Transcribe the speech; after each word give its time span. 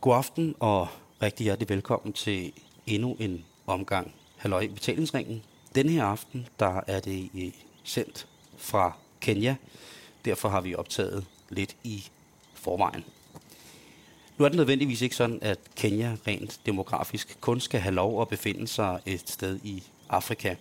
God 0.00 0.16
aften 0.16 0.54
og 0.60 0.88
rigtig 1.22 1.44
hjertelig 1.44 1.68
velkommen 1.68 2.12
til 2.12 2.52
endnu 2.86 3.16
en 3.18 3.44
omgang 3.66 4.12
Halløj 4.36 4.60
i 4.60 4.68
betalingsringen. 4.68 5.42
Denne 5.74 5.92
her 5.92 6.04
aften, 6.04 6.48
der 6.60 6.80
er 6.86 7.00
det 7.00 7.30
øh, 7.34 7.52
sendt 7.84 8.26
fra 8.56 8.92
Kenya. 9.20 9.56
Derfor 10.24 10.48
har 10.48 10.60
vi 10.60 10.74
optaget 10.74 11.26
lidt 11.48 11.76
i 11.84 12.04
forvejen. 12.54 13.04
Nu 14.38 14.44
er 14.44 14.48
det 14.48 14.56
nødvendigvis 14.56 15.02
ikke 15.02 15.16
sådan, 15.16 15.38
at 15.42 15.58
Kenya 15.76 16.16
rent 16.26 16.60
demografisk 16.66 17.40
kun 17.40 17.60
skal 17.60 17.80
have 17.80 17.94
lov 17.94 18.22
at 18.22 18.28
befinde 18.28 18.66
sig 18.66 19.00
et 19.06 19.30
sted 19.30 19.60
i 19.62 19.82
Afrika. 20.08 20.54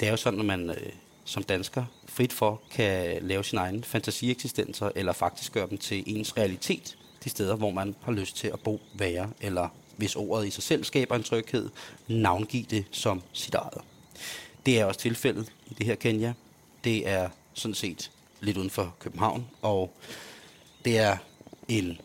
Det 0.00 0.06
er 0.06 0.10
jo 0.10 0.16
sådan, 0.16 0.40
at 0.40 0.46
man 0.46 0.70
øh, 0.70 0.92
som 1.24 1.42
dansker 1.42 1.84
frit 2.06 2.32
for 2.32 2.62
kan 2.70 3.22
lave 3.22 3.44
sine 3.44 3.60
egne 3.60 3.82
fantasieeksistenser, 3.82 4.90
eller 4.94 5.12
faktisk 5.12 5.52
gøre 5.52 5.68
dem 5.70 5.78
til 5.78 6.02
ens 6.06 6.36
realitet, 6.36 6.96
de 7.24 7.30
steder, 7.30 7.56
hvor 7.56 7.70
man 7.70 7.94
har 8.02 8.12
lyst 8.12 8.36
til 8.36 8.48
at 8.48 8.60
bo, 8.60 8.80
være, 8.94 9.30
eller 9.40 9.68
hvis 9.96 10.16
ordet 10.16 10.46
i 10.46 10.50
sig 10.50 10.62
selv 10.62 10.84
skaber 10.84 11.16
en 11.16 11.22
tryghed, 11.22 11.70
navngive 12.08 12.66
det 12.70 12.84
som 12.90 13.22
sit 13.32 13.54
eget. 13.54 13.80
Det 14.66 14.80
er 14.80 14.84
også 14.84 15.00
tilfældet 15.00 15.52
i 15.70 15.74
det 15.74 15.86
her 15.86 15.94
Kenya. 15.94 16.32
Det 16.84 17.08
er 17.08 17.28
sådan 17.54 17.74
set 17.74 18.10
lidt 18.40 18.56
uden 18.56 18.70
for 18.70 18.94
København, 18.98 19.46
og 19.62 19.92
det 20.84 20.98
er 20.98 21.16
en, 21.68 22.00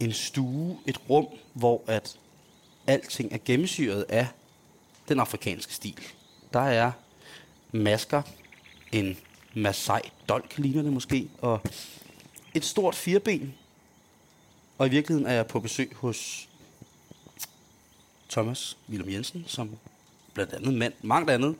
en 0.00 0.12
stue, 0.12 0.78
et 0.86 1.10
rum, 1.10 1.26
hvor 1.54 1.82
at 1.86 2.18
alting 2.86 3.32
er 3.32 3.38
gennemsyret 3.44 4.06
af 4.08 4.26
den 5.08 5.20
afrikanske 5.20 5.74
stil. 5.74 6.00
Der 6.52 6.60
er 6.60 6.92
masker, 7.72 8.22
en 8.92 9.18
Masai 9.54 10.00
dolk 10.28 10.58
ligner 10.58 10.82
det 10.82 10.92
måske, 10.92 11.30
og 11.38 11.60
et 12.54 12.64
stort 12.64 12.94
firben 12.94 13.54
og 14.80 14.86
i 14.86 14.90
virkeligheden 14.90 15.26
er 15.30 15.34
jeg 15.34 15.46
på 15.46 15.60
besøg 15.60 15.92
hos 15.96 16.48
Thomas 18.30 18.76
Willem 18.90 19.10
Jensen, 19.10 19.44
som 19.46 19.70
blandt 20.34 20.52
andet 20.52 20.74
mand, 20.74 20.92
mange 21.02 21.32
andet, 21.32 21.54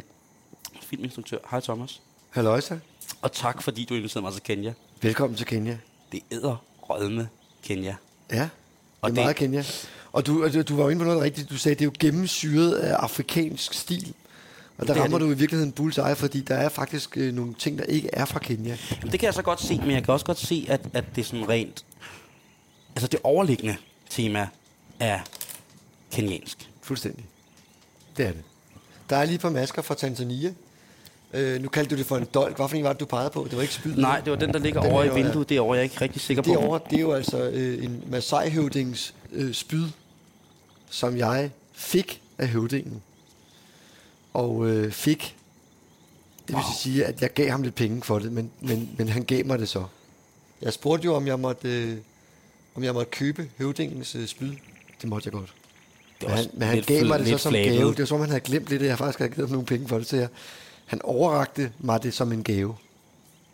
filminstruktør. 0.82 1.38
Hej 1.50 1.60
Thomas. 1.60 2.00
Halløjsa. 2.30 2.76
Og 3.22 3.32
tak 3.32 3.62
fordi 3.62 3.84
du 3.84 3.94
inviterede 3.94 4.22
mig 4.24 4.32
til 4.32 4.42
Kenya. 4.42 4.72
Velkommen 5.02 5.36
til 5.36 5.46
Kenya. 5.46 5.78
Det 6.12 6.20
æder 6.30 6.64
rødme 6.82 7.28
Kenya. 7.62 7.96
Ja, 8.30 8.34
det 8.36 8.40
er 8.42 8.48
Og 9.00 9.12
meget 9.12 9.28
det- 9.28 9.36
Kenya. 9.36 9.64
Og 10.12 10.26
du, 10.26 10.44
og 10.44 10.52
du- 10.52 10.62
du 10.62 10.76
var 10.76 10.82
jo 10.82 10.88
inde 10.88 11.00
på 11.00 11.04
noget 11.04 11.22
rigtigt. 11.22 11.50
Du 11.50 11.56
sagde, 11.58 11.74
det 11.74 11.80
er 11.80 11.84
jo 11.86 11.92
gennemsyret 11.98 12.72
af 12.74 12.94
afrikansk 12.94 13.74
stil. 13.74 14.14
Og 14.78 14.86
der 14.86 14.94
er 14.94 15.02
rammer 15.02 15.18
det. 15.18 15.26
du 15.26 15.32
i 15.32 15.36
virkeligheden 15.36 15.72
bullseye, 15.72 16.16
fordi 16.16 16.40
der 16.40 16.54
er 16.54 16.68
faktisk 16.68 17.16
øh, 17.16 17.34
nogle 17.34 17.54
ting, 17.54 17.78
der 17.78 17.84
ikke 17.84 18.10
er 18.12 18.24
fra 18.24 18.38
Kenya. 18.38 18.76
Jamen, 18.90 19.12
det 19.12 19.20
kan 19.20 19.26
jeg 19.26 19.34
så 19.34 19.42
godt 19.42 19.60
se, 19.60 19.78
men 19.78 19.90
jeg 19.90 20.04
kan 20.04 20.14
også 20.14 20.26
godt 20.26 20.38
se, 20.38 20.66
at, 20.68 20.80
at 20.92 21.04
det 21.16 21.20
er 21.20 21.26
sådan 21.26 21.48
rent... 21.48 21.84
Altså 22.94 23.08
det 23.08 23.20
overliggende 23.22 23.76
tema 24.10 24.48
er 25.00 25.20
kenyansk. 26.12 26.70
Fuldstændig. 26.82 27.24
Det 28.16 28.26
er 28.26 28.32
det. 28.32 28.42
Der 29.10 29.16
er 29.16 29.24
lige 29.24 29.38
par 29.38 29.50
masker 29.50 29.82
fra 29.82 29.94
Tanzania. 29.94 30.52
Øh, 31.32 31.62
nu 31.62 31.68
kaldte 31.68 31.94
du 31.94 31.98
det 31.98 32.06
for 32.06 32.16
en 32.16 32.26
dolk. 32.34 32.56
Hvad 32.56 32.68
for 32.68 32.76
en 32.76 32.84
var 32.84 32.92
det, 32.92 33.00
du 33.00 33.06
pegede 33.06 33.30
på? 33.30 33.44
Det 33.44 33.56
var 33.56 33.62
ikke 33.62 33.74
spyd. 33.74 33.96
Nej, 33.96 34.20
det 34.20 34.30
var 34.30 34.38
den, 34.38 34.52
der 34.52 34.58
ligger 34.58 34.82
Den 34.82 34.92
over 34.92 35.04
i 35.04 35.14
vinduet 35.14 35.48
derovre. 35.48 35.74
Jeg 35.74 35.80
er 35.80 35.84
ikke 35.84 36.00
rigtig 36.00 36.20
sikker 36.20 36.42
på. 36.42 36.50
Derovre, 36.50 36.80
det 36.90 36.96
er 36.96 37.00
jo 37.00 37.12
altså 37.12 37.42
øh, 37.42 37.84
en 37.84 38.04
Masai-høvdings 38.06 39.14
øh, 39.32 39.54
spyd, 39.54 39.88
som 40.90 41.16
jeg 41.16 41.50
fik 41.72 42.22
af 42.38 42.48
høvdingen. 42.48 43.02
Og 44.32 44.68
øh, 44.68 44.92
fik, 44.92 45.36
det 46.46 46.48
vil 46.48 46.54
wow. 46.54 46.74
sige, 46.82 47.04
at 47.04 47.22
jeg 47.22 47.32
gav 47.34 47.50
ham 47.50 47.62
lidt 47.62 47.74
penge 47.74 48.02
for 48.02 48.18
det, 48.18 48.32
men, 48.32 48.50
men, 48.60 48.90
men 48.98 49.08
han 49.08 49.24
gav 49.24 49.46
mig 49.46 49.58
det 49.58 49.68
så. 49.68 49.84
Jeg 50.62 50.72
spurgte 50.72 51.04
jo, 51.04 51.14
om 51.14 51.26
jeg 51.26 51.40
måtte, 51.40 51.68
øh, 51.68 51.96
om 52.74 52.84
jeg 52.84 52.94
måtte 52.94 53.10
købe 53.10 53.50
høvdingens 53.58 54.14
øh, 54.14 54.26
spyd. 54.26 54.52
Det 55.00 55.08
måtte 55.08 55.26
jeg 55.26 55.32
godt. 55.32 55.54
Det 56.20 56.28
Men 56.28 56.36
han, 56.36 56.46
men 56.52 56.68
han 56.68 56.82
gav 56.82 57.06
mig 57.06 57.18
det 57.18 57.28
så 57.28 57.38
som 57.38 57.50
flabet. 57.50 57.78
gave. 57.78 57.90
Det 57.90 57.98
var 57.98 58.04
som 58.04 58.14
om, 58.14 58.20
han 58.20 58.30
havde 58.30 58.40
glemt 58.40 58.68
lidt, 58.68 58.82
at 58.82 58.88
jeg 58.88 58.98
faktisk 58.98 59.18
havde 59.18 59.30
givet 59.30 59.48
ham 59.48 59.52
nogle 59.52 59.66
penge 59.66 59.88
for 59.88 59.98
det. 59.98 60.06
Så 60.06 60.16
jeg, 60.16 60.28
han 60.86 61.02
overrakte 61.02 61.72
mig 61.78 62.02
det 62.02 62.14
som 62.14 62.32
en 62.32 62.42
gave. 62.42 62.76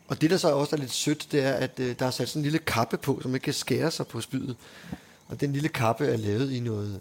Og 0.08 0.20
det, 0.20 0.30
der 0.30 0.36
så 0.36 0.48
også 0.48 0.76
er 0.76 0.80
lidt 0.80 0.92
sødt, 0.92 1.28
det 1.32 1.40
er, 1.40 1.52
at 1.52 1.80
øh, 1.80 1.94
der 1.98 2.06
er 2.06 2.10
sat 2.10 2.28
sådan 2.28 2.40
en 2.40 2.42
lille 2.42 2.58
kappe 2.58 2.96
på, 2.96 3.18
som 3.22 3.34
ikke 3.34 3.44
kan 3.44 3.52
skære 3.52 3.90
sig 3.90 4.06
på 4.06 4.20
spydet. 4.20 4.56
Og 5.28 5.40
den 5.40 5.52
lille 5.52 5.68
kappe 5.68 6.06
er 6.06 6.16
lavet 6.16 6.52
i 6.52 6.60
noget 6.60 7.00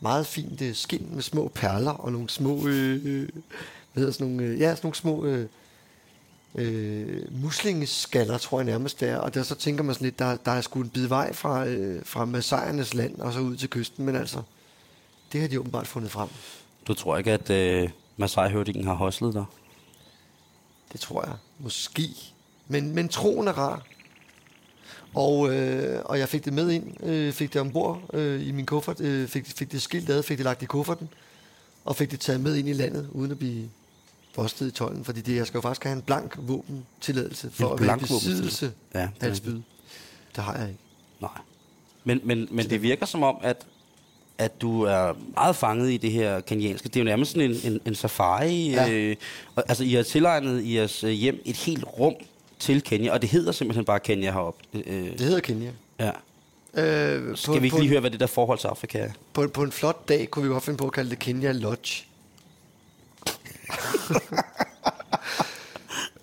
meget 0.00 0.26
fint 0.26 0.62
øh, 0.62 0.74
skin 0.74 1.08
med 1.12 1.22
små 1.22 1.48
perler 1.54 1.90
og 1.90 2.12
nogle 2.12 2.30
små, 2.30 2.66
øh, 2.66 3.00
øh, 3.04 3.28
hvad 3.92 4.00
hedder 4.00 4.12
sådan 4.12 4.26
nogle, 4.26 4.42
øh, 4.42 4.60
ja, 4.60 4.70
sådan 4.70 4.80
nogle 4.82 4.94
små 4.94 5.24
øh, 5.24 5.46
øh, 6.56 7.42
muslingeskaller, 7.42 8.38
tror 8.38 8.58
jeg 8.58 8.64
nærmest 8.64 9.00
det 9.00 9.08
er. 9.08 9.16
Og 9.16 9.34
der 9.34 9.42
så 9.42 9.54
tænker 9.54 9.84
man 9.84 9.94
sådan 9.94 10.04
lidt, 10.04 10.18
der, 10.18 10.36
der 10.36 10.50
er 10.50 10.60
sgu 10.60 10.80
en 10.80 10.90
bid 10.90 11.06
vej 11.06 11.32
fra, 11.32 11.66
øh, 11.66 12.04
fra 12.04 12.24
Massajernes 12.24 12.94
land 12.94 13.20
og 13.20 13.32
så 13.32 13.40
ud 13.40 13.56
til 13.56 13.70
kysten. 13.70 14.04
Men 14.06 14.16
altså, 14.16 14.42
det 15.32 15.40
har 15.40 15.48
de 15.48 15.60
åbenbart 15.60 15.86
fundet 15.86 16.10
frem. 16.10 16.28
Du 16.86 16.94
tror 16.94 17.16
ikke, 17.16 17.32
at 17.32 17.50
øh, 17.50 17.90
Masai-høvdingen 18.16 18.84
har 18.84 18.94
hoslet 18.94 19.34
dig? 19.34 19.44
Det 20.92 21.00
tror 21.00 21.24
jeg. 21.24 21.34
Måske. 21.58 22.08
Men, 22.68 22.94
men 22.94 23.08
troen 23.08 23.48
er 23.48 23.52
rar. 23.52 23.86
Og, 25.14 25.54
øh, 25.54 26.02
og 26.04 26.18
jeg 26.18 26.28
fik 26.28 26.44
det 26.44 26.52
med 26.52 26.70
ind, 26.70 27.04
øh, 27.04 27.32
fik 27.32 27.52
det 27.52 27.60
ombord 27.60 28.02
øh, 28.12 28.48
i 28.48 28.52
min 28.52 28.66
kuffert, 28.66 29.00
øh, 29.00 29.28
fik, 29.28 29.46
fik 29.46 29.72
det 29.72 29.82
skilt 29.82 30.10
ad, 30.10 30.22
fik 30.22 30.38
det 30.38 30.44
lagt 30.44 30.62
i 30.62 30.66
kufferten, 30.66 31.08
og 31.84 31.96
fik 31.96 32.10
det 32.10 32.20
taget 32.20 32.40
med 32.40 32.56
ind 32.56 32.68
i 32.68 32.72
landet, 32.72 33.08
uden 33.12 33.30
at 33.30 33.38
blive 33.38 33.68
bustet 34.36 34.66
i 34.66 34.70
tolden. 34.70 35.04
Fordi 35.04 35.20
det, 35.20 35.36
jeg 35.36 35.46
skal 35.46 35.58
jo 35.58 35.62
faktisk 35.62 35.84
have 35.84 35.96
en 35.96 36.02
blank 36.02 36.34
våbentilladelse 36.38 37.50
for 37.52 37.66
En 37.76 37.82
at 37.82 37.86
være 37.86 37.98
besiddelse. 37.98 38.72
Ja, 38.94 39.08
af 39.20 39.28
et 39.28 39.36
spyd. 39.36 39.60
Det 40.36 40.44
har 40.44 40.56
jeg 40.58 40.68
ikke. 40.68 40.80
Nej. 41.20 41.30
Men, 42.04 42.20
men, 42.24 42.48
men 42.50 42.70
det 42.70 42.82
virker 42.82 43.06
som 43.06 43.22
om, 43.22 43.36
at, 43.42 43.66
at 44.38 44.60
du 44.60 44.82
er 44.82 45.12
meget 45.34 45.56
fanget 45.56 45.90
i 45.92 45.96
det 45.96 46.12
her 46.12 46.40
kenyanske. 46.40 46.88
Det 46.88 46.96
er 46.96 47.00
jo 47.00 47.04
nærmest 47.04 47.32
sådan 47.32 47.50
en, 47.50 47.72
en, 47.72 47.80
en 47.86 47.94
safari. 47.94 48.70
Ja. 48.70 48.90
Øh, 48.90 49.16
og, 49.56 49.64
altså, 49.68 49.84
I 49.84 49.92
har 49.92 50.02
tilegnet 50.02 50.62
i 50.62 50.76
jeres 50.76 51.04
øh, 51.04 51.10
hjem 51.10 51.42
et 51.44 51.56
helt 51.56 51.84
rum 51.98 52.14
til 52.58 52.82
Kenya, 52.82 53.12
og 53.12 53.22
det 53.22 53.30
hedder 53.30 53.52
simpelthen 53.52 53.84
bare 53.84 54.00
Kenya 54.00 54.32
heroppe. 54.32 54.62
Øh, 54.74 55.12
Det 55.12 55.20
hedder 55.20 55.40
Kenya. 55.40 55.70
ja. 56.00 56.10
Øh, 56.74 57.36
Skal 57.36 57.60
vi 57.60 57.66
ikke 57.66 57.76
på, 57.76 57.80
lige 57.80 57.88
høre, 57.90 58.00
hvad 58.00 58.10
det 58.10 58.20
der 58.20 58.26
forhold 58.26 58.58
til 58.58 58.66
Afrika 58.68 58.98
er? 58.98 59.10
På, 59.32 59.48
på 59.48 59.62
en 59.62 59.72
flot 59.72 60.08
dag 60.08 60.30
kunne 60.30 60.42
vi 60.42 60.48
godt 60.48 60.64
finde 60.64 60.76
på 60.76 60.86
at 60.86 60.92
kalde 60.92 61.10
det 61.10 61.18
Kenya 61.18 61.52
Lodge. 61.52 62.04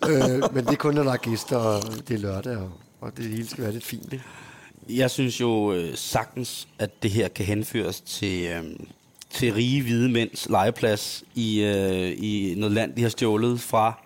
Øh, 0.10 0.54
men 0.54 0.66
det 0.66 0.72
er 0.72 0.76
kun, 0.76 0.94
når 0.94 1.04
der 1.04 1.12
er 1.12 1.18
gæster, 1.18 1.58
og 1.58 1.84
det 2.08 2.16
er 2.16 2.18
lørdag, 2.20 2.58
og, 2.58 2.72
og 3.02 3.18
det 3.18 3.26
hele 3.26 3.48
skal 3.48 3.64
være 3.64 3.74
lidt 3.74 3.86
fint. 3.86 4.14
Ikke? 4.14 4.26
Jeg 4.90 5.12
synes 5.12 5.42
jo 5.42 5.74
øh, 5.74 5.96
sagtens, 5.96 6.68
at 6.80 7.04
det 7.04 7.12
her 7.12 7.28
kan 7.28 7.46
henføres 7.46 8.02
til, 8.02 8.46
øh, 8.46 8.64
til 9.30 9.54
rige 9.54 9.82
hvide 9.82 10.10
mænds 10.10 10.50
legeplads 10.50 11.24
i, 11.36 11.62
øh, 11.62 12.16
i 12.18 12.54
noget 12.58 12.74
land, 12.74 12.96
de 12.96 13.02
har 13.02 13.10
stjålet 13.10 13.62
fra, 13.62 14.04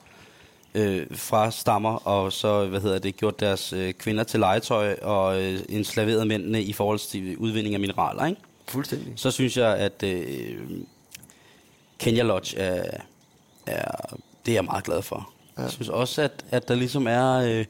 øh, 0.73 1.07
fra 1.11 1.51
stammer, 1.51 2.07
og 2.07 2.33
så 2.33 2.67
hvad 2.67 2.81
hedder 2.81 2.99
det, 2.99 3.17
gjort 3.17 3.39
deres 3.39 3.73
øh, 3.73 3.93
kvinder 3.93 4.23
til 4.23 4.39
legetøj 4.39 4.95
og 5.01 5.43
øh, 5.43 5.59
enslaveret 5.69 6.27
mændene 6.27 6.63
i 6.63 6.73
forhold 6.73 6.99
til 6.99 7.37
udvinding 7.37 7.75
af 7.75 7.79
mineraler. 7.79 8.25
Ikke? 8.25 8.41
Fuldstændig. 8.67 9.13
Så 9.15 9.31
synes 9.31 9.57
jeg, 9.57 9.77
at 9.77 10.03
øh, 10.03 10.55
Kenya 11.99 12.23
Lodge 12.23 12.57
er, 12.57 13.01
er, 13.67 14.15
det 14.45 14.51
er 14.51 14.55
jeg 14.55 14.65
meget 14.65 14.83
glad 14.83 15.01
for. 15.01 15.29
Ja. 15.57 15.61
Jeg 15.61 15.71
synes 15.71 15.89
også, 15.89 16.21
at, 16.21 16.45
at 16.51 16.67
der 16.67 16.75
ligesom 16.75 17.07
er... 17.07 17.33
Øh, 17.33 17.65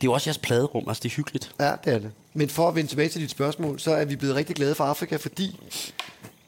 det 0.00 0.04
er 0.04 0.10
jo 0.10 0.12
også 0.12 0.30
jeres 0.30 0.38
pladerum, 0.38 0.88
altså 0.88 1.02
det 1.02 1.10
er 1.12 1.16
hyggeligt. 1.16 1.54
Ja, 1.60 1.72
det 1.84 1.92
er 1.92 1.98
det. 1.98 2.10
Men 2.34 2.48
for 2.48 2.68
at 2.68 2.74
vende 2.74 2.90
tilbage 2.90 3.08
til 3.08 3.20
dit 3.20 3.30
spørgsmål, 3.30 3.80
så 3.80 3.90
er 3.90 4.04
vi 4.04 4.16
blevet 4.16 4.36
rigtig 4.36 4.56
glade 4.56 4.74
for 4.74 4.84
Afrika, 4.84 5.16
fordi 5.16 5.60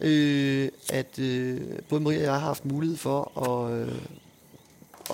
øh, 0.00 0.68
at 0.88 1.18
øh, 1.18 1.60
både 1.88 2.00
Maria 2.00 2.18
og 2.18 2.22
jeg 2.22 2.32
har 2.32 2.38
haft 2.38 2.64
mulighed 2.64 2.96
for 2.96 3.48
at, 3.48 3.72
øh, 3.72 3.94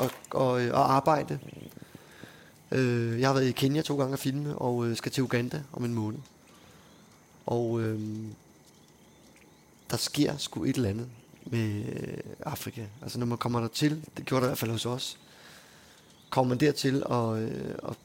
at, 0.01 0.11
at, 0.41 0.63
øh, 0.63 0.67
at 0.67 0.75
arbejde. 0.75 1.39
Øh, 2.71 3.21
jeg 3.21 3.29
har 3.29 3.35
været 3.35 3.47
i 3.47 3.53
Kenya 3.53 3.83
to 3.83 3.97
gange 3.97 4.13
at 4.13 4.19
filme, 4.19 4.59
og 4.59 4.87
øh, 4.87 4.97
skal 4.97 5.13
til 5.13 5.23
Uganda 5.23 5.63
om 5.73 5.85
en 5.85 5.95
måned. 5.95 6.19
Og 7.47 7.81
øh, 7.81 8.01
der 9.91 9.97
sker 9.97 10.37
sgu 10.37 10.65
et 10.65 10.77
eller 10.77 10.91
andet 10.91 11.09
med 11.47 11.85
øh, 11.85 12.17
Afrika. 12.47 12.85
Altså 13.03 13.19
når 13.19 13.27
man 13.27 13.39
kommer 13.39 13.61
der 13.61 13.69
til, 13.69 14.05
det 14.17 14.25
gjorde 14.25 14.41
der 14.41 14.47
i 14.47 14.51
hvert 14.51 14.59
fald 14.59 14.71
hos 14.71 14.87
os, 14.87 15.19
kommer 16.31 16.49
man 16.49 16.61
dertil 16.61 17.07
og, 17.07 17.43
øh, 17.43 17.75
og 17.83 17.97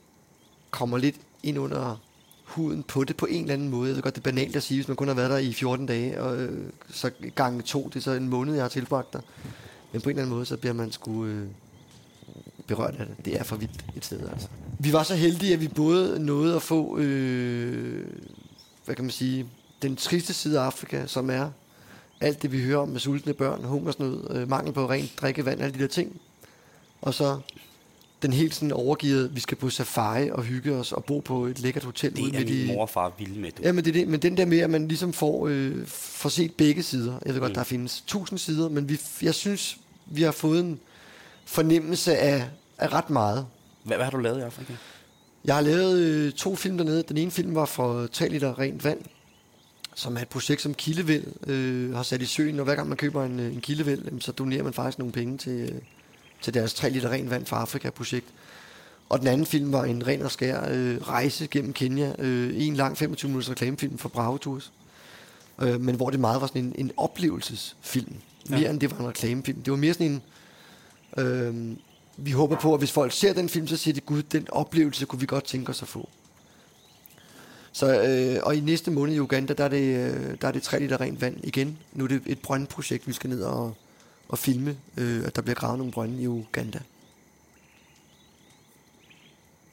kommer 0.71 0.97
lidt 0.97 1.15
ind 1.43 1.59
under 1.59 1.97
huden 2.43 2.83
på 2.83 3.03
det 3.03 3.17
på 3.17 3.25
en 3.25 3.41
eller 3.41 3.53
anden 3.53 3.69
måde. 3.69 3.87
Jeg 3.87 3.95
ved 3.95 4.03
godt, 4.03 4.15
det 4.15 4.21
er 4.21 4.31
banalt 4.31 4.55
at 4.55 4.63
sige, 4.63 4.77
hvis 4.77 4.87
man 4.87 4.97
kun 4.97 5.07
har 5.07 5.15
været 5.15 5.29
der 5.29 5.37
i 5.37 5.53
14 5.53 5.85
dage, 5.85 6.21
og 6.21 6.37
øh, 6.37 6.69
så 6.89 7.11
gange 7.35 7.61
to, 7.61 7.87
det 7.87 7.95
er 7.95 8.01
så 8.01 8.11
en 8.11 8.29
måned, 8.29 8.53
jeg 8.53 8.63
har 8.63 8.69
tilbragt 8.69 9.13
der. 9.13 9.21
Men 9.91 10.01
på 10.01 10.09
en 10.09 10.15
eller 10.15 10.23
anden 10.23 10.35
måde, 10.35 10.45
så 10.45 10.57
bliver 10.57 10.73
man 10.73 10.91
sgu 10.91 11.25
øh, 11.25 11.47
berørt 12.67 12.95
af 12.95 13.05
det. 13.05 13.25
Det 13.25 13.39
er 13.39 13.43
for 13.43 13.55
vildt 13.55 13.85
et 13.95 14.05
sted, 14.05 14.29
altså. 14.29 14.47
Vi 14.79 14.93
var 14.93 15.03
så 15.03 15.15
heldige, 15.15 15.53
at 15.53 15.61
vi 15.61 15.67
både 15.67 16.19
nåede 16.19 16.55
at 16.55 16.61
få, 16.61 16.97
øh, 16.97 18.07
hvad 18.85 18.95
kan 18.95 19.05
man 19.05 19.11
sige, 19.11 19.45
den 19.81 19.95
triste 19.95 20.33
side 20.33 20.59
af 20.59 20.63
Afrika, 20.63 21.05
som 21.07 21.29
er 21.29 21.49
alt 22.21 22.41
det, 22.41 22.51
vi 22.51 22.61
hører 22.61 22.77
om 22.77 22.89
med 22.89 22.99
sultne 22.99 23.33
børn, 23.33 23.63
hungersnød, 23.63 24.27
øh, 24.35 24.49
mangel 24.49 24.73
på 24.73 24.89
rent 24.89 25.11
drikkevand, 25.21 25.61
alle 25.61 25.73
de 25.75 25.79
der 25.79 25.87
ting. 25.87 26.21
Og 27.01 27.13
så 27.13 27.39
den 28.21 28.33
helt 28.33 28.55
sådan 28.55 28.71
overgivet, 28.71 29.35
vi 29.35 29.39
skal 29.39 29.57
på 29.57 29.69
safari 29.69 30.29
og 30.29 30.43
hygge 30.43 30.73
os 30.75 30.91
og 30.91 31.03
bo 31.05 31.19
på 31.19 31.45
et 31.45 31.59
lækkert 31.59 31.83
hotel 31.83 32.15
Det 32.15 32.21
ude 32.21 32.29
er 32.33 32.39
midt 32.39 32.49
min 32.49 32.63
i... 32.63 32.67
mor 32.67 32.81
og 32.81 32.89
far 32.89 33.11
vilde 33.19 33.39
med, 33.39 33.51
du. 33.51 33.61
Ja, 33.63 33.71
men, 33.71 33.83
det 33.85 33.89
er 33.89 33.93
det. 33.93 34.07
men 34.07 34.19
den 34.19 34.37
der 34.37 34.45
med, 34.45 34.59
at 34.59 34.69
man 34.69 34.87
ligesom 34.87 35.13
får, 35.13 35.47
øh, 35.47 35.85
får 35.87 36.29
set 36.29 36.53
begge 36.53 36.83
sider. 36.83 37.19
Jeg 37.25 37.33
ved 37.33 37.39
godt, 37.41 37.51
Mm. 37.51 37.55
der 37.55 37.63
findes 37.63 38.03
tusind 38.07 38.39
sider, 38.39 38.69
men 38.69 38.89
vi, 38.89 38.99
jeg 39.21 39.33
synes, 39.35 39.77
vi 40.05 40.21
har 40.21 40.31
fået 40.31 40.59
en 40.59 40.79
fornemmelse 41.45 42.17
af, 42.17 42.49
af 42.77 42.93
ret 42.93 43.09
meget. 43.09 43.45
Hvad, 43.83 43.97
hvad 43.97 44.03
har 44.05 44.11
du 44.11 44.17
lavet 44.17 44.37
i 44.39 44.41
Afrika? 44.41 44.73
Jeg 45.45 45.55
har 45.55 45.61
lavet 45.61 45.97
øh, 45.99 46.31
to 46.31 46.55
film 46.55 46.77
dernede. 46.77 47.03
Den 47.03 47.17
ene 47.17 47.31
film 47.31 47.55
var 47.55 47.65
for 47.65 48.07
3 48.07 48.27
liter 48.29 48.59
rent 48.59 48.83
vand, 48.83 48.99
som 49.99 50.17
er 50.17 50.21
et 50.21 50.27
projekt, 50.27 50.61
som 50.61 50.73
Kildevæld 50.73 51.25
øh, 51.47 51.95
har 51.95 52.03
sat 52.03 52.21
i 52.21 52.25
søen. 52.25 52.59
Og 52.59 52.65
hver 52.65 52.75
gang 52.75 52.87
man 52.87 52.97
køber 52.97 53.23
en, 53.25 53.39
øh, 53.39 53.53
en 53.53 53.61
Kildevæld, 53.61 54.21
så 54.21 54.31
donerer 54.31 54.63
man 54.63 54.73
faktisk 54.73 54.99
nogle 54.99 55.11
penge 55.11 55.37
til, 55.37 55.51
øh, 55.51 55.81
til 56.41 56.53
deres 56.53 56.73
3 56.73 56.89
liter 56.89 57.09
rent 57.09 57.29
vand 57.29 57.45
for 57.45 57.55
Afrika-projekt. 57.55 58.25
Og 59.09 59.19
den 59.19 59.27
anden 59.27 59.45
film 59.45 59.71
var 59.71 59.83
en 59.83 60.07
ren 60.07 60.21
og 60.21 60.31
skær 60.31 60.69
øh, 60.71 60.97
rejse 61.01 61.47
gennem 61.47 61.73
Kenya. 61.73 62.13
Øh, 62.19 62.67
en 62.67 62.75
lang 62.75 62.97
25 62.97 63.29
minutters 63.29 63.51
reklamefilm 63.51 63.97
for 63.97 64.09
Bravo 64.09 64.37
Tours. 64.37 64.71
Øh, 65.61 65.81
men 65.81 65.95
hvor 65.95 66.09
det 66.09 66.19
meget 66.19 66.41
var 66.41 66.47
sådan 66.47 66.63
en, 66.63 66.73
en 66.77 66.91
oplevelsesfilm. 66.97 68.13
Mere 68.49 68.59
Ja. 68.59 68.69
end 68.69 68.79
det 68.79 68.91
var 68.91 68.97
en 68.97 69.07
reklamefilm. 69.07 69.61
Det 69.61 69.71
var 69.71 69.77
mere 69.77 69.93
sådan 69.93 70.21
en... 71.17 71.23
Øh, 71.25 71.75
vi 72.17 72.31
håber 72.31 72.55
på, 72.59 72.73
at 72.73 72.79
hvis 72.79 72.91
folk 72.91 73.11
ser 73.13 73.33
den 73.33 73.49
film, 73.49 73.67
så 73.67 73.77
siger 73.77 73.93
de, 73.93 73.99
gud, 74.01 74.23
den 74.23 74.47
oplevelse 74.51 75.05
kunne 75.05 75.19
vi 75.19 75.25
godt 75.25 75.43
tænke 75.43 75.69
os 75.69 75.81
at 75.81 75.87
få. 75.87 76.09
Så, 77.71 78.01
øh, 78.01 78.43
og 78.43 78.55
i 78.55 78.59
næste 78.59 78.91
måned 78.91 79.15
i 79.15 79.19
Uganda, 79.19 79.53
der 79.53 79.63
er 79.63 79.67
det, 79.67 80.11
øh, 80.11 80.37
der 80.41 80.47
er 80.47 80.51
det 80.51 80.63
3 80.63 80.79
liter 80.79 81.01
rent 81.01 81.21
vand 81.21 81.37
igen. 81.43 81.77
Nu 81.93 82.03
er 82.03 82.07
det 82.07 82.21
et 82.25 82.41
brøndprojekt, 82.41 83.07
vi 83.07 83.13
skal 83.13 83.29
ned 83.29 83.43
og, 83.43 83.75
og 84.29 84.37
filme, 84.37 84.77
øh, 84.97 85.25
at 85.25 85.35
der 85.35 85.41
bliver 85.41 85.55
gravet 85.55 85.77
nogle 85.77 85.93
brønde 85.93 86.21
i 86.21 86.27
Uganda. 86.27 86.79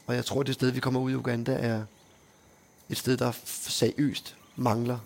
Og 0.07 0.15
jeg 0.15 0.25
tror, 0.25 0.43
det 0.43 0.55
sted, 0.55 0.71
vi 0.71 0.81
kommer 0.81 1.01
ud 1.01 1.11
i 1.11 1.15
Uganda, 1.15 1.53
er 1.53 1.83
et 2.91 2.97
sted, 2.97 3.17
der 3.17 3.33
seriøst 3.45 4.37
mangler. 4.57 4.99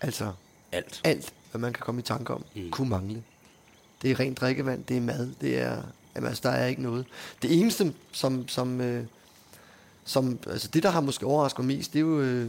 Altså 0.00 0.32
Alt. 0.72 1.00
alt, 1.04 1.32
hvad 1.50 1.60
man 1.60 1.72
kan 1.72 1.82
komme 1.82 2.00
i 2.00 2.04
tanke 2.04 2.34
om, 2.34 2.44
mm. 2.54 2.70
kunne 2.70 2.88
mangle. 2.88 3.22
Det 4.02 4.10
er 4.10 4.20
rent 4.20 4.40
drikkevand, 4.40 4.84
det 4.84 4.96
er 4.96 5.00
mad, 5.00 5.30
det 5.40 5.58
er, 5.58 5.82
jamen, 6.14 6.28
altså, 6.28 6.48
der 6.48 6.50
er 6.50 6.66
ikke 6.66 6.82
noget. 6.82 7.06
Det 7.42 7.60
eneste, 7.60 7.94
som, 8.12 8.48
som, 8.48 8.80
øh, 8.80 9.04
som 10.08 10.38
altså 10.46 10.68
det, 10.68 10.82
der 10.82 10.90
har 10.90 11.00
måske 11.00 11.26
overrasket 11.26 11.64
mig 11.64 11.76
mest, 11.76 11.92
det 11.92 11.98
er 11.98 12.00
jo, 12.00 12.20
øh, 12.20 12.44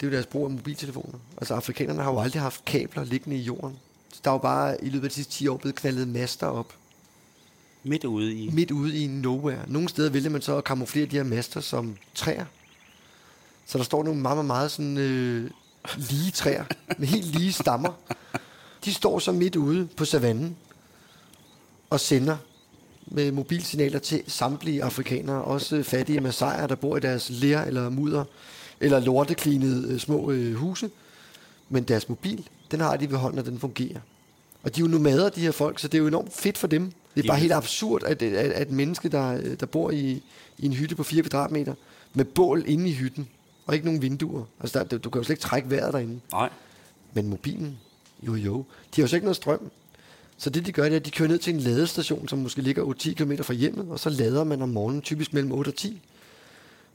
det 0.00 0.06
er 0.06 0.06
jo 0.06 0.10
deres 0.10 0.26
brug 0.26 0.44
af 0.44 0.50
mobiltelefoner. 0.50 1.18
Altså 1.38 1.54
afrikanerne 1.54 2.02
har 2.02 2.12
jo 2.12 2.20
aldrig 2.20 2.42
haft 2.42 2.64
kabler 2.64 3.04
liggende 3.04 3.36
i 3.36 3.40
jorden. 3.40 3.76
Så 4.12 4.20
der 4.24 4.30
er 4.30 4.34
jo 4.34 4.38
bare 4.38 4.84
i 4.84 4.88
løbet 4.88 5.04
af 5.04 5.10
de 5.10 5.14
sidste 5.14 5.32
10 5.32 5.48
år 5.48 5.56
blevet 5.56 5.74
knaldet 5.74 6.08
master 6.08 6.46
op, 6.46 6.74
Midt 7.82 8.04
ude 8.04 8.34
i... 8.34 8.50
midt 8.50 8.70
ude 8.70 8.98
i 8.98 9.06
nowhere. 9.06 9.64
Nogle 9.66 9.88
steder 9.88 10.10
vælger 10.10 10.30
man 10.30 10.42
så 10.42 10.56
at 10.56 10.64
kamuflere 10.64 11.06
de 11.06 11.16
her 11.16 11.24
master 11.24 11.60
som 11.60 11.96
træer. 12.14 12.44
Så 13.66 13.78
der 13.78 13.84
står 13.84 14.02
nogle 14.02 14.20
meget, 14.20 14.36
meget, 14.36 14.46
meget 14.46 14.70
sådan, 14.70 14.98
øh, 14.98 15.50
lige 15.96 16.30
træer, 16.30 16.64
med 16.98 17.08
helt 17.08 17.26
lige 17.26 17.52
stammer. 17.52 17.92
De 18.84 18.94
står 18.94 19.18
så 19.18 19.32
midt 19.32 19.56
ude 19.56 19.88
på 19.96 20.04
savannen 20.04 20.56
og 21.90 22.00
sender 22.00 22.36
med 23.06 23.32
mobilsignaler 23.32 23.98
til 23.98 24.22
samtlige 24.26 24.84
afrikanere, 24.84 25.42
også 25.42 25.82
fattige 25.82 26.20
massajer, 26.20 26.66
der 26.66 26.74
bor 26.74 26.96
i 26.96 27.00
deres 27.00 27.30
ler 27.30 27.60
eller 27.62 27.88
mudder, 27.88 28.24
eller 28.80 29.00
lorteklinede 29.00 29.92
øh, 29.92 30.00
små 30.00 30.30
øh, 30.30 30.54
huse. 30.54 30.90
Men 31.68 31.84
deres 31.84 32.08
mobil, 32.08 32.48
den 32.70 32.80
har 32.80 32.96
de 32.96 33.10
ved 33.10 33.18
hånden, 33.18 33.38
og 33.38 33.44
den 33.46 33.58
fungerer. 33.58 34.00
Og 34.62 34.76
de 34.76 34.80
er 34.80 34.84
jo 34.84 34.88
nomader, 34.88 35.28
de 35.28 35.40
her 35.40 35.52
folk, 35.52 35.78
så 35.78 35.88
det 35.88 35.98
er 35.98 36.02
jo 36.02 36.08
enormt 36.08 36.32
fedt 36.32 36.58
for 36.58 36.66
dem. 36.66 36.92
Det 37.14 37.24
er 37.24 37.28
bare 37.28 37.38
helt 37.38 37.52
absurd, 37.52 38.02
at, 38.04 38.22
at, 38.22 38.52
at 38.52 38.62
et 38.62 38.70
menneske, 38.70 39.08
der, 39.08 39.54
der 39.54 39.66
bor 39.66 39.90
i, 39.90 40.22
i 40.58 40.66
en 40.66 40.72
hytte 40.72 40.96
på 40.96 41.02
4 41.02 41.22
kvadratmeter, 41.22 41.74
med 42.14 42.24
bål 42.24 42.64
inde 42.66 42.88
i 42.88 42.92
hytten, 42.92 43.28
og 43.66 43.74
ikke 43.74 43.86
nogen 43.86 44.02
vinduer. 44.02 44.44
Altså, 44.60 44.84
der, 44.90 44.98
du 44.98 45.10
kan 45.10 45.20
jo 45.20 45.24
slet 45.24 45.34
ikke 45.34 45.42
trække 45.42 45.70
vejret 45.70 45.92
derinde. 45.92 46.20
Nej. 46.32 46.50
Men 47.12 47.28
mobilen, 47.28 47.78
jo 48.22 48.34
jo, 48.34 48.56
de 48.56 49.00
har 49.00 49.02
jo 49.02 49.06
så 49.06 49.16
ikke 49.16 49.24
noget 49.24 49.36
strøm. 49.36 49.70
Så 50.38 50.50
det 50.50 50.66
de 50.66 50.72
gør, 50.72 50.82
det 50.82 50.92
er, 50.92 50.96
at 50.96 51.06
de 51.06 51.10
kører 51.10 51.28
ned 51.28 51.38
til 51.38 51.54
en 51.54 51.60
ladestation, 51.60 52.28
som 52.28 52.38
måske 52.38 52.62
ligger 52.62 52.84
8-10 52.84 53.14
km 53.14 53.32
fra 53.42 53.54
hjemmet, 53.54 53.88
og 53.90 53.98
så 54.00 54.10
lader 54.10 54.44
man 54.44 54.62
om 54.62 54.68
morgenen, 54.68 55.02
typisk 55.02 55.32
mellem 55.32 55.52
8 55.52 55.68
og 55.68 55.74
10. 55.74 56.00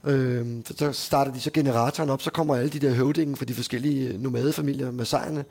Øhm, 0.03 0.65
så- 0.65 0.91
starter 0.91 1.33
de 1.33 1.39
så 1.39 1.51
generatoren 1.51 2.09
op, 2.09 2.21
så 2.21 2.31
kommer 2.31 2.55
alle 2.55 2.69
de 2.69 2.79
der 2.79 2.93
høvdingen 2.93 3.35
fra 3.35 3.45
de 3.45 3.53
forskellige 3.53 4.07
øh, 4.09 4.21
nomadefamilier 4.21 4.91
med 4.91 5.05
sejrene, 5.05 5.45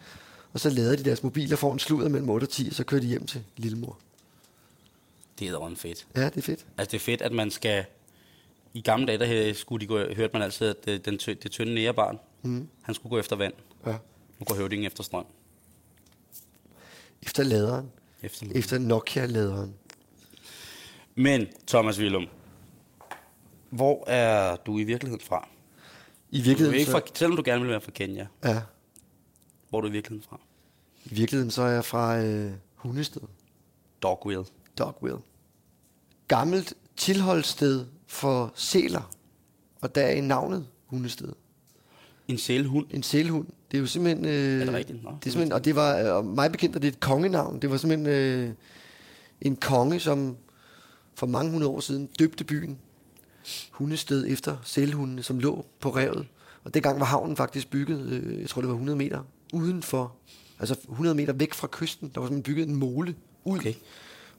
og 0.53 0.61
så 0.61 0.71
lader 0.71 0.97
de 0.97 1.05
deres 1.05 1.23
mobiler 1.23 1.57
for 1.57 1.73
en 1.73 1.79
sludder 1.79 2.09
mellem 2.09 2.31
8 2.31 2.45
og 2.45 2.49
10, 2.49 2.67
og 2.69 2.75
så 2.75 2.85
kører 2.85 3.01
de 3.01 3.07
hjem 3.07 3.27
til 3.27 3.43
lillemor. 3.57 3.99
Det 5.39 5.49
er 5.49 5.59
da 5.59 5.75
fedt. 5.77 6.07
Ja, 6.17 6.25
det 6.25 6.37
er 6.37 6.43
fedt. 6.43 6.67
Altså, 6.79 6.91
det 6.91 6.95
er 6.95 7.05
fedt, 7.05 7.23
at 7.23 7.33
man 7.33 7.51
skal... 7.51 7.85
I 8.75 8.81
gamle 8.81 9.07
dage, 9.07 9.19
der 9.49 9.55
skulle 9.55 9.81
de 9.81 9.87
gå, 9.87 9.99
hørte 9.99 10.33
man 10.33 10.43
altid, 10.43 10.67
at 10.67 10.85
det, 10.85 11.05
den 11.05 11.17
det 11.17 11.51
tynde 11.51 11.75
nærebarn, 11.75 12.19
mm. 12.43 12.69
han 12.83 12.95
skulle 12.95 13.11
gå 13.11 13.19
efter 13.19 13.37
vand. 13.37 13.53
Ja. 13.87 13.93
Nu 14.39 14.45
går 14.47 14.55
høvdingen 14.55 14.87
efter 14.87 15.03
strøm. 15.03 15.25
Efter 17.29 17.43
laderen. 17.43 17.91
Efter. 18.23 18.47
Efter 18.55 18.79
Nokia-laderen. 18.79 19.75
Men, 21.15 21.47
Thomas 21.67 22.01
Willum, 22.01 22.27
hvor 23.71 24.05
er 24.07 24.57
du 24.57 24.79
i 24.79 24.85
virkeligheden 24.85 25.25
fra? 25.27 25.49
I 26.31 26.37
Du 26.37 26.41
er 26.41 26.45
virkeligheden, 26.45 26.79
ikke 26.81 26.91
fra, 26.91 27.01
selvom 27.15 27.37
du 27.37 27.43
gerne 27.45 27.61
vil 27.61 27.71
være 27.71 27.81
fra 27.81 27.91
Kenya, 27.91 28.27
ja, 28.45 28.61
hvor 29.69 29.79
er 29.79 29.83
du 29.83 29.89
i 29.89 29.91
virkeligheden 29.91 30.29
fra? 30.29 30.41
i 31.05 31.15
virkeligheden 31.15 31.51
så 31.51 31.63
er 31.63 31.71
jeg 31.71 31.85
fra 31.85 32.19
øh, 32.19 32.53
Hundested. 32.75 33.23
Dogville. 34.03 34.45
Dogville. 34.79 35.19
Gammelt 36.29 36.75
tilholdssted 36.97 37.87
for 38.07 38.53
sæler. 38.55 39.11
Og 39.81 39.95
der 39.95 40.03
er 40.03 40.23
navnet 40.23 40.67
Hundested. 40.87 41.33
En 42.29 42.39
sælhund. 42.39 42.87
En 42.91 43.03
sælhund. 43.03 43.47
Det 43.71 43.77
er 43.77 43.81
jo 43.81 43.87
simpelthen... 43.87 44.25
Øh, 44.25 44.61
Er 44.61 44.65
det 44.65 44.75
rigtigt? 44.75 45.05
Nå, 45.05 45.11
det 45.11 45.27
er 45.27 45.31
simpelthen, 45.31 45.53
og 45.53 45.65
det 45.65 45.77
var 45.77 46.19
øh, 46.19 46.27
mig 46.27 46.53
bekendt, 46.53 46.77
at 46.77 46.83
det 46.83 46.89
er 46.89 46.93
et 46.93 47.01
kongenavn. 47.01 47.63
Det 47.63 47.71
var 47.71 47.77
simpelthen 47.77 48.07
øh, 48.07 48.51
en 49.41 49.57
konge, 49.57 50.01
som 50.01 50.37
for 51.15 51.27
mange 51.27 51.51
hundrede 51.51 51.71
år 51.71 51.81
siden 51.81 52.07
døbte 52.19 52.45
byen 52.45 52.79
Hundested 53.71 54.27
efter 54.29 54.57
sælhundene, 54.65 55.23
som 55.23 55.39
lå 55.39 55.65
på 55.81 55.91
revet. 55.91 56.27
Og 56.65 56.75
dengang 56.75 57.01
var 57.01 57.07
havnen 57.07 57.37
faktisk 57.37 57.71
bygget, 57.71 58.01
øh, 58.13 58.41
jeg 58.41 58.49
tror 58.49 58.61
det 58.63 58.69
var 58.69 58.75
100 58.75 58.99
meter 58.99 59.21
udenfor, 59.53 60.13
altså 60.59 60.77
100 60.91 61.17
meter 61.17 61.33
væk 61.33 61.55
fra 61.55 61.69
kysten. 61.73 62.11
Der 62.15 62.21
var 62.21 62.29
simpelthen 62.29 62.55
bygget 62.55 62.69
en 62.69 62.75
mole 62.75 63.15
ud, 63.45 63.59
Okay. 63.59 63.75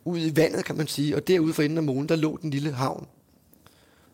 ud 0.06 0.20
i 0.20 0.36
vandet, 0.36 0.66
kan 0.66 0.78
man 0.78 0.88
sige. 0.88 1.16
Og 1.16 1.28
derude 1.28 1.54
for 1.54 1.64
enden 1.64 1.78
af 1.78 1.84
molen, 1.84 2.10
der 2.10 2.16
lå 2.16 2.40
den 2.42 2.50
lille 2.50 2.72
havn. 2.72 3.08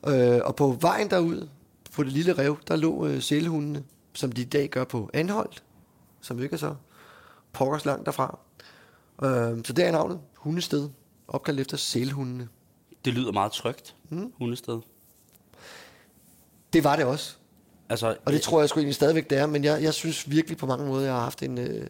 Øh, 0.08 0.40
og 0.44 0.56
på 0.56 0.78
vejen 0.82 1.10
derud, 1.10 1.48
på 1.92 2.04
det 2.04 2.12
lille 2.12 2.34
rev, 2.34 2.58
der 2.68 2.76
lå 2.76 3.08
øh, 3.08 3.22
sælhundene, 3.22 3.84
som 4.16 4.32
de 4.32 4.42
i 4.42 4.46
dag 4.46 4.70
gør 4.70 4.84
på 4.84 5.10
Anholdt, 5.14 5.64
som 6.22 6.44
ikke 6.44 6.54
er 6.54 6.58
så 6.58 6.76
pokkers 7.54 7.86
langt 7.86 8.06
derfra. 8.06 8.40
Øh, 9.24 9.66
så 9.66 9.74
der 9.74 9.86
er 9.86 9.92
navnet, 9.92 10.20
Hundested, 10.36 10.90
opkaldt 11.28 11.60
efter 11.60 11.78
sælhundene. 11.78 12.48
Det 13.06 13.14
lyder 13.14 13.32
meget 13.32 13.52
trygt, 13.52 13.96
mm. 14.10 14.34
hundested. 14.38 14.80
Det 16.74 16.84
var 16.84 16.96
det 16.96 17.06
også. 17.06 17.36
Altså, 17.90 18.18
Og 18.26 18.34
det 18.34 18.42
tror 18.42 18.60
jeg 18.60 18.70
sgu 18.70 18.80
egentlig 18.80 18.96
stadigvæk, 18.96 19.30
det 19.30 19.38
er. 19.38 19.46
Men 19.46 19.64
jeg, 19.64 19.84
jeg 19.84 19.94
synes 19.94 20.30
virkelig 20.30 20.58
på 20.58 20.66
mange 20.66 20.86
måder, 20.86 21.06
jeg 21.06 21.14
har 21.14 21.22
haft 21.22 21.44
en 21.44 21.58
øh, 21.58 21.88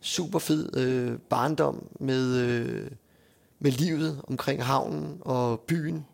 super 0.00 0.38
fed 0.38 0.76
øh, 0.76 1.18
barndom 1.18 1.86
med, 2.00 2.36
øh, 2.36 2.90
med 3.58 3.70
livet 3.70 4.20
omkring 4.28 4.64
havnen 4.64 5.18
og 5.20 5.60
byen, 5.60 6.06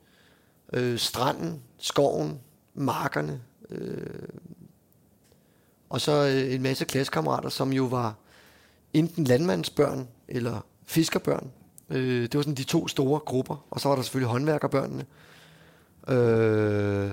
øh, 0.72 0.98
stranden, 0.98 1.62
skoven, 1.78 2.40
markerne. 2.74 3.40
Øh, 3.70 4.28
og 5.90 6.00
så 6.00 6.12
øh, 6.12 6.54
en 6.54 6.62
masse 6.62 6.84
klassekammerater, 6.84 7.48
som 7.48 7.72
jo 7.72 7.84
var 7.84 8.14
enten 8.92 9.24
landmandsbørn 9.24 10.08
eller 10.28 10.60
fiskerbørn. 10.86 11.50
Øh, 11.90 12.22
det 12.22 12.34
var 12.34 12.42
sådan 12.42 12.54
de 12.54 12.64
to 12.64 12.88
store 12.88 13.20
grupper. 13.20 13.66
Og 13.70 13.80
så 13.80 13.88
var 13.88 13.96
der 13.96 14.02
selvfølgelig 14.02 14.30
håndværkerbørnene. 14.30 15.06
Øh, 16.08 17.10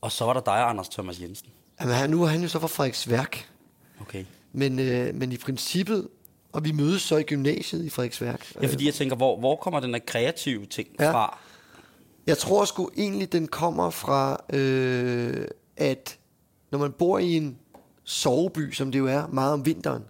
og 0.00 0.12
så 0.12 0.24
var 0.24 0.32
der 0.32 0.40
dig 0.40 0.62
Anders 0.68 0.88
Thomas 0.88 1.20
Jensen. 1.20 1.48
Jamen, 1.80 1.94
han- 1.94 2.10
nu 2.10 2.22
er 2.22 2.26
han 2.26 2.42
jo 2.42 2.48
så 2.48 2.58
fra 2.58 2.66
Frederiksværk. 2.66 3.48
Okay. 4.00 4.24
Men, 4.52 4.78
øh, 4.78 5.14
men 5.14 5.32
i 5.32 5.36
princippet, 5.36 6.08
og 6.52 6.64
vi 6.64 6.72
mødes 6.72 7.02
så 7.02 7.16
i 7.16 7.22
gymnasiet 7.22 7.84
i 7.84 7.90
Frederiksværk. 7.90 8.52
Ja, 8.62 8.66
fordi 8.66 8.86
jeg 8.86 8.94
tænker, 8.94 9.16
hvor, 9.16 9.38
hvor 9.38 9.56
kommer 9.56 9.80
den 9.80 9.94
her 9.94 10.00
kreative 10.06 10.66
ting. 10.66 10.88
Ja. 11.00 11.12
fra? 11.12 11.38
Jeg 12.26 12.38
tror 12.38 12.64
sgu 12.64 12.90
egentlig, 12.96 13.32
den 13.32 13.48
kommer 13.48 13.90
fra, 13.90 14.40
øh, 14.52 15.46
at 15.76 16.18
når 16.70 16.78
man 16.78 16.92
bor 16.92 17.18
i 17.18 17.36
en 17.36 17.58
soveby, 18.04 18.72
som 18.72 18.92
det 18.92 18.98
jo 18.98 19.06
er 19.06 19.26
meget 19.26 19.52
om 19.52 19.66
vinteren, 19.66 20.02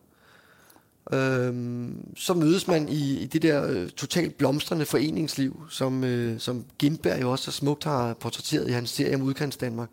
øhm, 1.12 2.14
så 2.16 2.34
mødes 2.34 2.68
man 2.68 2.88
i, 2.88 3.18
i 3.18 3.26
det 3.26 3.42
der 3.42 3.66
øh, 3.66 3.88
totalt 3.90 4.38
blomstrende 4.38 4.86
foreningsliv, 4.86 5.62
som, 5.70 6.04
øh, 6.04 6.40
som 6.40 6.64
Gindberg 6.78 7.20
jo 7.20 7.30
også 7.30 7.44
så 7.44 7.50
smukt 7.50 7.84
har 7.84 8.14
portrætteret 8.14 8.68
i 8.68 8.72
hans 8.72 8.90
serie 8.90 9.14
om 9.14 9.22
udkants 9.22 9.56
Danmark. 9.56 9.88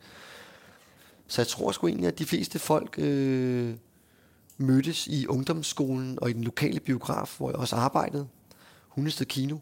Så 1.28 1.42
jeg 1.42 1.48
tror 1.48 1.72
sgu 1.72 1.88
egentlig, 1.88 2.08
at 2.08 2.20
de 2.20 2.26
fleste 2.26 2.60
folk 2.60 2.96
øh, 2.98 3.74
mødtes 4.58 5.08
i 5.08 5.28
ungdomsskolen 5.28 6.20
og 6.22 6.30
i 6.30 6.34
den 6.34 6.44
lokale 6.44 6.80
biograf, 6.80 7.36
hvor 7.38 7.50
jeg 7.50 7.56
også 7.56 7.76
arbejdede, 7.76 8.28
Hundested 8.88 9.26
Kino. 9.26 9.58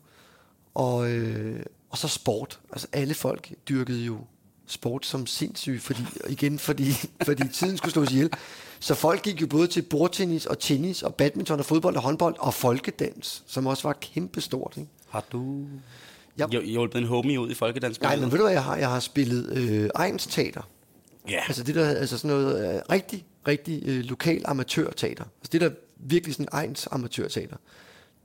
Og, 0.74 1.12
øh, 1.12 1.66
og 1.90 1.98
så 1.98 2.08
sport. 2.08 2.60
Altså 2.72 2.88
alle 2.94 3.14
folk 3.14 3.54
dyrkede 3.70 4.04
jo 4.06 4.20
sport 4.68 5.06
som 5.06 5.28
sindssygt, 5.28 5.82
fordi, 5.82 6.02
igen, 6.30 6.60
fordi, 6.60 6.92
fordi 7.26 7.48
tiden 7.48 7.78
skulle 7.78 7.92
slås 7.92 8.12
ihjel. 8.12 8.30
Så 8.80 8.96
folk 8.96 9.24
gik 9.24 9.42
jo 9.42 9.48
både 9.48 9.68
til 9.68 9.82
bordtennis 9.82 10.46
og 10.46 10.60
tennis 10.60 11.04
og 11.04 11.16
badminton 11.16 11.60
og 11.60 11.66
fodbold 11.66 11.96
og 11.96 12.02
håndbold 12.02 12.36
og 12.40 12.54
folkedans, 12.54 13.44
som 13.48 13.68
også 13.68 13.88
var 13.88 13.94
kæmpestort. 13.94 14.74
Ikke? 14.78 14.90
Har 15.10 15.26
du 15.32 15.66
ja. 16.38 16.48
hjulpet 16.48 17.00
en 17.00 17.08
homie 17.08 17.40
ud 17.40 17.52
i 17.52 17.54
folkedansk? 17.54 18.02
Nej, 18.02 18.16
men 18.16 18.32
ved 18.32 18.38
du 18.38 18.44
hvad 18.44 18.54
jeg 18.54 18.64
har? 18.64 18.78
Jeg 18.78 18.90
har 18.90 19.00
spillet 19.00 19.58
øh, 19.58 19.90
Ejens 19.96 20.28
Teater. 20.28 20.62
Ja, 21.30 21.42
Altså 21.48 21.64
det 21.64 21.76
der, 21.76 21.90
altså 21.90 22.18
sådan 22.18 22.38
noget 22.38 22.76
øh, 22.76 22.82
rigtig, 22.92 23.26
rigtig 23.48 23.84
øh, 23.86 24.04
lokal 24.04 24.42
amatørteater. 24.46 25.24
Altså 25.24 25.50
det 25.52 25.62
der 25.62 25.70
virkelig 25.98 26.36
sådan 26.36 26.50
Ejens 26.54 26.88
amatørteater. 26.92 27.56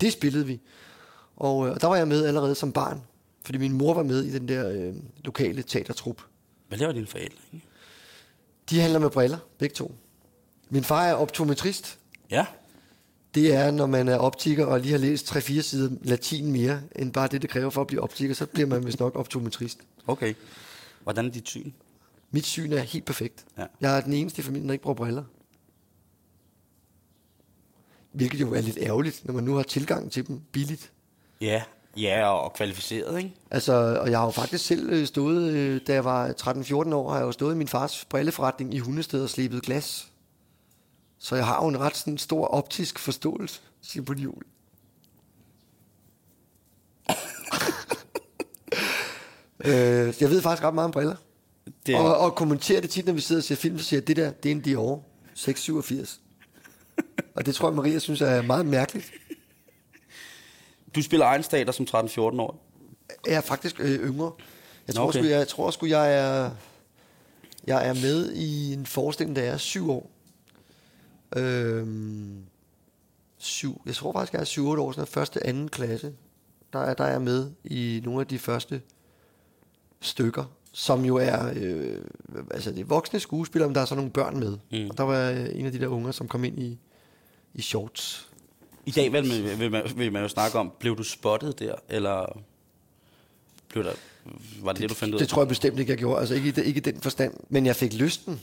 Det 0.00 0.12
spillede 0.12 0.46
vi. 0.46 0.60
Og, 1.36 1.66
øh, 1.66 1.72
og 1.72 1.80
der 1.80 1.86
var 1.86 1.96
jeg 1.96 2.08
med 2.08 2.26
allerede 2.26 2.54
som 2.54 2.72
barn. 2.72 3.02
Fordi 3.44 3.58
min 3.58 3.72
mor 3.72 3.94
var 3.94 4.02
med 4.02 4.24
i 4.24 4.30
den 4.30 4.48
der 4.48 4.70
øh, 4.70 4.94
lokale 5.24 5.62
teatertrup. 5.62 6.22
Hvad 6.68 6.78
laver 6.78 6.92
dine 6.92 7.06
forældre? 7.06 7.38
Ikke? 7.52 7.66
De 8.70 8.80
handler 8.80 8.98
med 8.98 9.10
briller, 9.10 9.38
begge 9.58 9.74
to. 9.74 9.94
Min 10.70 10.84
far 10.84 11.04
er 11.06 11.14
optometrist. 11.14 11.98
Ja, 12.30 12.46
Det 13.34 13.54
er, 13.54 13.70
når 13.70 13.86
man 13.86 14.08
er 14.08 14.16
optiker 14.16 14.66
og 14.66 14.80
lige 14.80 14.92
har 14.92 14.98
læst 14.98 15.36
3-4 15.36 15.60
sider 15.60 15.90
latin 16.02 16.52
mere, 16.52 16.82
end 16.96 17.12
bare 17.12 17.28
det, 17.28 17.42
det 17.42 17.50
kræver 17.50 17.70
for 17.70 17.80
at 17.80 17.86
blive 17.86 18.02
optiker, 18.02 18.34
så 18.34 18.46
bliver 18.46 18.66
man 18.68 18.86
vist 18.86 19.00
nok 19.00 19.16
optometrist. 19.16 19.78
okay. 20.06 20.34
Hvordan 21.02 21.26
er 21.26 21.30
dit 21.30 21.48
syn? 21.48 21.72
Mit 22.30 22.46
syn 22.46 22.72
er 22.72 22.78
helt 22.80 23.04
perfekt. 23.04 23.44
Ja. 23.58 23.66
Jeg 23.80 23.96
er 23.96 24.00
den 24.00 24.12
eneste 24.12 24.40
i 24.40 24.42
familien, 24.42 24.68
der 24.68 24.72
ikke 24.72 24.82
bruger 24.82 24.94
briller. 24.94 25.24
Hvilket 28.12 28.40
jo 28.40 28.52
er 28.54 28.60
lidt 28.60 28.78
ærgerligt, 28.80 29.24
når 29.24 29.34
man 29.34 29.44
nu 29.44 29.54
har 29.54 29.62
tilgang 29.62 30.12
til 30.12 30.26
dem 30.26 30.40
billigt. 30.52 30.92
Ja, 31.40 31.62
ja 31.96 32.28
og, 32.28 32.40
og 32.40 32.52
kvalificeret, 32.52 33.18
ikke? 33.18 33.34
Altså, 33.50 33.72
og 33.72 34.10
jeg 34.10 34.18
har 34.18 34.24
jo 34.24 34.30
faktisk 34.30 34.66
selv 34.66 34.90
øh, 34.90 35.06
stået, 35.06 35.52
øh, 35.52 35.80
da 35.86 35.92
jeg 35.92 36.04
var 36.04 36.28
13-14 36.28 36.94
år, 36.94 37.10
har 37.10 37.16
jeg 37.16 37.24
jo 37.24 37.32
stået 37.32 37.54
i 37.54 37.56
min 37.56 37.68
fars 37.68 38.04
brilleforretning 38.04 38.74
i 38.74 38.78
Hundested 38.78 39.22
og 39.22 39.30
slebet 39.30 39.62
glas. 39.62 40.08
Så 41.18 41.36
jeg 41.36 41.46
har 41.46 41.62
jo 41.62 41.68
en 41.68 41.80
ret 41.80 41.96
sådan, 41.96 42.18
stor 42.18 42.46
optisk 42.46 42.98
forståelse, 42.98 43.60
siger 43.82 44.04
på 44.04 44.12
jul. 44.12 44.42
øh, 49.64 50.14
jeg 50.20 50.30
ved 50.30 50.42
faktisk 50.42 50.64
ret 50.64 50.74
meget 50.74 50.84
om 50.84 50.90
briller. 50.90 51.16
Det, 51.86 51.96
Og, 51.96 52.18
og 52.18 52.34
kommenterer 52.34 52.80
det 52.80 52.90
tit, 52.90 53.06
når 53.06 53.12
vi 53.12 53.20
sidder 53.20 53.40
og 53.40 53.44
ser 53.44 53.54
film, 53.54 53.78
så 53.78 53.84
siger 53.84 54.00
jeg, 54.00 54.08
det 54.08 54.16
der, 54.16 54.30
det 54.30 54.50
er 54.50 54.54
en 54.54 54.60
Dior 54.60 55.02
687. 55.34 56.20
og 57.34 57.46
det 57.46 57.54
tror 57.54 57.68
jeg, 57.68 57.76
Maria 57.76 57.98
synes 57.98 58.20
er 58.20 58.42
meget 58.42 58.66
mærkeligt. 58.66 59.12
Du 60.94 61.02
spiller 61.02 61.26
egen 61.26 61.42
stater 61.42 61.72
som 61.72 61.86
13-14 61.90 62.20
år. 62.20 62.64
Jeg 63.26 63.34
er 63.34 63.40
faktisk 63.40 63.80
øh, 63.80 64.08
yngre. 64.08 64.32
Jeg 64.86 64.94
tror, 64.94 65.08
Okay. 65.08 65.18
sgu, 65.18 65.28
jeg, 65.28 65.38
jeg 65.38 65.48
tror 65.48 65.70
sgu, 65.70 65.86
jeg 65.86 66.14
er, 66.14 66.50
jeg 67.66 67.88
er 67.88 67.94
med 67.94 68.32
i 68.32 68.72
en 68.72 68.86
forestilling, 68.86 69.36
jeg 69.36 69.46
er 69.46 69.56
syv 69.56 69.90
år. 69.90 70.10
Øhm, 71.36 72.44
syv. 73.38 73.82
Jeg 73.86 73.94
tror 73.94 74.12
faktisk, 74.12 74.32
jeg 74.32 74.40
er 74.40 74.44
syv-otte 74.44 74.82
år, 74.82 74.92
sådan 74.92 75.06
første, 75.06 75.46
anden 75.46 75.68
klasse. 75.68 76.12
Der 76.72 76.78
er, 76.78 76.94
der 76.94 77.04
er 77.04 77.10
jeg 77.10 77.22
med 77.22 77.50
i 77.64 78.00
nogle 78.04 78.20
af 78.20 78.26
de 78.26 78.38
første 78.38 78.80
stykker, 80.00 80.44
som 80.72 81.04
jo 81.04 81.16
er, 81.16 81.52
øh, 81.56 81.96
altså 82.50 82.70
det 82.70 82.80
er 82.80 82.84
voksne 82.84 83.20
skuespillere, 83.20 83.68
men 83.68 83.74
der 83.74 83.80
er 83.80 83.84
så 83.84 83.94
nogle 83.94 84.10
børn 84.10 84.38
med. 84.38 84.58
Mm. 84.72 84.90
Og 84.90 84.98
der 84.98 85.02
var 85.02 85.28
en 85.30 85.66
af 85.66 85.72
de 85.72 85.78
der 85.80 85.86
unger, 85.86 86.12
som 86.12 86.28
kom 86.28 86.44
ind 86.44 86.58
i, 86.58 86.78
i 87.54 87.62
shorts. 87.62 88.27
I 88.88 88.90
dag 88.90 89.12
vil 89.12 89.28
man, 89.28 89.58
vil, 89.58 89.70
man, 89.70 89.82
vil 89.96 90.12
man 90.12 90.22
jo 90.22 90.28
snakke 90.28 90.58
om, 90.58 90.72
blev 90.78 90.96
du 90.96 91.02
spottet 91.02 91.58
der, 91.58 91.74
eller 91.88 92.38
blev 93.68 93.84
der, 93.84 93.92
var 94.62 94.72
det 94.72 94.82
det, 94.82 94.90
du 94.90 94.94
fandt 94.94 95.14
ud 95.14 95.18
af? 95.18 95.20
Det 95.20 95.28
tror 95.28 95.42
jeg 95.42 95.48
bestemt 95.48 95.78
ikke, 95.78 95.90
jeg 95.90 95.98
gjorde. 95.98 96.20
Altså 96.20 96.34
ikke, 96.34 96.64
ikke 96.64 96.78
i 96.78 96.80
den 96.80 97.00
forstand. 97.00 97.34
Men 97.48 97.66
jeg 97.66 97.76
fik 97.76 97.92
lysten 97.92 98.40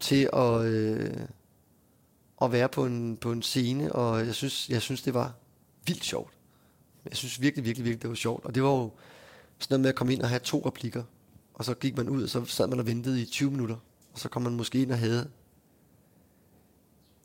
til 0.00 0.28
at, 0.32 0.64
øh, 0.64 1.16
at 2.42 2.52
være 2.52 2.68
på 2.68 2.86
en, 2.86 3.16
på 3.16 3.32
en 3.32 3.42
scene, 3.42 3.92
og 3.92 4.26
jeg 4.26 4.34
synes, 4.34 4.68
jeg 4.68 4.82
synes, 4.82 5.02
det 5.02 5.14
var 5.14 5.34
vildt 5.86 6.04
sjovt. 6.04 6.32
Jeg 7.04 7.16
synes 7.16 7.40
virkelig, 7.40 7.64
virkelig, 7.64 7.84
virkelig, 7.84 8.02
det 8.02 8.10
var 8.10 8.16
sjovt. 8.16 8.44
Og 8.44 8.54
det 8.54 8.62
var 8.62 8.70
jo 8.70 8.90
sådan 9.58 9.74
noget 9.74 9.80
med 9.80 9.88
at 9.88 9.94
komme 9.94 10.12
ind 10.12 10.22
og 10.22 10.28
have 10.28 10.40
to 10.40 10.62
replikker. 10.66 11.02
Og 11.54 11.64
så 11.64 11.74
gik 11.74 11.96
man 11.96 12.08
ud, 12.08 12.22
og 12.22 12.28
så 12.28 12.44
sad 12.44 12.66
man 12.66 12.78
og 12.78 12.86
ventede 12.86 13.22
i 13.22 13.24
20 13.24 13.50
minutter. 13.50 13.76
Og 14.12 14.18
så 14.18 14.28
kom 14.28 14.42
man 14.42 14.52
måske 14.52 14.82
ind 14.82 14.92
og 14.92 14.98
havde 14.98 15.30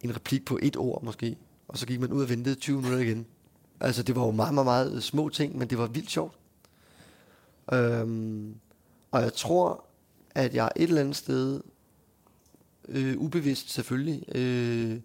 en 0.01 0.15
replik 0.15 0.45
på 0.45 0.59
et 0.61 0.77
ord 0.77 1.03
måske. 1.03 1.37
Og 1.67 1.77
så 1.77 1.85
gik 1.85 1.99
man 1.99 2.11
ud 2.11 2.23
og 2.23 2.29
ventede 2.29 2.55
20 2.55 2.75
minutter 2.75 2.99
igen. 2.99 3.25
Altså 3.79 4.03
det 4.03 4.15
var 4.15 4.25
jo 4.25 4.31
meget, 4.31 4.53
meget, 4.53 4.65
meget 4.65 5.03
små 5.03 5.29
ting, 5.29 5.57
men 5.57 5.69
det 5.69 5.77
var 5.77 5.87
vildt 5.87 6.11
sjovt. 6.11 6.37
Øhm, 7.73 8.55
og 9.11 9.21
jeg 9.21 9.33
tror, 9.33 9.85
at 10.35 10.53
jeg 10.53 10.71
et 10.75 10.83
eller 10.83 11.01
andet 11.01 11.15
sted, 11.15 11.61
øh, 12.87 13.17
ubevidst 13.17 13.71
selvfølgelig, 13.71 14.35
øh, 14.35 14.99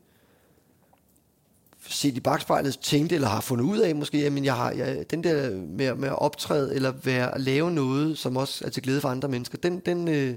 set 1.88 2.16
i 2.16 2.20
bagspejlet, 2.20 2.78
tænkte 2.78 3.14
eller 3.14 3.28
har 3.28 3.40
fundet 3.40 3.64
ud 3.64 3.78
af 3.78 3.94
måske, 3.94 4.18
at 4.18 4.44
jeg 4.44 4.56
har, 4.56 4.70
jeg, 4.70 5.10
den 5.10 5.24
der 5.24 5.50
med, 5.50 5.94
med 5.94 6.08
at 6.08 6.18
optræde 6.18 6.74
eller 6.74 6.90
være, 6.90 7.34
at 7.34 7.40
lave 7.40 7.70
noget, 7.70 8.18
som 8.18 8.36
også 8.36 8.64
er 8.64 8.70
til 8.70 8.82
glæde 8.82 9.00
for 9.00 9.08
andre 9.08 9.28
mennesker, 9.28 9.58
den, 9.58 9.80
den, 9.80 10.08
øh, 10.08 10.36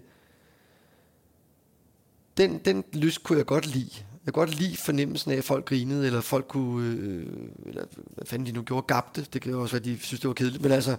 den, 2.38 2.58
den 2.58 2.84
lyst 2.94 3.24
kunne 3.24 3.38
jeg 3.38 3.46
godt 3.46 3.66
lide. 3.66 4.04
Jeg 4.26 4.34
kan 4.34 4.42
godt 4.42 4.60
lide 4.60 4.78
fornemmelsen 4.78 5.32
af, 5.32 5.36
at 5.36 5.44
folk 5.44 5.66
grinede, 5.66 6.06
eller 6.06 6.22
folk 6.22 6.48
kunne, 6.48 6.98
øh, 6.98 7.26
eller 7.66 7.86
hvad 8.16 8.26
fanden 8.26 8.48
de 8.48 8.52
nu 8.52 8.62
gjorde, 8.62 8.86
gabte. 8.88 9.26
Det 9.34 9.42
kan 9.42 9.52
jo 9.52 9.62
også 9.62 9.76
være, 9.76 9.80
at 9.80 9.86
de 9.86 10.00
synes, 10.00 10.22
det 10.22 10.28
var 10.28 10.34
kedeligt. 10.34 10.64
Men 10.64 10.72
altså, 10.72 10.98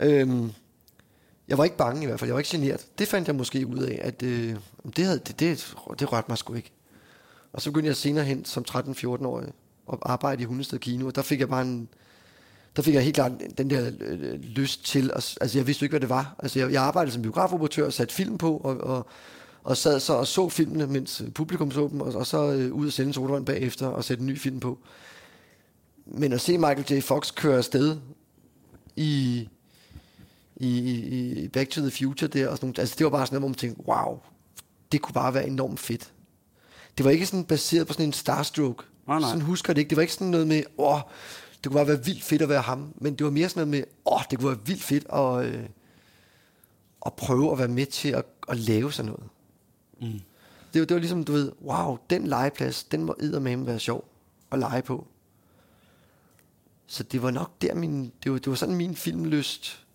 øhm, 0.00 0.52
jeg 1.48 1.58
var 1.58 1.64
ikke 1.64 1.76
bange 1.76 2.02
i 2.02 2.06
hvert 2.06 2.20
fald. 2.20 2.28
Jeg 2.28 2.34
var 2.34 2.40
ikke 2.40 2.50
generet. 2.50 2.86
Det 2.98 3.08
fandt 3.08 3.28
jeg 3.28 3.36
måske 3.36 3.66
ud 3.66 3.78
af, 3.78 3.98
at 4.02 4.22
øh, 4.22 4.56
det, 4.96 5.04
havde, 5.04 5.18
det, 5.18 5.40
det, 5.40 5.74
det 5.98 6.12
rørte 6.12 6.26
mig 6.28 6.38
sgu 6.38 6.54
ikke. 6.54 6.72
Og 7.52 7.62
så 7.62 7.70
begyndte 7.70 7.88
jeg 7.88 7.96
senere 7.96 8.24
hen 8.24 8.44
som 8.44 8.64
13-14-årig 8.70 9.52
at 9.92 9.98
arbejde 10.02 10.42
i 10.42 10.44
Hundested 10.44 10.78
Kino, 10.78 11.06
og 11.06 11.14
der 11.14 11.22
fik 11.22 11.40
jeg 11.40 11.48
bare 11.48 11.62
en, 11.62 11.88
der 12.76 12.82
fik 12.82 12.94
jeg 12.94 13.02
helt 13.02 13.14
klart 13.14 13.32
den 13.58 13.70
der 13.70 13.90
øh, 14.00 14.40
lyst 14.40 14.84
til, 14.84 15.10
at, 15.14 15.38
altså 15.40 15.58
jeg 15.58 15.66
vidste 15.66 15.84
ikke, 15.84 15.92
hvad 15.92 16.00
det 16.00 16.08
var. 16.08 16.36
Altså 16.38 16.58
jeg, 16.58 16.72
jeg 16.72 16.82
arbejdede 16.82 17.12
som 17.12 17.22
biografoperatør 17.22 17.86
og 17.86 17.92
satte 17.92 18.14
film 18.14 18.38
på, 18.38 18.56
og, 18.56 18.80
og, 18.80 19.06
og 19.62 19.76
sad 19.76 20.00
så 20.00 20.12
og 20.12 20.26
så 20.26 20.48
filmene, 20.48 20.86
mens 20.86 21.22
publikum 21.34 21.70
så 21.70 21.88
dem, 21.92 22.00
og, 22.00 22.14
og 22.14 22.26
så 22.26 22.52
øh, 22.52 22.72
ud 22.72 22.86
og 22.86 22.92
sende 22.92 23.08
en 23.08 23.12
sodavand 23.12 23.46
bagefter 23.46 23.86
og 23.86 24.04
sætte 24.04 24.20
en 24.20 24.26
ny 24.26 24.38
film 24.38 24.60
på. 24.60 24.78
Men 26.06 26.32
at 26.32 26.40
se 26.40 26.58
Michael 26.58 26.92
J. 26.92 27.00
Fox 27.00 27.34
køre 27.34 27.56
afsted 27.56 27.96
i, 28.96 29.48
i, 30.56 30.78
i 30.78 31.42
i 31.44 31.48
Back 31.48 31.70
to 31.70 31.80
the 31.80 31.90
Future 31.90 32.28
der, 32.28 32.48
og 32.48 32.56
sådan 32.56 32.66
nogle, 32.66 32.80
altså 32.80 32.94
det 32.98 33.04
var 33.04 33.10
bare 33.10 33.26
sådan 33.26 33.34
noget, 33.34 33.42
hvor 33.42 33.48
man 33.48 33.54
tænkte, 33.54 33.88
wow, 33.88 34.18
det 34.92 35.02
kunne 35.02 35.14
bare 35.14 35.34
være 35.34 35.46
enormt 35.46 35.80
fedt. 35.80 36.12
Det 36.98 37.04
var 37.04 37.10
ikke 37.10 37.26
sådan 37.26 37.44
baseret 37.44 37.86
på 37.86 37.92
sådan 37.92 38.06
en 38.06 38.12
starstruck. 38.12 38.84
Nej, 39.06 39.20
nej. 39.20 39.28
Sådan 39.28 39.42
husker 39.42 39.70
jeg 39.70 39.76
det 39.76 39.80
ikke. 39.80 39.90
Det 39.90 39.96
var 39.96 40.02
ikke 40.02 40.14
sådan 40.14 40.26
noget 40.26 40.46
med, 40.46 40.62
åh, 40.78 41.00
det 41.52 41.66
kunne 41.66 41.74
bare 41.74 41.86
være 41.86 42.04
vildt 42.04 42.22
fedt 42.22 42.42
at 42.42 42.48
være 42.48 42.62
ham. 42.62 42.92
Men 42.96 43.14
det 43.14 43.24
var 43.24 43.30
mere 43.30 43.48
sådan 43.48 43.68
noget 43.68 43.80
med, 43.80 44.12
åh, 44.12 44.20
det 44.30 44.38
kunne 44.38 44.48
være 44.48 44.66
vildt 44.66 44.82
fedt 44.82 45.06
at, 45.12 45.44
øh, 45.44 45.64
at 47.06 47.14
prøve 47.14 47.52
at 47.52 47.58
være 47.58 47.68
med 47.68 47.86
til 47.86 48.08
at, 48.08 48.24
at 48.48 48.58
lave 48.58 48.92
sådan 48.92 49.12
noget. 49.12 49.24
Mm. 50.00 50.20
Det, 50.72 50.80
var, 50.80 50.86
det 50.86 50.94
var 50.94 51.00
ligesom, 51.00 51.24
du 51.24 51.32
ved, 51.32 51.52
wow, 51.62 51.98
den 52.10 52.26
legeplads, 52.26 52.84
den 52.84 53.04
må 53.04 53.14
eddermame 53.20 53.66
være 53.66 53.78
sjov 53.78 54.04
at 54.52 54.58
lege 54.58 54.82
på. 54.82 55.06
Så 56.86 57.02
det 57.02 57.22
var 57.22 57.30
nok 57.30 57.62
der 57.62 57.74
min, 57.74 58.12
det 58.24 58.32
var, 58.32 58.38
det 58.38 58.46
var 58.46 58.54
sådan 58.54 58.74
min 58.74 58.96
filmlyst 58.96 59.86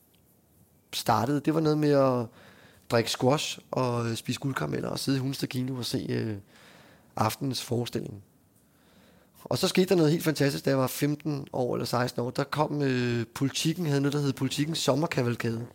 startede. 0.94 1.40
Det 1.40 1.54
var 1.54 1.60
noget 1.60 1.78
med 1.78 1.92
at 1.92 2.26
drikke 2.92 3.12
squash 3.12 3.60
og 3.72 4.10
øh, 4.10 4.16
spise 4.16 4.40
guldkarameller 4.40 4.90
og 4.90 5.00
sidde 5.00 5.18
i 5.18 5.22
Hundested 5.22 5.48
Kino 5.48 5.76
og 5.76 5.86
se 5.86 6.06
øh, 6.10 6.38
aftenens 7.16 7.64
forestilling. 7.64 8.24
Og 9.44 9.58
så 9.58 9.68
skete 9.68 9.90
der 9.90 9.96
noget 9.96 10.12
helt 10.12 10.24
fantastisk, 10.24 10.66
da 10.66 10.70
jeg 10.70 10.80
var 10.80 10.88
15 10.88 11.48
år 11.54 11.76
eller 11.76 11.86
16 11.86 12.22
år. 12.22 12.30
Der 12.30 12.44
kom 12.44 12.82
øh, 12.82 13.26
politikken, 13.36 13.86
havde 13.86 14.02
noget, 14.02 14.14
der 14.14 14.20
hed 14.20 14.34
Politikens 14.34 14.78
Sommerkavalkade, 14.78 15.68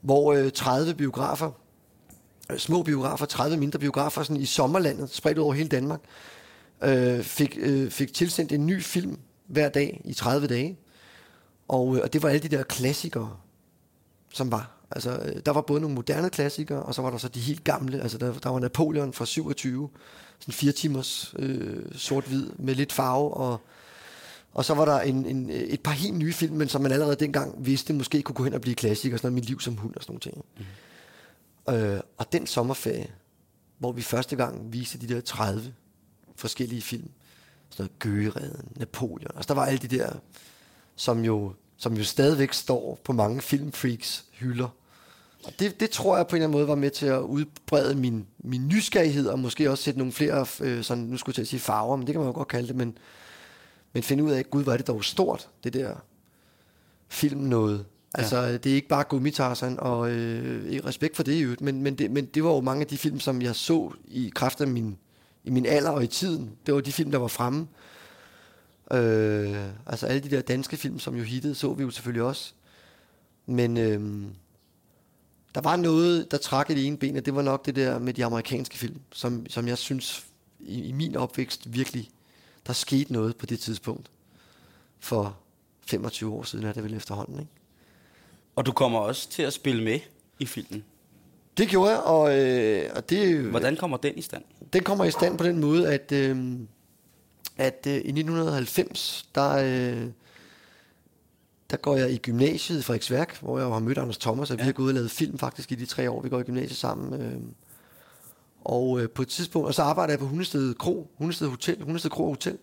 hvor 0.00 0.32
øh, 0.32 0.50
30 0.50 0.94
biografer, 0.94 1.50
Øh, 2.50 2.58
små 2.58 2.82
biografer, 2.82 3.26
30 3.26 3.56
mindre 3.56 3.78
biografer 3.78 4.22
sådan 4.22 4.42
i 4.42 4.46
sommerlandet, 4.46 5.10
spredt 5.10 5.38
over 5.38 5.54
hele 5.54 5.68
Danmark, 5.68 6.00
øh, 6.82 7.22
fik, 7.22 7.58
øh, 7.60 7.90
fik 7.90 8.14
tilsendt 8.14 8.52
en 8.52 8.66
ny 8.66 8.82
film 8.82 9.18
hver 9.46 9.68
dag 9.68 10.00
i 10.04 10.14
30 10.14 10.46
dage. 10.46 10.78
Og, 11.68 11.96
øh, 11.96 12.02
og 12.02 12.12
det 12.12 12.22
var 12.22 12.28
alle 12.28 12.48
de 12.48 12.56
der 12.56 12.62
klassikere, 12.62 13.36
som 14.32 14.52
var. 14.52 14.70
Altså, 14.90 15.18
øh, 15.18 15.42
der 15.46 15.52
var 15.52 15.60
både 15.60 15.80
nogle 15.80 15.94
moderne 15.94 16.30
klassikere, 16.30 16.82
og 16.82 16.94
så 16.94 17.02
var 17.02 17.10
der 17.10 17.18
så 17.18 17.28
de 17.28 17.40
helt 17.40 17.64
gamle. 17.64 18.00
Altså, 18.00 18.18
der, 18.18 18.32
der 18.32 18.50
var 18.50 18.58
Napoleon 18.58 19.12
fra 19.12 19.26
27, 19.26 19.88
sådan 20.38 20.52
fire 20.52 20.72
timers 20.72 21.34
øh, 21.38 21.82
sort-hvid 21.96 22.50
med 22.58 22.74
lidt 22.74 22.92
farve, 22.92 23.34
og, 23.34 23.60
og 24.52 24.64
så 24.64 24.74
var 24.74 24.84
der 24.84 25.00
en, 25.00 25.26
en, 25.26 25.50
et 25.50 25.80
par 25.80 25.92
helt 25.92 26.14
nye 26.14 26.32
film, 26.32 26.56
men 26.56 26.68
som 26.68 26.82
man 26.82 26.92
allerede 26.92 27.16
dengang 27.16 27.66
vidste, 27.66 27.92
måske 27.92 28.22
kunne 28.22 28.34
gå 28.34 28.44
hen 28.44 28.54
og 28.54 28.60
blive 28.60 28.74
klassikere, 28.74 29.18
sådan 29.18 29.26
noget 29.32 29.34
Mit 29.34 29.48
liv 29.48 29.60
som 29.60 29.76
hund 29.76 29.94
og 29.94 30.02
sådan 30.02 30.12
nogle 30.12 30.20
ting. 30.20 30.44
Mm. 30.58 30.64
Øh, 31.70 32.00
og 32.18 32.32
den 32.32 32.46
sommerferie, 32.46 33.10
hvor 33.78 33.92
vi 33.92 34.02
første 34.02 34.36
gang 34.36 34.72
viste 34.72 34.98
de 34.98 35.14
der 35.14 35.20
30 35.20 35.74
forskellige 36.36 36.82
film, 36.82 37.10
sådan 37.70 37.84
noget 37.84 37.98
Gøgereden, 37.98 38.72
Napoleon, 38.76 39.30
altså 39.36 39.48
der 39.48 39.54
var 39.54 39.66
alle 39.66 39.78
de 39.78 39.98
der, 39.98 40.12
som 40.96 41.24
jo 41.24 41.52
som 41.76 41.96
jo 41.96 42.04
stadigvæk 42.04 42.52
står 42.52 42.98
på 43.04 43.12
mange 43.12 43.40
filmfreaks 43.40 44.24
hylder. 44.32 44.68
Og 45.44 45.52
det, 45.58 45.80
det 45.80 45.90
tror 45.90 46.16
jeg 46.16 46.26
på 46.26 46.36
en 46.36 46.42
eller 46.42 46.46
anden 46.46 46.58
måde 46.58 46.68
var 46.68 46.74
med 46.74 46.90
til 46.90 47.06
at 47.06 47.20
udbrede 47.20 47.94
min, 47.94 48.26
min 48.38 48.68
nysgerrighed, 48.68 49.26
og 49.26 49.38
måske 49.38 49.70
også 49.70 49.84
sætte 49.84 49.98
nogle 49.98 50.12
flere, 50.12 50.46
øh, 50.60 50.84
sådan, 50.84 51.04
nu 51.04 51.16
skulle 51.16 51.32
jeg 51.32 51.34
til 51.34 51.42
at 51.42 51.48
sige 51.48 51.60
farver, 51.60 51.96
men 51.96 52.06
det 52.06 52.12
kan 52.12 52.20
man 52.20 52.28
jo 52.28 52.34
godt 52.34 52.48
kalde 52.48 52.68
det, 52.68 52.76
men, 52.76 52.98
men 53.92 54.02
finde 54.02 54.24
ud 54.24 54.30
af, 54.30 54.50
gud, 54.50 54.62
hvor 54.62 54.72
er 54.72 54.76
det 54.76 54.86
dog 54.86 55.04
stort, 55.04 55.48
det 55.64 55.72
der 55.72 55.96
film 57.08 57.40
noget. 57.40 57.84
Altså, 58.14 58.36
ja. 58.36 58.52
det 58.52 58.72
er 58.72 58.74
ikke 58.74 58.88
bare 58.88 59.04
Gummitarsen, 59.04 59.80
og 59.80 60.10
øh, 60.10 60.84
respekt 60.84 61.16
for 61.16 61.22
det 61.22 61.32
i 61.32 61.64
men, 61.64 61.82
men, 61.82 61.94
det, 61.94 62.10
men 62.10 62.26
det 62.26 62.44
var 62.44 62.50
jo 62.50 62.60
mange 62.60 62.80
af 62.80 62.86
de 62.86 62.98
film, 62.98 63.20
som 63.20 63.42
jeg 63.42 63.54
så 63.54 63.92
i 64.08 64.32
kraft 64.34 64.60
af 64.60 64.66
min, 64.68 64.96
i 65.44 65.50
min 65.50 65.66
alder 65.66 65.90
og 65.90 66.04
i 66.04 66.06
tiden. 66.06 66.50
Det 66.66 66.74
var 66.74 66.80
de 66.80 66.92
film, 66.92 67.10
der 67.10 67.18
var 67.18 67.28
fremme. 67.28 67.68
Øh, 68.92 69.64
altså 69.86 70.06
alle 70.06 70.20
de 70.20 70.30
der 70.30 70.42
danske 70.42 70.76
film, 70.76 70.98
som 70.98 71.16
jo 71.16 71.22
hittede, 71.22 71.54
så 71.54 71.74
vi 71.74 71.82
jo 71.82 71.90
selvfølgelig 71.90 72.22
også. 72.22 72.52
Men 73.46 73.76
øh, 73.76 74.24
der 75.54 75.60
var 75.60 75.76
noget, 75.76 76.30
der 76.30 76.36
trak 76.36 76.70
i 76.70 76.74
det 76.74 76.86
ene 76.86 76.96
ben, 76.96 77.16
og 77.16 77.26
det 77.26 77.34
var 77.34 77.42
nok 77.42 77.66
det 77.66 77.76
der 77.76 77.98
med 77.98 78.14
de 78.14 78.24
amerikanske 78.24 78.78
film, 78.78 79.00
som, 79.12 79.46
som 79.48 79.68
jeg 79.68 79.78
synes 79.78 80.26
i, 80.60 80.82
i 80.82 80.92
min 80.92 81.16
opvækst 81.16 81.72
virkelig, 81.72 82.10
der 82.66 82.72
skete 82.72 83.12
noget 83.12 83.36
på 83.36 83.46
det 83.46 83.60
tidspunkt. 83.60 84.10
For 85.00 85.36
25 85.86 86.32
år 86.32 86.42
siden 86.42 86.66
er 86.66 86.72
det 86.72 86.84
vel 86.84 86.94
efterhånden, 86.94 87.38
ikke? 87.38 87.50
Og 88.56 88.66
du 88.66 88.72
kommer 88.72 88.98
også 88.98 89.30
til 89.30 89.42
at 89.42 89.52
spille 89.52 89.84
med 89.84 90.00
i 90.38 90.46
filmen. 90.46 90.84
Det 91.56 91.68
gjorde 91.68 91.90
jeg, 91.90 92.00
og, 92.00 92.40
øh, 92.40 92.90
og 92.96 93.10
det... 93.10 93.38
Hvordan 93.38 93.76
kommer 93.76 93.96
den 93.96 94.18
i 94.18 94.22
stand? 94.22 94.42
Den 94.72 94.82
kommer 94.82 95.04
i 95.04 95.10
stand 95.10 95.38
på 95.38 95.44
den 95.44 95.60
måde, 95.60 95.92
at, 95.92 96.12
øh, 96.12 96.58
at 97.56 97.86
øh, 97.86 97.94
i 97.94 97.96
1990, 97.96 99.28
der, 99.34 99.50
øh, 99.50 100.06
der 101.70 101.76
går 101.76 101.96
jeg 101.96 102.10
i 102.10 102.16
gymnasiet 102.16 102.78
i 102.78 102.82
Frederiksværk, 102.82 103.40
hvor 103.40 103.58
jeg 103.58 103.68
har 103.68 103.78
mødt 103.78 103.98
Anders 103.98 104.18
Thomas, 104.18 104.50
og 104.50 104.56
ja. 104.56 104.62
vi 104.62 104.66
har 104.66 104.72
gået 104.72 104.88
og 104.88 104.94
lavet 104.94 105.10
film 105.10 105.38
faktisk 105.38 105.72
i 105.72 105.74
de 105.74 105.86
tre 105.86 106.10
år, 106.10 106.22
vi 106.22 106.28
går 106.28 106.40
i 106.40 106.42
gymnasiet 106.42 106.76
sammen. 106.76 107.22
Øh, 107.22 107.40
og 108.64 109.00
øh, 109.00 109.10
på 109.10 109.22
et 109.22 109.28
tidspunkt, 109.28 109.68
og 109.68 109.74
så 109.74 109.82
arbejder 109.82 110.12
jeg 110.12 110.18
på 110.18 110.26
Hundested 110.26 110.74
Kro, 110.74 111.10
Hundested 111.18 111.48
Hotel, 111.48 111.82
Hundested 111.82 112.10
Kro 112.10 112.28
Hotel, 112.28 112.58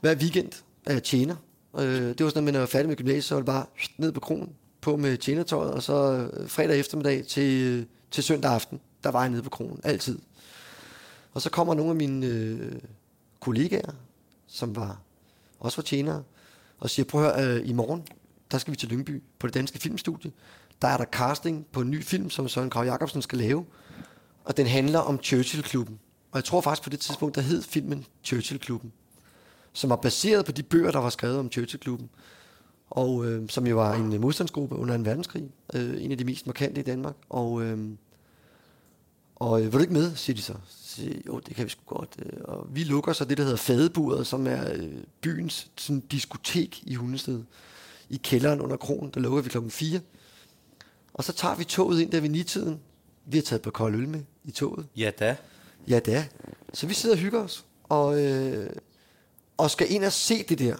hver 0.00 0.14
weekend 0.14 0.52
er 0.86 0.92
jeg 0.92 1.02
tjener. 1.02 1.36
Øh, 1.78 1.84
det 1.84 2.24
var 2.24 2.28
sådan, 2.28 2.48
at 2.48 2.52
når 2.52 2.58
jeg 2.58 2.60
var 2.60 2.66
færdig 2.66 2.88
med 2.88 2.96
gymnasiet, 2.96 3.24
så 3.24 3.34
var 3.34 3.40
det 3.40 3.46
bare 3.46 3.64
ned 3.98 4.12
på 4.12 4.20
kronen, 4.20 4.52
på 4.86 4.96
med 4.96 5.18
tjenertøjet, 5.18 5.72
og 5.72 5.82
så 5.82 6.28
øh, 6.32 6.48
fredag 6.48 6.78
eftermiddag 6.78 7.26
til, 7.26 7.62
øh, 7.62 7.86
til 8.10 8.24
søndag 8.24 8.52
aften, 8.52 8.80
der 9.04 9.10
var 9.10 9.20
jeg 9.20 9.30
nede 9.30 9.42
på 9.42 9.50
kronen, 9.50 9.80
altid. 9.84 10.18
Og 11.34 11.42
så 11.42 11.50
kommer 11.50 11.74
nogle 11.74 11.90
af 11.90 11.96
mine 11.96 12.26
øh, 12.26 12.72
kollegaer, 13.40 13.92
som 14.46 14.76
var 14.76 15.00
også 15.60 15.76
var 15.76 15.82
tjenere, 15.82 16.22
og 16.78 16.90
siger, 16.90 17.06
prøv 17.06 17.24
at 17.24 17.44
høre, 17.44 17.60
øh, 17.60 17.68
i 17.68 17.72
morgen, 17.72 18.02
der 18.50 18.58
skal 18.58 18.72
vi 18.72 18.76
til 18.76 18.88
Lyngby 18.88 19.22
på 19.38 19.46
det 19.46 19.54
danske 19.54 19.78
filmstudie. 19.78 20.32
Der 20.82 20.88
er 20.88 20.96
der 20.96 21.04
casting 21.04 21.66
på 21.72 21.80
en 21.80 21.90
ny 21.90 22.04
film, 22.04 22.30
som 22.30 22.48
Søren 22.48 22.70
Krav 22.70 22.84
Jacobsen 22.84 23.22
skal 23.22 23.38
lave, 23.38 23.64
og 24.44 24.56
den 24.56 24.66
handler 24.66 24.98
om 24.98 25.20
Churchill-klubben. 25.22 25.98
Og 26.32 26.36
jeg 26.36 26.44
tror 26.44 26.60
faktisk 26.60 26.82
på 26.82 26.90
det 26.90 27.00
tidspunkt, 27.00 27.34
der 27.34 27.40
hed 27.40 27.62
filmen 27.62 28.06
Churchill-klubben, 28.24 28.92
som 29.72 29.90
var 29.90 29.96
baseret 29.96 30.46
på 30.46 30.52
de 30.52 30.62
bøger, 30.62 30.90
der 30.90 30.98
var 30.98 31.10
skrevet 31.10 31.38
om 31.38 31.52
Churchill-klubben 31.52 32.10
og 32.90 33.26
øh, 33.26 33.48
som 33.48 33.66
jo 33.66 33.76
var 33.76 33.94
en 33.94 34.20
modstandsgruppe 34.20 34.76
under 34.76 34.94
en 34.94 35.04
verdenskrig, 35.04 35.50
øh, 35.74 36.04
en 36.04 36.12
af 36.12 36.18
de 36.18 36.24
mest 36.24 36.46
markante 36.46 36.80
i 36.80 36.84
Danmark. 36.84 37.14
Og, 37.28 37.62
øh, 37.62 37.88
og 39.36 39.60
øh, 39.60 39.64
vil 39.64 39.72
du 39.72 39.78
ikke 39.78 39.92
med, 39.92 40.14
siger 40.14 40.36
de 40.36 40.42
så. 40.42 40.54
så 40.68 40.94
siger, 40.94 41.20
jo, 41.26 41.38
det 41.38 41.56
kan 41.56 41.64
vi 41.64 41.70
sgu 41.70 41.82
godt. 41.86 42.16
Øh, 42.18 42.40
og 42.44 42.66
vi 42.70 42.84
lukker 42.84 43.12
så 43.12 43.24
det, 43.24 43.38
der 43.38 43.42
hedder 43.42 43.56
Fadeburet, 43.56 44.26
som 44.26 44.46
er 44.46 44.72
øh, 44.72 44.92
byens 45.20 45.70
sådan, 45.76 46.00
diskotek 46.00 46.82
i 46.82 46.94
Hundested. 46.94 47.42
I 48.10 48.16
kælderen 48.16 48.60
under 48.60 48.76
kronen, 48.76 49.10
der 49.14 49.20
lukker 49.20 49.42
vi 49.42 49.48
klokken 49.48 49.70
4. 49.70 50.00
Og 51.14 51.24
så 51.24 51.32
tager 51.32 51.54
vi 51.54 51.64
toget 51.64 52.00
ind 52.00 52.10
der 52.10 52.20
ved 52.20 52.28
nitiden. 52.28 52.80
Vi 53.24 53.36
har 53.36 53.42
taget 53.42 53.62
på 53.62 53.70
kold 53.70 53.94
øl 53.94 54.08
med 54.08 54.22
i 54.44 54.50
toget. 54.50 54.86
Ja 54.96 55.10
da. 55.18 55.36
Ja 55.88 55.98
da. 55.98 56.26
Så 56.72 56.86
vi 56.86 56.94
sidder 56.94 57.14
og 57.14 57.20
hygger 57.20 57.40
os. 57.40 57.64
Og, 57.82 58.24
øh, 58.24 58.70
og 59.56 59.70
skal 59.70 59.92
ind 59.92 60.04
og 60.04 60.12
se 60.12 60.42
det 60.42 60.58
der. 60.58 60.76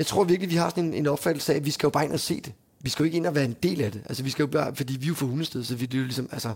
Jeg 0.00 0.06
tror 0.06 0.24
virkelig, 0.24 0.50
vi 0.50 0.56
har 0.56 0.68
sådan 0.68 0.84
en, 0.84 0.94
en 0.94 1.06
opfattelse 1.06 1.52
af, 1.52 1.56
at 1.56 1.64
vi 1.64 1.70
skal 1.70 1.86
jo 1.86 1.90
bare 1.90 2.04
ind 2.04 2.12
og 2.12 2.20
se 2.20 2.40
det. 2.40 2.52
Vi 2.80 2.90
skal 2.90 3.02
jo 3.02 3.04
ikke 3.04 3.16
ind 3.16 3.26
og 3.26 3.34
være 3.34 3.44
en 3.44 3.56
del 3.62 3.80
af 3.80 3.92
det. 3.92 4.02
Altså, 4.04 4.22
vi 4.22 4.30
skal 4.30 4.42
jo 4.42 4.46
bare, 4.46 4.76
fordi 4.76 4.96
vi 4.96 5.04
er 5.04 5.08
jo 5.08 5.14
fra 5.14 5.26
Hundested, 5.26 5.64
så 5.64 5.74
vi, 5.74 5.86
det 5.86 5.94
er 5.94 5.98
jo 5.98 6.04
ligesom, 6.04 6.28
altså, 6.32 6.52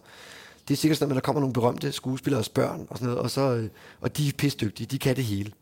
det 0.68 0.74
er 0.74 0.78
sikkert 0.78 0.98
sådan, 0.98 1.12
at 1.12 1.14
der 1.14 1.20
kommer 1.20 1.40
nogle 1.40 1.52
berømte 1.52 1.92
skuespillere 1.92 2.40
og 2.40 2.46
børn 2.54 2.86
og 2.90 2.98
sådan 2.98 3.08
noget, 3.08 3.22
og, 3.22 3.30
så, 3.30 3.40
øh, 3.40 3.68
og 4.00 4.16
de 4.16 4.28
er 4.28 4.32
pisdygtige, 4.38 4.86
de 4.86 4.98
kan 4.98 5.16
det 5.16 5.24
hele. 5.24 5.52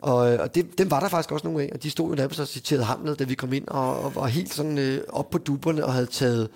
Og, 0.00 0.32
øh, 0.32 0.40
og 0.40 0.54
det, 0.54 0.78
dem 0.78 0.90
var 0.90 1.00
der 1.00 1.08
faktisk 1.08 1.32
også 1.32 1.46
nogle 1.46 1.62
af, 1.62 1.70
og 1.72 1.82
de 1.82 1.90
stod 1.90 2.08
jo 2.08 2.14
nærmest 2.14 2.40
og 2.40 2.48
citerede 2.48 2.84
Hamlet, 2.84 3.18
da 3.18 3.24
vi 3.24 3.34
kom 3.34 3.52
ind, 3.52 3.68
og, 3.68 4.00
og 4.00 4.14
var 4.14 4.26
helt 4.26 4.54
sådan 4.54 4.78
øh, 4.78 5.00
op 5.08 5.30
på 5.30 5.38
duberne 5.38 5.84
og 5.84 5.92
havde 5.92 6.06
taget 6.06 6.48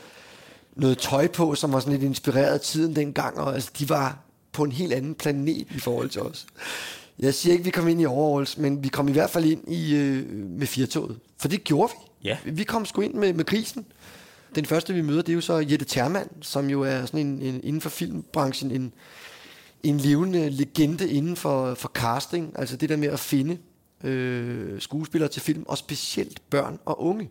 noget 0.74 0.98
tøj 0.98 1.28
på, 1.28 1.54
som 1.54 1.72
var 1.72 1.80
sådan 1.80 1.92
lidt 1.92 2.02
inspireret 2.02 2.54
af 2.54 2.60
tiden 2.60 2.96
dengang, 2.96 3.38
og 3.38 3.54
altså, 3.54 3.70
de 3.78 3.88
var 3.88 4.18
på 4.52 4.62
en 4.62 4.72
helt 4.72 4.92
anden 4.92 5.14
planet 5.14 5.66
i 5.70 5.78
forhold 5.78 6.08
til 6.08 6.22
os. 6.22 6.46
Jeg 7.18 7.34
siger 7.34 7.52
ikke, 7.52 7.62
at 7.62 7.66
vi 7.66 7.70
kom 7.70 7.88
ind 7.88 8.00
i 8.00 8.06
overholds, 8.06 8.58
men 8.58 8.82
vi 8.82 8.88
kom 8.88 9.08
i 9.08 9.12
hvert 9.12 9.30
fald 9.30 9.44
ind 9.44 9.72
i, 9.72 9.96
øh, 9.96 10.26
med 10.36 10.66
firtoget. 10.66 11.18
For 11.38 11.48
det 11.48 11.64
gjorde 11.64 11.92
vi. 11.92 12.28
Ja. 12.28 12.38
Vi 12.44 12.64
kom 12.64 12.86
sgu 12.86 13.00
ind 13.00 13.14
med, 13.14 13.32
med 13.32 13.44
krisen. 13.44 13.86
Den 14.54 14.64
første, 14.64 14.94
vi 14.94 15.02
møder, 15.02 15.22
det 15.22 15.28
er 15.28 15.34
jo 15.34 15.40
så 15.40 15.54
Jette 15.70 15.84
Termann, 15.84 16.28
som 16.40 16.70
jo 16.70 16.82
er 16.82 17.06
sådan 17.06 17.26
en, 17.26 17.42
en 17.42 17.60
inden 17.64 17.80
for 17.80 17.90
filmbranchen 17.90 18.70
en, 18.70 18.92
en 19.82 19.98
levende 19.98 20.50
legende 20.50 21.10
inden 21.10 21.36
for, 21.36 21.74
for 21.74 21.88
casting. 21.88 22.52
Altså 22.58 22.76
det 22.76 22.88
der 22.88 22.96
med 22.96 23.08
at 23.08 23.20
finde 23.20 23.58
øh, 24.04 24.80
skuespillere 24.80 25.30
til 25.30 25.42
film, 25.42 25.64
og 25.68 25.78
specielt 25.78 26.42
børn 26.50 26.78
og 26.84 27.02
unge. 27.02 27.30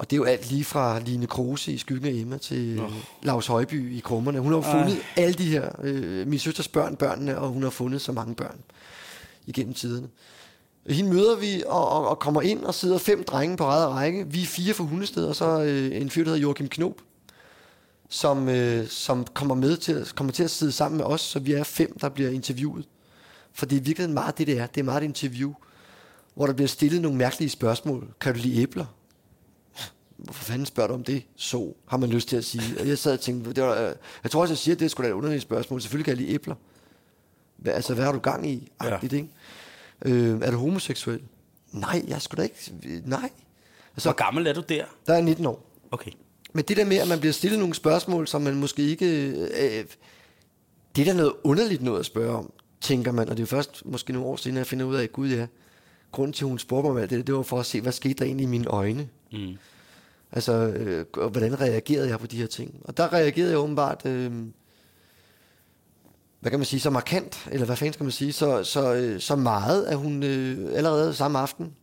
Og 0.00 0.10
det 0.10 0.16
er 0.16 0.18
jo 0.18 0.24
alt 0.24 0.50
lige 0.50 0.64
fra 0.64 0.98
Line 0.98 1.26
Kruse 1.26 1.72
i 1.72 1.78
Skyggen 1.78 2.06
af 2.06 2.20
Emma 2.20 2.38
til 2.38 2.80
oh. 2.80 2.92
Lars 3.22 3.46
Højby 3.46 3.96
i 3.96 4.00
Krummerne. 4.00 4.40
Hun 4.40 4.52
har 4.52 4.58
jo 4.58 4.62
fundet 4.62 4.96
Ej. 5.16 5.22
alle 5.22 5.34
de 5.34 5.44
her, 5.44 5.70
øh, 5.82 6.26
min 6.26 6.38
søsters 6.38 6.68
børn, 6.68 6.96
børnene, 6.96 7.38
og 7.38 7.48
hun 7.48 7.62
har 7.62 7.70
fundet 7.70 8.00
så 8.00 8.12
mange 8.12 8.34
børn 8.34 8.60
igennem 9.46 9.74
tiderne. 9.74 10.08
Hende 10.86 11.10
møder 11.10 11.36
vi 11.36 11.62
og, 11.66 11.88
og, 11.88 12.08
og 12.08 12.18
kommer 12.18 12.42
ind 12.42 12.64
og 12.64 12.74
sidder 12.74 12.98
fem 12.98 13.24
drenge 13.24 13.56
på 13.56 13.64
ræde 13.64 13.86
række. 13.86 14.26
Vi 14.28 14.42
er 14.42 14.46
fire 14.46 14.74
fra 14.74 14.84
Hundested, 14.84 15.24
og 15.24 15.36
så 15.36 15.62
øh, 15.62 16.00
en 16.00 16.10
fyr, 16.10 16.24
der 16.24 16.30
hedder 16.30 16.42
Joachim 16.42 16.68
Knob, 16.68 17.00
som, 18.08 18.48
øh, 18.48 18.88
som 18.88 19.26
kommer, 19.34 19.54
med 19.54 19.76
til, 19.76 20.06
kommer 20.14 20.32
til 20.32 20.42
at 20.42 20.50
sidde 20.50 20.72
sammen 20.72 20.96
med 20.96 21.04
os, 21.04 21.20
så 21.20 21.38
vi 21.38 21.52
er 21.52 21.64
fem, 21.64 21.98
der 21.98 22.08
bliver 22.08 22.30
interviewet. 22.30 22.84
For 23.52 23.66
det 23.66 23.78
er 23.78 23.82
virkelig 23.82 24.10
meget 24.10 24.38
det, 24.38 24.46
det 24.46 24.58
er. 24.58 24.66
Det 24.66 24.80
er 24.80 24.84
meget 24.84 25.02
et 25.02 25.06
interview, 25.06 25.52
hvor 26.34 26.46
der 26.46 26.52
bliver 26.52 26.68
stillet 26.68 27.02
nogle 27.02 27.18
mærkelige 27.18 27.50
spørgsmål. 27.50 28.08
Kan 28.20 28.34
du 28.34 28.40
lide 28.42 28.62
æbler? 28.62 28.84
Hvorfor 30.24 30.44
fanden 30.44 30.66
spørger 30.66 30.88
du 30.88 30.94
om 30.94 31.04
det? 31.04 31.22
Så 31.36 31.74
har 31.86 31.96
man 31.96 32.10
lyst 32.10 32.28
til 32.28 32.36
at 32.36 32.44
sige. 32.44 32.80
Og 32.80 32.88
jeg 32.88 32.98
sad 32.98 33.12
og 33.12 33.20
tænkte, 33.20 33.52
det 33.52 33.62
var, 33.62 33.80
øh, 33.80 33.94
jeg 34.22 34.30
tror 34.30 34.40
også, 34.40 34.52
jeg 34.52 34.58
siger, 34.58 34.74
at 34.74 34.80
det 34.80 34.90
skulle 34.90 35.04
da 35.04 35.12
et 35.12 35.16
underligt 35.16 35.42
spørgsmål. 35.42 35.80
Selvfølgelig 35.80 36.04
kan 36.04 36.10
jeg 36.16 36.22
lide 36.22 36.34
æbler. 36.34 36.54
Hvad, 37.56 37.72
altså, 37.72 37.94
hvad 37.94 38.04
har 38.04 38.12
du 38.12 38.18
gang 38.18 38.50
i? 38.50 38.68
Agtigt, 38.78 39.12
ja. 39.12 39.16
ikke? 39.16 39.28
Øh, 40.04 40.40
er 40.42 40.50
du 40.50 40.56
homoseksuel? 40.56 41.22
Nej, 41.72 42.02
jeg 42.08 42.22
skulle 42.22 42.38
da 42.38 42.42
ikke. 42.42 43.02
Nej. 43.04 43.30
Altså, 43.94 44.08
Hvor 44.08 44.12
gammel 44.24 44.46
er 44.46 44.52
du 44.52 44.62
der? 44.68 44.84
Der 45.06 45.14
er 45.14 45.20
19 45.20 45.46
år. 45.46 45.66
Okay. 45.90 46.10
Men 46.52 46.64
det 46.64 46.76
der 46.76 46.84
med, 46.84 46.96
at 46.96 47.08
man 47.08 47.20
bliver 47.20 47.32
stillet 47.32 47.58
nogle 47.58 47.74
spørgsmål, 47.74 48.28
som 48.28 48.42
man 48.42 48.54
måske 48.54 48.82
ikke... 48.82 49.28
Øh, 49.30 49.84
det 50.96 51.08
er 51.08 51.12
da 51.12 51.16
noget 51.16 51.32
underligt 51.44 51.82
noget 51.82 52.00
at 52.00 52.06
spørge 52.06 52.36
om, 52.36 52.52
tænker 52.80 53.12
man. 53.12 53.28
Og 53.28 53.36
det 53.36 53.42
er 53.42 53.46
først 53.46 53.82
måske 53.86 54.12
nogle 54.12 54.28
år 54.28 54.36
siden, 54.36 54.56
at 54.56 54.58
jeg 54.58 54.66
finder 54.66 54.86
ud 54.86 54.94
af, 54.94 55.02
at 55.02 55.12
gud 55.12 55.28
ja, 55.28 55.46
grunden 56.12 56.32
til, 56.32 56.44
at 56.44 56.48
hun 56.48 56.58
spurgte 56.58 56.82
mig 56.82 56.90
om 56.90 57.02
alt 57.02 57.10
det, 57.10 57.26
det 57.26 57.34
var 57.34 57.42
for 57.42 57.60
at 57.60 57.66
se, 57.66 57.80
hvad 57.80 57.92
skete 57.92 58.14
der 58.14 58.24
egentlig 58.24 58.44
i 58.44 58.48
mine 58.48 58.66
øjne. 58.66 59.08
Mm. 59.32 59.58
Altså, 60.32 60.52
øh, 60.52 61.06
hvordan 61.30 61.60
reagerede 61.60 62.08
jeg 62.08 62.18
på 62.18 62.26
de 62.26 62.36
her 62.36 62.46
ting? 62.46 62.80
Og 62.84 62.96
der 62.96 63.12
reagerede 63.12 63.50
jeg 63.50 63.58
åbenbart, 63.58 64.06
øh, 64.06 64.32
hvad 66.40 66.50
kan 66.50 66.58
man 66.58 66.66
sige, 66.66 66.80
så 66.80 66.90
markant, 66.90 67.48
eller 67.50 67.66
hvad 67.66 67.76
fanden 67.76 67.92
skal 67.92 68.04
man 68.04 68.12
sige, 68.12 68.32
så, 68.32 68.64
så, 68.64 68.94
øh, 68.94 69.20
så 69.20 69.36
meget, 69.36 69.84
at 69.84 69.96
hun 69.96 70.22
øh, 70.22 70.70
allerede 70.74 71.14
samme 71.14 71.38
aften 71.38 71.74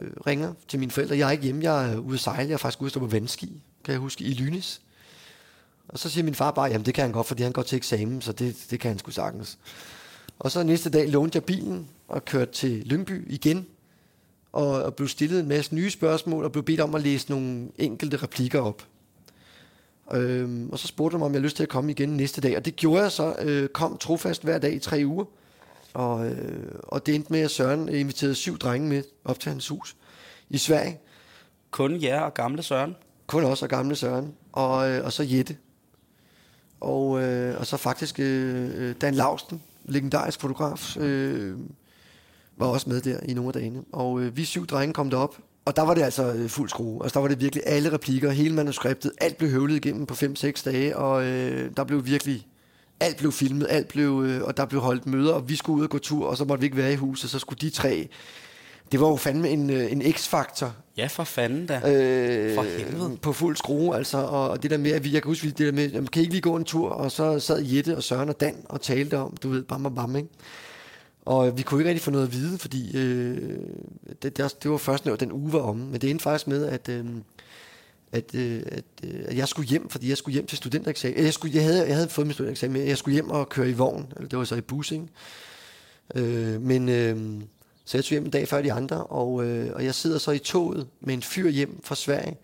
øh, 0.00 0.10
ringer 0.26 0.54
til 0.68 0.78
mine 0.78 0.90
forældre. 0.90 1.18
Jeg 1.18 1.26
er 1.26 1.30
ikke 1.30 1.44
hjemme, 1.44 1.62
jeg 1.62 1.92
er 1.92 1.98
ude 1.98 2.14
at 2.14 2.20
sejle, 2.20 2.48
jeg 2.48 2.54
er 2.54 2.58
faktisk 2.58 2.80
ude 2.80 2.88
at 2.88 2.92
stå 2.92 3.00
på 3.00 3.06
vandski, 3.06 3.62
kan 3.84 3.92
jeg 3.92 4.00
huske, 4.00 4.24
i 4.24 4.34
Lynis. 4.34 4.80
Og 5.88 5.98
så 5.98 6.08
siger 6.08 6.24
min 6.24 6.34
far 6.34 6.50
bare, 6.50 6.70
jamen 6.70 6.86
det 6.86 6.94
kan 6.94 7.02
han 7.02 7.12
godt, 7.12 7.26
fordi 7.26 7.42
han 7.42 7.52
går 7.52 7.62
til 7.62 7.76
eksamen, 7.76 8.20
så 8.20 8.32
det, 8.32 8.56
det 8.70 8.80
kan 8.80 8.88
han 8.88 8.98
sgu 8.98 9.10
sagtens. 9.10 9.58
Og 10.38 10.50
så 10.50 10.62
næste 10.62 10.90
dag 10.90 11.08
lånte 11.08 11.36
jeg 11.36 11.44
bilen 11.44 11.88
og 12.08 12.24
kørte 12.24 12.52
til 12.52 12.82
Lyngby 12.86 13.32
igen, 13.32 13.66
og, 14.52 14.82
og 14.82 14.94
blev 14.94 15.08
stillet 15.08 15.40
en 15.40 15.48
masse 15.48 15.74
nye 15.74 15.90
spørgsmål, 15.90 16.44
og 16.44 16.52
blev 16.52 16.64
bedt 16.64 16.80
om 16.80 16.94
at 16.94 17.02
læse 17.02 17.30
nogle 17.30 17.68
enkelte 17.78 18.16
replikker 18.16 18.60
op. 18.60 18.86
Øhm, 20.12 20.70
og 20.70 20.78
så 20.78 20.86
spurgte 20.86 21.18
mig, 21.18 21.26
om 21.26 21.32
jeg 21.32 21.38
havde 21.38 21.44
lyst 21.44 21.56
til 21.56 21.62
at 21.62 21.68
komme 21.68 21.90
igen 21.90 22.08
næste 22.08 22.40
dag, 22.40 22.56
og 22.56 22.64
det 22.64 22.76
gjorde 22.76 23.02
jeg 23.02 23.12
så, 23.12 23.34
øh, 23.38 23.68
kom 23.68 23.98
trofast 23.98 24.42
hver 24.44 24.58
dag 24.58 24.74
i 24.74 24.78
tre 24.78 25.02
uger, 25.04 25.24
og, 25.94 26.26
øh, 26.26 26.72
og 26.82 27.06
det 27.06 27.14
endte 27.14 27.32
med, 27.32 27.40
at 27.40 27.50
Søren 27.50 27.88
inviterede 27.88 28.34
syv 28.34 28.58
drenge 28.58 28.88
med 28.88 29.02
op 29.24 29.40
til 29.40 29.50
hans 29.50 29.68
hus 29.68 29.96
i 30.50 30.58
Sverige. 30.58 31.00
Kun 31.70 32.02
jer 32.02 32.20
og 32.20 32.34
gamle 32.34 32.62
Søren? 32.62 32.96
Kun 33.26 33.44
også 33.44 33.64
og 33.64 33.68
gamle 33.68 33.96
Søren, 33.96 34.34
og, 34.52 34.90
øh, 34.90 35.04
og 35.04 35.12
så 35.12 35.22
Jette. 35.22 35.56
Og, 36.80 37.22
øh, 37.22 37.58
og 37.58 37.66
så 37.66 37.76
faktisk 37.76 38.20
øh, 38.20 38.70
øh 38.74 38.94
Dan 39.00 39.14
Lausten, 39.14 39.62
legendarisk 39.84 40.40
fotograf, 40.40 40.96
øh, 40.96 41.58
var 42.56 42.66
også 42.66 42.88
med 42.90 43.00
der 43.00 43.20
i 43.28 43.34
nogle 43.34 43.48
af 43.48 43.52
dagene. 43.52 43.82
Og 43.92 44.20
øh, 44.20 44.36
vi 44.36 44.44
syv 44.44 44.66
drenge 44.66 44.94
kom 44.94 45.10
derop 45.10 45.36
og 45.64 45.76
der 45.76 45.82
var 45.82 45.94
det 45.94 46.02
altså 46.02 46.32
øh, 46.32 46.48
fuld 46.48 46.68
skrue. 46.68 47.02
Altså 47.02 47.14
der 47.14 47.20
var 47.20 47.28
det 47.28 47.40
virkelig 47.40 47.62
alle 47.66 47.92
replikker, 47.92 48.30
hele 48.30 48.54
manuskriptet, 48.54 49.12
alt 49.20 49.36
blev 49.36 49.50
høvlet 49.50 49.76
igennem 49.76 50.06
på 50.06 50.14
5-6 50.14 50.64
dage, 50.64 50.96
og 50.96 51.24
øh, 51.24 51.70
der 51.76 51.84
blev 51.84 52.06
virkelig, 52.06 52.46
alt 53.00 53.16
blev 53.16 53.32
filmet, 53.32 53.66
alt 53.70 53.88
blev, 53.88 54.24
øh, 54.26 54.42
og 54.42 54.56
der 54.56 54.64
blev 54.64 54.80
holdt 54.80 55.06
møder, 55.06 55.32
og 55.32 55.48
vi 55.48 55.56
skulle 55.56 55.78
ud 55.78 55.84
og 55.84 55.90
gå 55.90 55.98
tur, 55.98 56.26
og 56.26 56.36
så 56.36 56.44
måtte 56.44 56.60
vi 56.60 56.66
ikke 56.66 56.76
være 56.76 56.92
i 56.92 56.96
huset, 56.96 57.30
så 57.30 57.38
skulle 57.38 57.58
de 57.60 57.70
tre. 57.70 58.08
Det 58.92 59.00
var 59.00 59.08
jo 59.08 59.16
fandme 59.16 59.48
en, 59.48 59.70
øh, 59.70 59.92
en 59.92 60.02
x-faktor. 60.12 60.74
Ja, 60.96 61.06
for 61.06 61.24
fanden 61.24 61.66
da. 61.66 61.74
Øh, 61.74 62.54
For 62.54 62.62
helvede. 62.62 63.16
På 63.22 63.32
fuld 63.32 63.56
skrue, 63.56 63.96
altså. 63.96 64.18
Og, 64.18 64.50
og 64.50 64.62
det 64.62 64.70
der 64.70 64.78
med, 64.78 64.90
at 64.90 65.04
vi, 65.04 65.12
jeg 65.12 65.22
kan 65.22 65.28
huske 65.28 65.48
det 65.48 65.58
der 65.58 65.72
med, 65.72 65.90
jamen, 65.90 66.06
kan 66.06 66.20
I 66.20 66.22
ikke 66.22 66.34
lige 66.34 66.42
gå 66.42 66.56
en 66.56 66.64
tur? 66.64 66.88
Og 66.88 67.12
så 67.12 67.38
sad 67.38 67.62
Jette 67.62 67.96
og 67.96 68.02
Søren 68.02 68.28
og 68.28 68.40
Dan 68.40 68.54
og 68.64 68.80
talte 68.80 69.18
om, 69.18 69.36
du 69.42 69.48
ved, 69.48 69.62
bam, 69.62 69.82
bam, 69.82 69.94
bam, 69.94 70.16
ikke? 70.16 70.28
Og 71.24 71.48
øh, 71.48 71.58
vi 71.58 71.62
kunne 71.62 71.80
ikke 71.80 71.88
rigtig 71.88 72.02
få 72.02 72.10
noget 72.10 72.26
at 72.26 72.32
vide, 72.32 72.58
fordi 72.58 72.96
øh, 72.96 73.58
det, 74.22 74.36
det, 74.36 74.62
det 74.62 74.70
var 74.70 74.76
først, 74.76 75.06
når 75.06 75.16
den 75.16 75.32
uge 75.32 75.52
var 75.52 75.60
om. 75.60 75.76
Men 75.76 76.00
det 76.00 76.10
endte 76.10 76.22
faktisk 76.22 76.46
med, 76.46 76.66
at, 76.66 76.88
øh, 76.88 77.06
at, 78.12 78.34
øh, 78.34 78.62
at, 78.66 78.84
øh, 79.04 79.24
at 79.24 79.36
jeg 79.36 79.48
skulle 79.48 79.68
hjem, 79.68 79.88
fordi 79.88 80.08
jeg 80.08 80.16
skulle 80.16 80.32
hjem 80.32 80.46
til 80.46 80.58
studentereksamen. 80.58 81.24
Jeg, 81.24 81.34
skulle, 81.34 81.54
jeg, 81.56 81.64
havde, 81.64 81.86
jeg 81.86 81.94
havde 81.94 82.08
fået 82.08 82.26
min 82.26 82.34
studentereksamen, 82.34 82.78
men 82.78 82.88
jeg 82.88 82.98
skulle 82.98 83.12
hjem 83.12 83.30
og 83.30 83.48
køre 83.48 83.70
i 83.70 83.72
vogn. 83.72 84.12
Eller 84.16 84.28
det 84.28 84.38
var 84.38 84.44
så 84.44 84.54
i 84.54 84.60
bus, 84.60 84.90
ikke? 84.90 85.06
Øh, 86.14 86.62
men 86.62 86.88
øh, 86.88 87.42
så 87.84 87.98
jeg 87.98 88.04
tog 88.04 88.10
hjem 88.10 88.24
en 88.24 88.30
dag 88.30 88.48
før 88.48 88.62
de 88.62 88.72
andre, 88.72 89.04
og, 89.04 89.44
øh, 89.44 89.72
og 89.74 89.84
jeg 89.84 89.94
sidder 89.94 90.18
så 90.18 90.30
i 90.30 90.38
toget 90.38 90.88
med 91.00 91.14
en 91.14 91.22
fyr 91.22 91.48
hjem 91.48 91.80
fra 91.84 91.94
Sverige. 91.94 92.36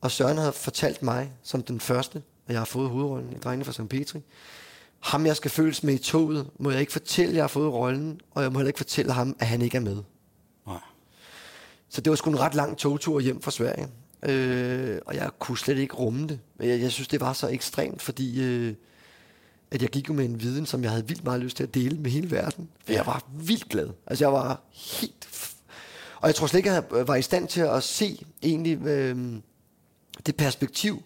Og 0.00 0.10
Søren 0.10 0.38
har 0.38 0.50
fortalt 0.50 1.02
mig, 1.02 1.32
som 1.42 1.62
den 1.62 1.80
første, 1.80 2.22
at 2.46 2.52
jeg 2.52 2.60
har 2.60 2.64
fået 2.64 2.90
hovedrollen 2.90 3.32
i 3.32 3.38
Drengene 3.38 3.64
fra 3.64 3.72
St. 3.72 3.88
Petri. 3.88 4.20
Ham, 5.00 5.26
jeg 5.26 5.36
skal 5.36 5.50
føles 5.50 5.82
med 5.82 5.94
i 5.94 5.98
toget, 5.98 6.50
må 6.58 6.70
jeg 6.70 6.80
ikke 6.80 6.92
fortælle, 6.92 7.30
at 7.30 7.36
jeg 7.36 7.42
har 7.42 7.48
fået 7.48 7.72
rollen, 7.72 8.20
og 8.30 8.42
jeg 8.42 8.52
må 8.52 8.58
heller 8.58 8.68
ikke 8.68 8.78
fortælle 8.78 9.12
ham, 9.12 9.36
at 9.38 9.46
han 9.46 9.62
ikke 9.62 9.76
er 9.76 9.80
med. 9.80 10.02
Nej. 10.66 10.80
Så 11.88 12.00
det 12.00 12.10
var 12.10 12.16
sgu 12.16 12.30
en 12.30 12.40
ret 12.40 12.54
lang 12.54 12.76
togtur 12.78 13.20
hjem 13.20 13.42
fra 13.42 13.50
Sverige. 13.50 13.88
Øh, 14.22 14.98
og 15.06 15.14
jeg 15.14 15.30
kunne 15.38 15.58
slet 15.58 15.78
ikke 15.78 15.94
rumme 15.94 16.26
det. 16.26 16.40
Men 16.58 16.68
jeg, 16.68 16.80
jeg 16.80 16.92
synes, 16.92 17.08
det 17.08 17.20
var 17.20 17.32
så 17.32 17.48
ekstremt, 17.48 18.02
fordi 18.02 18.42
øh, 18.42 18.74
at 19.70 19.82
jeg 19.82 19.90
gik 19.90 20.08
jo 20.08 20.14
med 20.14 20.24
en 20.24 20.40
viden, 20.40 20.66
som 20.66 20.82
jeg 20.82 20.90
havde 20.90 21.08
vildt 21.08 21.24
meget 21.24 21.40
lyst 21.40 21.56
til 21.56 21.64
at 21.64 21.74
dele 21.74 21.98
med 21.98 22.10
hele 22.10 22.30
verden. 22.30 22.68
For 22.84 22.92
jeg 22.92 23.06
var 23.06 23.24
vildt 23.32 23.68
glad. 23.68 23.88
Altså, 24.06 24.24
jeg 24.24 24.32
var 24.32 24.60
helt... 24.72 25.28
Og 26.20 26.28
jeg 26.28 26.34
tror 26.34 26.46
slet 26.46 26.58
ikke, 26.58 26.70
at 26.70 26.84
jeg 26.92 27.08
var 27.08 27.16
i 27.16 27.22
stand 27.22 27.48
til 27.48 27.60
at 27.60 27.82
se 27.82 28.26
egentlig 28.42 28.86
øh, 28.86 29.36
det 30.26 30.36
perspektiv, 30.36 31.02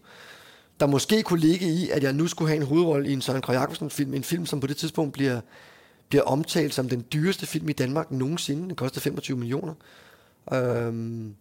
der 0.80 0.86
måske 0.86 1.22
kunne 1.22 1.40
ligge 1.40 1.66
i, 1.66 1.90
at 1.90 2.02
jeg 2.02 2.12
nu 2.12 2.26
skulle 2.26 2.48
have 2.48 2.60
en 2.60 2.66
hovedrolle 2.66 3.08
i 3.08 3.12
en 3.12 3.22
Søren 3.22 3.42
Krøj 3.42 3.88
film, 3.88 4.14
En 4.14 4.24
film, 4.24 4.46
som 4.46 4.60
på 4.60 4.66
det 4.66 4.76
tidspunkt 4.76 5.12
bliver, 5.12 5.40
bliver 6.08 6.22
omtalt 6.22 6.74
som 6.74 6.88
den 6.88 7.04
dyreste 7.12 7.46
film 7.46 7.68
i 7.68 7.72
Danmark 7.72 8.10
nogensinde. 8.10 8.62
Den 8.62 8.76
koster 8.76 9.00
25 9.00 9.36
millioner. 9.38 9.74
Øhm, 10.52 11.34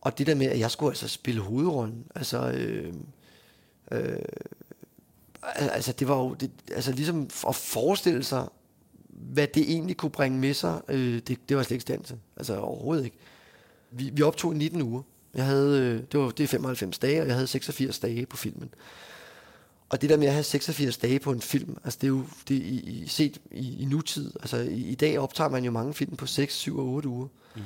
og 0.00 0.18
det 0.18 0.26
der 0.26 0.34
med, 0.34 0.46
at 0.46 0.58
jeg 0.58 0.70
skulle 0.70 0.90
altså 0.90 1.08
spille 1.08 1.40
hovedrollen, 1.40 2.04
altså, 2.14 2.50
øh, 2.50 2.94
øh, 3.92 4.18
altså 5.56 5.92
det 5.92 6.08
var 6.08 6.16
jo, 6.16 6.34
det, 6.34 6.50
altså 6.70 6.92
ligesom 6.92 7.28
at 7.48 7.54
forestille 7.54 8.24
sig, 8.24 8.48
hvad 9.08 9.46
det 9.46 9.70
egentlig 9.70 9.96
kunne 9.96 10.10
bringe 10.10 10.38
med 10.38 10.54
sig, 10.54 10.80
øh, 10.88 11.14
det, 11.14 11.28
det 11.28 11.56
var 11.56 11.56
jeg 11.56 11.64
slet 11.64 11.74
ikke 11.74 11.82
stand 11.82 12.04
til. 12.04 12.16
Altså 12.36 12.58
overhovedet 12.58 13.04
ikke. 13.04 13.16
Vi, 13.90 14.10
vi 14.12 14.22
optog 14.22 14.54
i 14.54 14.56
19 14.56 14.82
uger. 14.82 15.02
Jeg 15.36 15.44
havde, 15.44 15.80
øh, 15.80 16.02
det, 16.12 16.20
var, 16.20 16.30
det 16.30 16.44
er 16.44 16.48
95 16.48 16.98
dage, 16.98 17.20
og 17.20 17.26
jeg 17.26 17.34
havde 17.34 17.46
86 17.46 17.98
dage 17.98 18.26
på 18.26 18.36
filmen. 18.36 18.70
Og 19.88 20.02
det 20.02 20.10
der 20.10 20.16
med 20.16 20.26
at 20.26 20.32
have 20.32 20.42
86 20.42 20.96
dage 20.96 21.18
på 21.18 21.32
en 21.32 21.40
film, 21.40 21.76
altså 21.84 21.98
det 22.00 22.06
er 22.06 22.08
jo 22.08 22.24
det 22.48 22.56
er 22.56 22.60
i, 22.60 22.74
i, 22.74 23.06
set 23.08 23.40
i, 23.50 23.82
i 23.82 23.84
nutid. 23.84 24.32
Altså 24.40 24.56
i, 24.56 24.82
i 24.82 24.94
dag 24.94 25.18
optager 25.18 25.50
man 25.50 25.64
jo 25.64 25.70
mange 25.70 25.94
film 25.94 26.16
på 26.16 26.26
6, 26.26 26.54
7 26.54 26.78
og 26.78 26.86
8 26.86 27.08
uger. 27.08 27.28
Mm. 27.56 27.62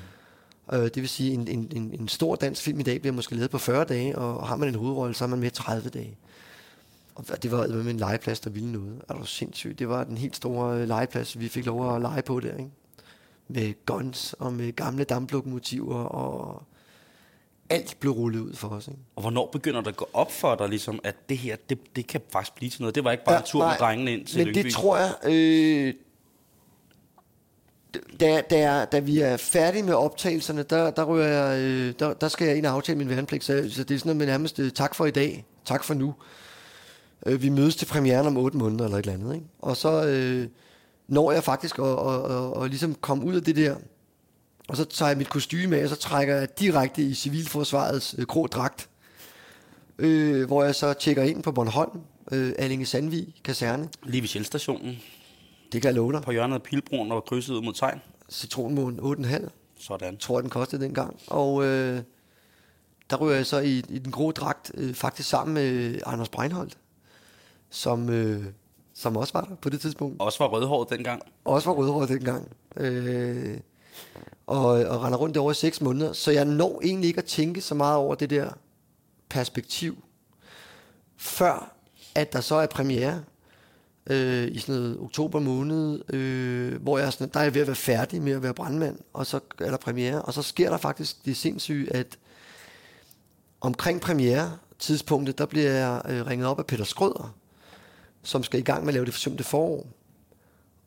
Øh, 0.73 0.83
det 0.83 0.97
vil 0.97 1.09
sige, 1.09 1.33
en, 1.33 1.49
en, 1.49 1.73
en, 1.77 2.01
en 2.01 2.09
stor 2.09 2.35
dansk 2.35 2.63
film 2.63 2.81
i 2.81 2.83
dag 2.83 3.01
bliver 3.01 3.15
måske 3.15 3.35
lavet 3.35 3.51
på 3.51 3.59
40 3.59 3.85
dage, 3.85 4.19
og 4.19 4.49
har 4.49 4.57
man 4.57 4.69
en 4.69 4.75
hovedrolle, 4.75 5.15
så 5.15 5.25
er 5.25 5.29
man 5.29 5.39
med 5.39 5.51
30 5.51 5.89
dage. 5.89 6.17
Og 7.15 7.43
det 7.43 7.53
var 7.53 7.67
med 7.67 7.91
en 7.91 7.97
legeplads, 7.97 8.41
der 8.41 8.51
ville 8.51 8.73
noget. 8.73 9.03
Er 9.09 9.15
du 9.15 9.27
sindssygt? 9.27 9.79
Det 9.79 9.89
var 9.89 10.05
den 10.05 10.19
helt 10.19 10.37
store 10.37 10.81
øh, 10.81 10.89
legeplads, 10.89 11.39
vi 11.39 11.49
fik 11.49 11.67
lov 11.67 11.95
at 11.95 12.03
lege 12.03 12.23
på 12.23 12.41
der, 12.41 12.57
ikke? 12.57 12.71
Med 13.49 13.87
guns 13.87 14.35
og 14.39 14.53
med 14.53 14.73
gamle 14.73 15.05
damplokomotiver, 15.05 15.99
og 15.99 16.63
alt 17.71 17.97
blev 18.01 18.13
rullet 18.13 18.41
ud 18.41 18.55
for 18.55 18.69
os, 18.69 18.89
ikke? 18.89 19.01
Og 19.17 19.23
hvornår 19.23 19.49
begynder 19.53 19.81
det 19.81 19.89
at 19.89 19.97
gå 19.97 20.09
op 20.13 20.33
for 20.33 20.55
dig, 20.55 20.69
ligesom, 20.69 21.01
at 21.05 21.17
det 21.29 21.39
her, 21.39 21.57
det, 21.69 21.79
det 21.97 22.07
kan 22.07 22.21
faktisk 22.33 22.55
blive 22.55 22.71
til 22.71 22.83
noget? 22.83 22.95
Det 22.95 23.05
var 23.05 23.13
ikke 23.13 23.25
bare 23.25 23.35
ja, 23.35 23.41
en 23.41 23.47
tur 23.47 23.67
med 23.69 23.75
drengene 23.79 24.13
ind 24.13 24.27
til 24.27 24.39
Men 24.39 24.47
Lyngby. 24.47 24.63
det 24.63 24.73
tror 24.73 24.97
jeg, 24.97 25.15
øh, 25.27 25.95
da, 28.21 28.41
da, 28.51 28.85
da 28.85 28.99
vi 28.99 29.21
er 29.21 29.37
færdige 29.37 29.83
med 29.83 29.95
optagelserne, 29.95 30.63
der, 30.63 30.91
der, 30.91 31.05
ryger 31.05 31.27
jeg, 31.27 31.61
øh, 31.61 31.95
der, 31.99 32.13
der 32.13 32.29
skal 32.29 32.47
jeg 32.47 32.57
ind 32.57 32.67
og 32.67 32.73
aftale 32.73 32.99
min 32.99 33.09
værnepligt, 33.09 33.45
så, 33.45 33.69
så 33.71 33.85
det 33.85 33.95
er 33.95 33.99
sådan 33.99 34.09
noget 34.09 34.17
med 34.17 34.27
nærmest 34.27 34.59
øh, 34.59 34.71
tak 34.71 34.95
for 34.95 35.07
i 35.07 35.11
dag, 35.11 35.45
tak 35.65 35.85
for 35.85 35.95
nu. 35.95 36.15
Øh, 37.27 37.43
vi 37.43 37.49
mødes 37.49 37.77
til 37.77 37.87
premieren 37.87 38.27
om 38.27 38.37
otte 38.37 38.59
måneder 38.59 38.85
eller 38.85 38.99
et 38.99 39.03
eller 39.03 39.13
andet, 39.13 39.35
ikke? 39.35 39.47
Og 39.59 39.77
så 39.77 40.07
øh, 40.07 40.49
når 41.09 41.33
jeg 41.33 41.45
faktisk 41.45 41.79
at, 41.79 41.85
at, 41.85 42.31
at, 42.33 42.63
at 42.63 42.71
ligesom 42.71 42.95
komme 42.95 43.25
ud 43.25 43.35
af 43.35 43.43
det 43.43 43.57
der, 43.57 43.77
og 44.71 44.77
så 44.77 44.85
tager 44.85 45.09
jeg 45.09 45.19
mit 45.19 45.29
kostyme 45.29 45.77
af, 45.77 45.83
og 45.83 45.89
så 45.89 45.97
trækker 45.97 46.35
jeg 46.37 46.59
direkte 46.61 47.03
i 47.03 47.15
Civilforsvarets 47.15 48.15
øh, 48.19 48.27
grå 48.27 48.47
dragt, 48.47 48.89
øh, 49.99 50.47
hvor 50.47 50.65
jeg 50.65 50.75
så 50.75 50.93
tjekker 50.93 51.23
ind 51.23 51.43
på 51.43 51.53
Bornholm, 51.53 52.01
øh, 52.33 52.53
Allinge 52.59 52.87
Sandvig 52.87 53.35
kaserne. 53.45 53.89
Lige 54.03 54.21
ved 54.21 54.29
Shell-stationen, 54.29 54.99
Det 55.73 55.83
kan 55.83 55.89
jeg 55.89 55.95
love 55.95 56.13
dig. 56.13 56.23
på 56.23 56.31
hjørnet 56.33 56.55
af 56.55 56.63
Pilbroen, 56.63 57.11
var 57.11 57.21
krydset 57.21 57.55
ud 57.55 57.63
mod 57.63 57.73
tegn. 57.73 58.01
Citronmåne 58.31 59.03
8,5, 59.03 59.49
Sådan. 59.79 60.17
tror 60.17 60.39
jeg, 60.39 60.43
den 60.43 60.51
kostede 60.51 60.85
dengang. 60.85 61.21
Og 61.27 61.65
øh, 61.65 62.03
der 63.11 63.17
ryger 63.17 63.37
jeg 63.37 63.47
så 63.47 63.59
i, 63.59 63.79
i 63.89 63.99
den 63.99 64.13
grå 64.13 64.31
dragt, 64.31 64.71
øh, 64.75 64.95
faktisk 64.95 65.29
sammen 65.29 65.55
med 65.55 65.99
Anders 66.07 66.29
Breinholt, 66.29 66.79
som, 67.71 68.09
øh, 68.09 68.45
som 68.95 69.17
også 69.17 69.33
var 69.33 69.41
der 69.41 69.55
på 69.55 69.69
det 69.69 69.81
tidspunkt. 69.81 70.21
Også 70.23 70.39
var 70.39 70.49
rødhåret 70.49 70.91
dengang. 70.91 71.23
Også 71.45 71.69
var 71.71 71.77
rødhåret 71.77 72.09
dengang. 72.09 72.49
Øh, 72.77 73.59
og, 74.51 74.67
og 74.67 75.03
render 75.03 75.19
rundt 75.19 75.37
over 75.37 75.51
i 75.51 75.55
seks 75.55 75.81
måneder. 75.81 76.13
Så 76.13 76.31
jeg 76.31 76.45
når 76.45 76.81
egentlig 76.85 77.09
ikke 77.09 77.19
at 77.19 77.25
tænke 77.25 77.61
så 77.61 77.75
meget 77.75 77.97
over 77.97 78.15
det 78.15 78.31
der 78.31 78.51
perspektiv, 79.29 80.05
før 81.17 81.75
at 82.15 82.33
der 82.33 82.41
så 82.41 82.55
er 82.55 82.67
premiere 82.67 83.23
øh, 84.07 84.49
i 84.53 84.59
sådan 84.59 84.75
noget 84.75 84.99
oktober 85.01 85.41
måned, 85.41 86.15
øh, 86.15 86.83
hvor 86.83 86.99
jeg 86.99 87.07
er 87.07 87.11
sådan, 87.11 87.31
der 87.35 87.41
er 87.41 87.45
jeg 87.45 87.55
ved 87.55 87.61
at 87.61 87.67
være 87.67 87.77
færdig 87.77 88.23
med 88.23 88.33
at 88.33 88.43
være 88.43 88.55
brandmand, 88.55 88.99
og 89.13 89.27
så 89.27 89.41
er 89.61 89.71
der 89.71 89.77
premiere, 89.77 90.23
og 90.23 90.35
så 90.35 90.43
sker 90.43 90.71
der 90.71 90.77
faktisk 90.77 91.25
det 91.25 91.37
sindssyge, 91.37 91.93
at 91.93 92.19
omkring 93.61 94.01
premiere 94.01 94.59
tidspunktet, 94.79 95.39
der 95.39 95.47
bliver 95.47 95.71
jeg 95.71 96.03
øh, 96.09 96.27
ringet 96.27 96.49
op 96.49 96.59
af 96.59 96.67
Peter 96.67 96.85
Skrøder, 96.85 97.35
som 98.23 98.43
skal 98.43 98.61
i 98.61 98.63
gang 98.63 98.85
med 98.85 98.89
at 98.89 98.95
lave 98.95 99.07
det 99.07 99.15
forsømte 99.15 99.45
forår. 99.45 99.87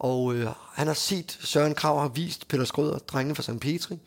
Og 0.03 0.35
øh, 0.35 0.47
han 0.73 0.87
har 0.87 0.93
set, 0.93 1.37
Søren 1.41 1.75
Krav 1.75 1.99
har 1.99 2.07
vist 2.07 2.47
Peter 2.47 2.65
Skrøder, 2.65 2.97
drengene 2.97 3.35
fra 3.35 3.43
St. 3.43 3.59
Petri. 3.59 3.99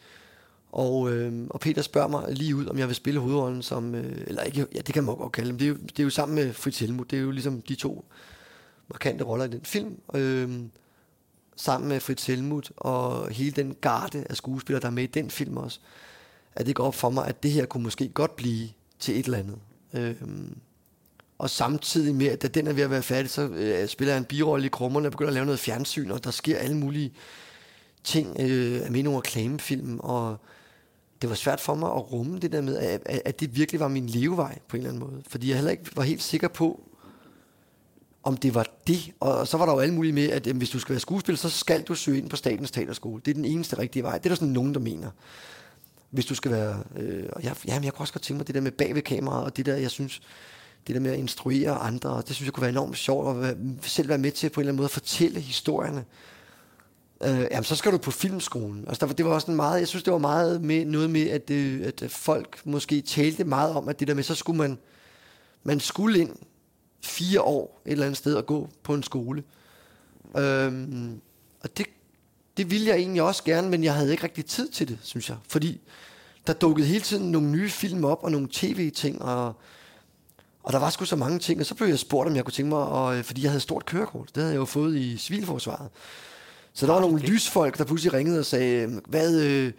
Og, 0.72 1.12
øh, 1.12 1.46
og 1.50 1.60
Peter 1.60 1.82
spørger 1.82 2.08
mig 2.08 2.24
lige 2.32 2.56
ud, 2.56 2.66
om 2.66 2.78
jeg 2.78 2.88
vil 2.88 2.96
spille 2.96 3.20
hovedrollen 3.20 3.62
som, 3.62 3.94
øh, 3.94 4.24
eller 4.26 4.42
ikke, 4.42 4.66
ja 4.74 4.80
det 4.80 4.94
kan 4.94 5.04
man 5.04 5.16
godt 5.16 5.32
kalde 5.32 5.48
dem, 5.48 5.58
det 5.58 5.64
er, 5.64 5.68
jo, 5.68 5.74
det 5.74 5.98
er 5.98 6.04
jo 6.04 6.10
sammen 6.10 6.34
med 6.34 6.52
Fritz 6.52 6.78
Helmut, 6.78 7.10
det 7.10 7.16
er 7.16 7.20
jo 7.20 7.30
ligesom 7.30 7.62
de 7.62 7.74
to 7.74 8.04
markante 8.88 9.24
roller 9.24 9.44
i 9.44 9.48
den 9.48 9.64
film. 9.64 10.00
Øh, 10.14 10.60
sammen 11.56 11.88
med 11.88 12.00
Fritz 12.00 12.26
Helmut 12.26 12.72
og 12.76 13.30
hele 13.30 13.50
den 13.50 13.76
garde 13.80 14.26
af 14.30 14.36
skuespillere, 14.36 14.80
der 14.80 14.86
er 14.86 14.92
med 14.92 15.02
i 15.02 15.06
den 15.06 15.30
film 15.30 15.56
også, 15.56 15.80
at 16.54 16.66
det 16.66 16.74
går 16.74 16.84
op 16.84 16.94
for 16.94 17.10
mig, 17.10 17.26
at 17.26 17.42
det 17.42 17.50
her 17.50 17.66
kunne 17.66 17.82
måske 17.82 18.08
godt 18.08 18.36
blive 18.36 18.68
til 18.98 19.20
et 19.20 19.24
eller 19.24 19.38
andet. 19.38 19.58
Øh, 19.92 20.14
og 21.38 21.50
samtidig 21.50 22.14
med, 22.14 22.26
at 22.26 22.42
da 22.42 22.48
den 22.48 22.66
er 22.66 22.72
ved 22.72 22.82
at 22.82 22.90
være 22.90 23.02
færdig, 23.02 23.30
så 23.30 23.42
øh, 23.42 23.88
spiller 23.88 24.12
jeg 24.12 24.18
en 24.18 24.24
birolle 24.24 24.66
i 24.66 24.68
krummerne 24.68 25.08
og 25.08 25.12
begynder 25.12 25.28
at 25.28 25.34
lave 25.34 25.46
noget 25.46 25.60
fjernsyn, 25.60 26.10
og 26.10 26.24
der 26.24 26.30
sker 26.30 26.58
alle 26.58 26.76
mulige 26.76 27.12
ting. 28.04 28.36
Øh, 28.40 28.92
med 28.92 29.02
nogle 29.02 29.18
reklamefilm, 29.18 30.00
og 30.00 30.36
det 31.22 31.30
var 31.30 31.36
svært 31.36 31.60
for 31.60 31.74
mig 31.74 31.90
at 31.90 32.12
rumme 32.12 32.38
det 32.38 32.52
der 32.52 32.60
med, 32.60 32.76
at, 32.76 33.02
at, 33.06 33.22
at 33.24 33.40
det 33.40 33.56
virkelig 33.56 33.80
var 33.80 33.88
min 33.88 34.06
levevej 34.06 34.58
på 34.68 34.76
en 34.76 34.82
eller 34.82 34.90
anden 34.90 35.10
måde. 35.10 35.22
Fordi 35.28 35.48
jeg 35.48 35.56
heller 35.56 35.70
ikke 35.70 35.96
var 35.96 36.02
helt 36.02 36.22
sikker 36.22 36.48
på, 36.48 36.82
om 38.22 38.36
det 38.36 38.54
var 38.54 38.66
det. 38.86 39.12
Og, 39.20 39.38
og 39.38 39.48
så 39.48 39.56
var 39.56 39.66
der 39.66 39.72
jo 39.72 39.78
alle 39.78 39.94
mulige 39.94 40.12
med, 40.12 40.30
at 40.30 40.46
øh, 40.46 40.56
hvis 40.56 40.70
du 40.70 40.78
skal 40.78 40.92
være 40.92 41.00
skuespiller, 41.00 41.36
så 41.36 41.50
skal 41.50 41.82
du 41.82 41.94
søge 41.94 42.18
ind 42.18 42.30
på 42.30 42.36
Statens 42.36 42.70
Teaterskole. 42.70 43.22
Det 43.24 43.30
er 43.30 43.34
den 43.34 43.44
eneste 43.44 43.78
rigtige 43.78 44.02
vej. 44.02 44.18
Det 44.18 44.26
er 44.26 44.28
der 44.28 44.36
sådan 44.36 44.48
nogen, 44.48 44.74
der 44.74 44.80
mener. 44.80 45.10
Hvis 46.10 46.26
du 46.26 46.34
skal 46.34 46.50
være... 46.50 46.82
Øh, 46.96 47.24
og 47.32 47.44
jeg, 47.44 47.56
jamen, 47.66 47.84
jeg 47.84 47.92
kunne 47.92 48.02
også 48.02 48.12
godt 48.12 48.22
tænke 48.22 48.38
mig 48.38 48.46
det 48.46 48.54
der 48.54 48.60
med 48.60 48.70
bag 48.70 48.94
ved 48.94 49.02
kameraet, 49.02 49.44
og 49.44 49.56
det 49.56 49.66
der, 49.66 49.76
jeg 49.76 49.90
synes, 49.90 50.20
det 50.86 50.94
der 50.94 51.00
med 51.00 51.10
at 51.10 51.18
instruere 51.18 51.74
andre, 51.74 52.10
og 52.10 52.28
det 52.28 52.36
synes 52.36 52.46
jeg 52.46 52.52
kunne 52.52 52.62
være 52.62 52.70
enormt 52.70 52.96
sjovt, 52.96 53.36
at 53.36 53.42
være, 53.42 53.56
selv 53.82 54.08
være 54.08 54.18
med 54.18 54.32
til 54.32 54.50
på 54.50 54.60
en 54.60 54.62
eller 54.62 54.70
anden 54.70 54.76
måde 54.76 54.86
at 54.86 54.90
fortælle 54.90 55.40
historierne. 55.40 56.04
Øh, 57.22 57.46
jamen, 57.50 57.64
så 57.64 57.76
skal 57.76 57.92
du 57.92 57.98
på 57.98 58.10
filmskolen. 58.10 58.84
Altså, 58.88 59.06
der, 59.06 59.12
det 59.12 59.24
var 59.24 59.30
også 59.30 59.50
en 59.50 59.56
meget, 59.56 59.80
jeg 59.80 59.88
synes, 59.88 60.02
det 60.02 60.12
var 60.12 60.18
meget 60.18 60.62
med, 60.62 60.84
noget 60.84 61.10
med, 61.10 61.28
at, 61.28 61.48
det, 61.48 61.82
at 62.02 62.10
folk 62.10 62.60
måske 62.64 63.00
talte 63.00 63.44
meget 63.44 63.72
om, 63.74 63.88
at 63.88 64.00
det 64.00 64.08
der 64.08 64.14
med, 64.14 64.22
så 64.22 64.34
skulle 64.34 64.58
man, 64.58 64.78
man 65.62 65.80
skulle 65.80 66.20
ind 66.20 66.36
fire 67.02 67.42
år 67.42 67.80
et 67.86 67.92
eller 67.92 68.04
andet 68.04 68.18
sted 68.18 68.34
og 68.34 68.46
gå 68.46 68.68
på 68.82 68.94
en 68.94 69.02
skole. 69.02 69.42
Øh, 70.36 70.72
og 71.60 71.78
det, 71.78 71.86
det 72.56 72.70
ville 72.70 72.86
jeg 72.86 72.96
egentlig 72.96 73.22
også 73.22 73.44
gerne, 73.44 73.68
men 73.68 73.84
jeg 73.84 73.94
havde 73.94 74.10
ikke 74.10 74.24
rigtig 74.24 74.46
tid 74.46 74.68
til 74.68 74.88
det, 74.88 74.98
synes 75.02 75.28
jeg. 75.28 75.36
Fordi 75.48 75.80
der 76.46 76.52
dukkede 76.52 76.86
hele 76.86 77.00
tiden 77.00 77.32
nogle 77.32 77.50
nye 77.50 77.68
film 77.68 78.04
op, 78.04 78.24
og 78.24 78.32
nogle 78.32 78.48
tv-ting, 78.52 79.22
og, 79.22 79.54
og 80.66 80.72
der 80.72 80.78
var 80.78 80.90
sgu 80.90 81.04
så 81.04 81.16
mange 81.16 81.38
ting, 81.38 81.60
og 81.60 81.66
så 81.66 81.74
blev 81.74 81.88
jeg 81.88 81.98
spurgt, 81.98 82.28
om 82.28 82.36
jeg 82.36 82.44
kunne 82.44 82.52
tænke 82.52 82.68
mig, 82.68 82.78
og, 82.78 83.24
fordi 83.24 83.42
jeg 83.42 83.50
havde 83.50 83.60
stort 83.60 83.86
kørekort. 83.86 84.28
Det 84.34 84.36
havde 84.36 84.52
jeg 84.52 84.58
jo 84.58 84.64
fået 84.64 84.96
i 84.96 85.16
civilforsvaret. 85.16 85.88
Så 86.72 86.86
der 86.86 86.92
var 86.92 87.00
nogle 87.00 87.18
lysfolk, 87.18 87.78
der 87.78 87.84
pludselig 87.84 88.12
ringede 88.12 88.38
og 88.38 88.44
sagde, 88.44 89.00
hvad, 89.08 89.40
øh, 89.40 89.72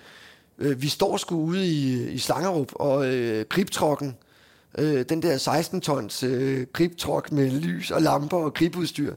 øh, 0.57 0.81
vi 0.81 0.87
står 0.87 1.17
sgu 1.17 1.35
ude 1.35 1.67
i, 1.67 2.09
i 2.09 2.17
Slangerup, 2.17 2.71
og 2.75 3.07
øh, 3.07 3.45
gribtrokken, 3.49 4.15
øh, 4.77 5.05
den 5.09 5.21
der 5.21 5.37
16-tons 5.37 6.23
øh, 6.23 6.67
gribtrok 6.73 7.31
med 7.31 7.51
lys 7.51 7.91
og 7.91 8.01
lamper 8.01 8.37
og 8.37 8.53
gribudstyr, 8.53 9.15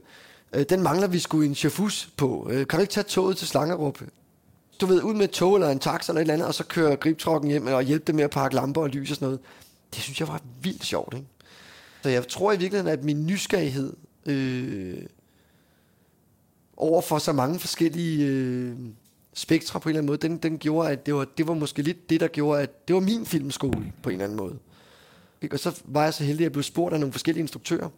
øh, 0.53 0.65
den 0.69 0.83
mangler 0.83 1.07
vi 1.07 1.19
sgu 1.19 1.41
en 1.41 1.55
chauffus 1.55 2.09
på. 2.17 2.47
Øh, 2.51 2.67
kan 2.67 2.77
du 2.77 2.81
ikke 2.81 2.93
tage 2.93 3.03
toget 3.03 3.37
til 3.37 3.47
Slangerup? 3.47 4.01
Du 4.81 4.85
ved, 4.85 5.01
ud 5.01 5.13
med 5.13 5.23
et 5.23 5.31
tog 5.31 5.55
eller 5.55 5.69
en 5.69 5.79
taxa 5.79 6.11
eller 6.11 6.19
et 6.19 6.23
eller 6.23 6.33
andet, 6.33 6.47
og 6.47 6.53
så 6.53 6.63
køre 6.63 6.95
gribtrokken 6.95 7.49
hjem 7.49 7.67
og 7.67 7.83
hjælpe 7.83 8.05
dem 8.07 8.15
med 8.15 8.23
at 8.23 8.29
pakke 8.29 8.55
lamper 8.55 8.81
og 8.81 8.89
lys 8.89 9.09
og 9.11 9.15
sådan 9.15 9.25
noget. 9.25 9.39
Det 9.95 10.03
synes 10.03 10.19
jeg 10.19 10.27
var 10.27 10.41
vildt 10.61 10.85
sjovt, 10.85 11.13
ikke? 11.13 11.27
Så 12.03 12.09
jeg 12.09 12.27
tror 12.27 12.51
i 12.51 12.57
virkeligheden, 12.57 12.99
at 12.99 13.03
min 13.03 13.25
nysgerrighed 13.25 13.93
øh, 14.25 15.03
over 16.77 17.01
for 17.01 17.17
så 17.17 17.33
mange 17.33 17.59
forskellige 17.59 18.27
øh, 18.27 18.77
spektre 19.33 19.79
på 19.79 19.89
en 19.89 19.91
eller 19.91 19.99
anden 19.99 20.07
måde, 20.07 20.17
den, 20.17 20.37
den 20.37 20.57
gjorde, 20.57 20.89
at 20.89 21.05
det 21.05 21.15
var, 21.15 21.25
det 21.37 21.47
var 21.47 21.53
måske 21.53 21.81
lidt 21.81 22.09
det, 22.09 22.19
der 22.19 22.27
gjorde, 22.27 22.61
at 22.61 22.87
det 22.87 22.93
var 22.93 22.99
min 22.99 23.25
filmskole 23.25 23.93
på 24.03 24.09
en 24.09 24.13
eller 24.13 24.25
anden 24.25 24.37
måde. 24.37 24.57
Og 25.51 25.59
så 25.59 25.81
var 25.85 26.03
jeg 26.03 26.13
så 26.13 26.23
heldig, 26.23 26.39
at 26.39 26.43
jeg 26.43 26.51
blev 26.51 26.63
spurgt 26.63 26.93
af 26.93 26.99
nogle 26.99 27.11
forskellige 27.11 27.41
instruktører, 27.41 27.89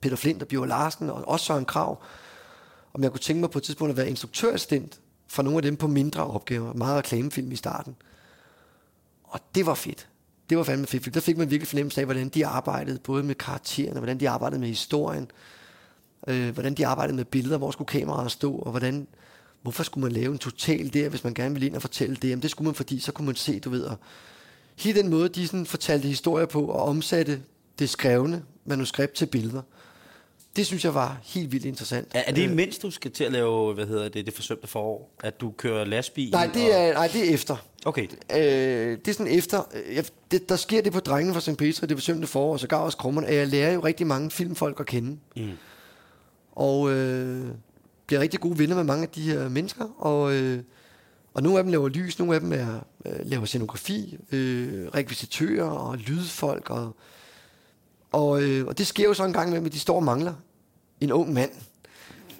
Peter 0.00 0.16
Flint 0.16 0.42
og 0.42 0.48
Bjørn 0.48 0.68
Larsen 0.68 1.10
og 1.10 1.28
også 1.28 1.46
Søren 1.46 1.64
Krav, 1.64 2.02
om 2.94 3.02
jeg 3.02 3.10
kunne 3.10 3.20
tænke 3.20 3.40
mig 3.40 3.50
på 3.50 3.58
et 3.58 3.62
tidspunkt 3.62 3.90
at 3.90 3.96
være 3.96 4.10
instruktørassistent 4.10 5.00
for 5.26 5.42
nogle 5.42 5.58
af 5.58 5.62
dem 5.62 5.76
på 5.76 5.86
mindre 5.86 6.26
opgaver, 6.26 6.72
meget 6.72 6.98
reklamefilm 6.98 7.52
i 7.52 7.56
starten. 7.56 7.96
Og 9.24 9.40
det 9.54 9.66
var 9.66 9.74
fedt. 9.74 10.08
Det 10.50 10.58
var 10.58 10.64
fandme 10.64 10.86
fedt, 10.86 11.02
for 11.02 11.10
der 11.10 11.20
fik 11.20 11.36
man 11.36 11.50
virkelig 11.50 11.68
fornemmelse 11.68 12.00
af, 12.00 12.06
hvordan 12.06 12.28
de 12.28 12.46
arbejdede, 12.46 12.98
både 12.98 13.22
med 13.22 13.34
karaktererne, 13.34 13.98
hvordan 13.98 14.20
de 14.20 14.28
arbejdede 14.28 14.60
med 14.60 14.68
historien, 14.68 15.30
øh, 16.28 16.50
hvordan 16.50 16.74
de 16.74 16.86
arbejdede 16.86 17.16
med 17.16 17.24
billeder, 17.24 17.58
hvor 17.58 17.70
skulle 17.70 17.88
kameraet 17.88 18.30
stå, 18.30 18.54
og 18.54 18.70
hvordan, 18.70 19.06
hvorfor 19.62 19.82
skulle 19.82 20.02
man 20.02 20.12
lave 20.12 20.32
en 20.32 20.38
total 20.38 20.92
der, 20.92 21.08
hvis 21.08 21.24
man 21.24 21.34
gerne 21.34 21.54
ville 21.54 21.66
ind 21.66 21.76
og 21.76 21.82
fortælle 21.82 22.16
det? 22.16 22.28
Jamen 22.28 22.42
det 22.42 22.50
skulle 22.50 22.66
man, 22.66 22.74
fordi 22.74 22.98
så 22.98 23.12
kunne 23.12 23.26
man 23.26 23.36
se, 23.36 23.60
du 23.60 23.70
ved, 23.70 23.82
og 23.82 23.96
hele 24.78 25.02
den 25.02 25.10
måde, 25.10 25.28
de 25.28 25.46
sådan 25.46 25.66
fortalte 25.66 26.08
historier 26.08 26.46
på 26.46 26.64
og 26.64 26.82
omsatte 26.82 27.42
det 27.78 27.90
skrevne 27.90 28.42
manuskript 28.64 29.12
til 29.12 29.26
billeder. 29.26 29.62
Det 30.56 30.66
synes 30.66 30.84
jeg 30.84 30.94
var 30.94 31.20
helt 31.24 31.52
vildt 31.52 31.66
interessant. 31.66 32.08
Er, 32.14 32.22
er 32.26 32.32
det 32.32 32.48
Øh, 32.48 32.56
mens 32.56 32.78
du 32.78 32.90
skal 32.90 33.10
til 33.10 33.24
at 33.24 33.32
lave, 33.32 33.74
hvad 33.74 33.86
hedder 33.86 34.08
det, 34.08 34.26
det 34.26 34.34
forsømte 34.34 34.66
forår? 34.66 35.14
At 35.20 35.40
du 35.40 35.50
kører 35.50 35.84
lastbil? 35.84 36.30
Nej, 36.30 36.50
det 36.54 36.74
er, 36.74 36.92
nej, 36.92 37.08
det 37.12 37.30
er 37.30 37.34
efter. 37.34 37.56
Okay, 37.86 38.06
Øh, 38.36 38.98
det 38.98 39.08
er 39.08 39.12
sådan 39.12 39.32
efter. 39.32 39.62
øh, 39.74 39.96
Jeg, 39.96 40.04
det, 40.30 40.48
der 40.48 40.56
sker 40.56 40.82
det 40.82 40.92
på 40.92 41.00
Drengen 41.00 41.34
fra 41.34 41.40
St. 41.40 41.56
Peter, 41.56 41.86
det 41.86 41.96
forsømte 41.96 42.26
forår, 42.26 42.52
og 42.52 42.60
så 42.60 42.66
gav 42.66 42.78
også 42.84 42.98
Krummeren, 42.98 43.26
at 43.26 43.34
jeg 43.34 43.48
lærer 43.48 43.72
jo 43.72 43.80
rigtig 43.80 44.06
mange 44.06 44.30
filmfolk 44.30 44.80
at 44.80 44.86
kende. 44.86 45.18
Mm. 45.36 45.50
Og 46.52 46.90
øh, 46.92 47.46
bliver 48.06 48.20
rigtig 48.20 48.40
gode 48.40 48.58
venner 48.58 48.76
med 48.76 48.84
mange 48.84 49.02
af 49.02 49.08
de 49.08 49.22
her 49.22 49.48
mennesker. 49.48 49.84
Og, 49.98 50.34
øh, 50.34 50.62
og 51.34 51.42
nogle 51.42 51.58
af 51.58 51.64
dem 51.64 51.70
laver 51.70 51.88
lys, 51.88 52.18
nogle 52.18 52.34
af 52.34 52.40
dem 52.40 52.52
er, 52.52 52.80
øh, 53.06 53.12
laver 53.24 53.44
scenografi, 53.44 54.18
øh, 54.32 54.88
rekvisitører 54.94 55.70
og 55.70 55.96
lydfolk. 55.96 56.70
Og, 56.70 56.96
og, 58.12 58.42
øh, 58.42 58.66
og 58.66 58.78
det 58.78 58.86
sker 58.86 59.04
jo 59.04 59.14
så 59.14 59.24
en 59.24 59.32
gang 59.32 59.50
med, 59.50 59.66
at 59.66 59.72
de 59.72 59.78
står 59.78 59.96
og 59.96 60.02
mangler 60.02 60.34
en 61.00 61.12
ung 61.12 61.32
mand. 61.32 61.50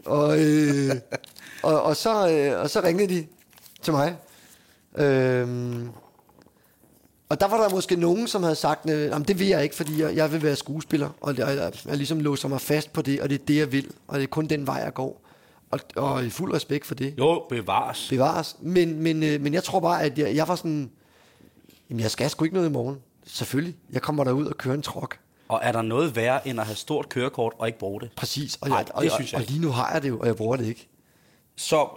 Og, 0.05 0.44
øh, 0.44 0.90
og, 1.62 1.83
og, 1.83 1.96
så, 1.96 2.31
øh, 2.31 2.61
og 2.61 2.70
så 2.70 2.81
ringede 2.85 3.14
de 3.14 3.27
til 3.83 3.92
mig. 3.92 4.16
Øhm, 4.96 5.88
og 7.29 7.40
der 7.40 7.48
var 7.48 7.62
der 7.62 7.70
måske 7.70 7.96
nogen, 7.96 8.29
som 8.29 8.42
havde 8.42 8.55
sagt, 8.57 8.87
"Jamen, 8.87 9.29
det 9.29 9.38
vil 9.38 9.46
jeg 9.46 9.62
ikke, 9.62 9.74
fordi 9.74 10.03
jeg, 10.03 10.16
jeg 10.16 10.33
vil 10.33 10.42
være 10.42 10.57
skuespiller, 10.57 11.11
og 11.20 11.37
jeg, 11.38 11.57
jeg, 11.57 11.72
jeg 11.87 11.96
ligesom 11.96 12.20
låser 12.20 12.48
mig 12.48 12.61
fast 12.61 12.92
på 12.92 13.03
det, 13.03 13.20
og 13.20 13.29
det 13.29 13.40
er 13.40 13.44
det, 13.46 13.57
jeg 13.57 13.72
vil, 13.72 13.90
og 14.09 14.16
det 14.16 14.22
er 14.22 14.27
kun 14.29 14.46
den 14.46 14.66
vej, 14.66 14.77
jeg 14.77 14.94
går. 14.94 15.20
Og, 15.70 15.81
og 15.96 16.24
i 16.24 16.31
fuld 16.31 16.55
respekt 16.55 16.87
for 16.87 16.94
det. 16.94 17.14
jo, 17.18 17.46
bevares. 17.48 18.07
Bevares. 18.11 18.57
Men, 18.61 19.03
men, 19.03 19.22
øh, 19.22 19.40
men 19.40 19.55
jeg 19.55 19.64
tror 19.64 19.81
bare, 19.81 20.03
at 20.03 20.18
jeg, 20.18 20.35
jeg 20.37 20.48
var 20.48 20.57
sådan, 20.57 20.90
jamen 21.90 22.01
jeg 22.01 22.11
skal 22.11 22.31
sgu 22.31 22.44
ikke 22.44 22.55
noget 22.55 22.68
i 22.68 22.72
morgen. 22.72 22.96
Selvfølgelig. 23.27 23.77
Jeg 23.92 24.03
kommer 24.03 24.24
derud 24.24 24.46
og 24.46 24.57
kører 24.59 24.74
en 24.74 24.83
trok. 24.83 25.18
Og 25.48 25.61
er 25.62 25.72
der 25.72 25.83
noget 25.83 26.16
værre, 26.16 26.48
end 26.48 26.61
at 26.61 26.66
have 26.66 26.77
stort 26.77 27.09
kørekort 27.09 27.53
og 27.59 27.66
ikke 27.66 27.79
bruge 27.79 28.01
det? 28.01 28.11
Præcis. 28.16 28.59
Og, 28.61 28.68
jeg, 28.68 28.85
det 28.87 28.94
og, 28.94 29.05
synes 29.11 29.33
jeg 29.33 29.40
og, 29.40 29.46
lige 29.48 29.61
nu 29.61 29.68
har 29.70 29.92
jeg 29.92 30.03
det 30.03 30.09
jo, 30.09 30.18
og 30.18 30.27
jeg 30.27 30.37
bruger 30.37 30.57
det 30.57 30.66
ikke. 30.66 30.88
Så 31.57 31.88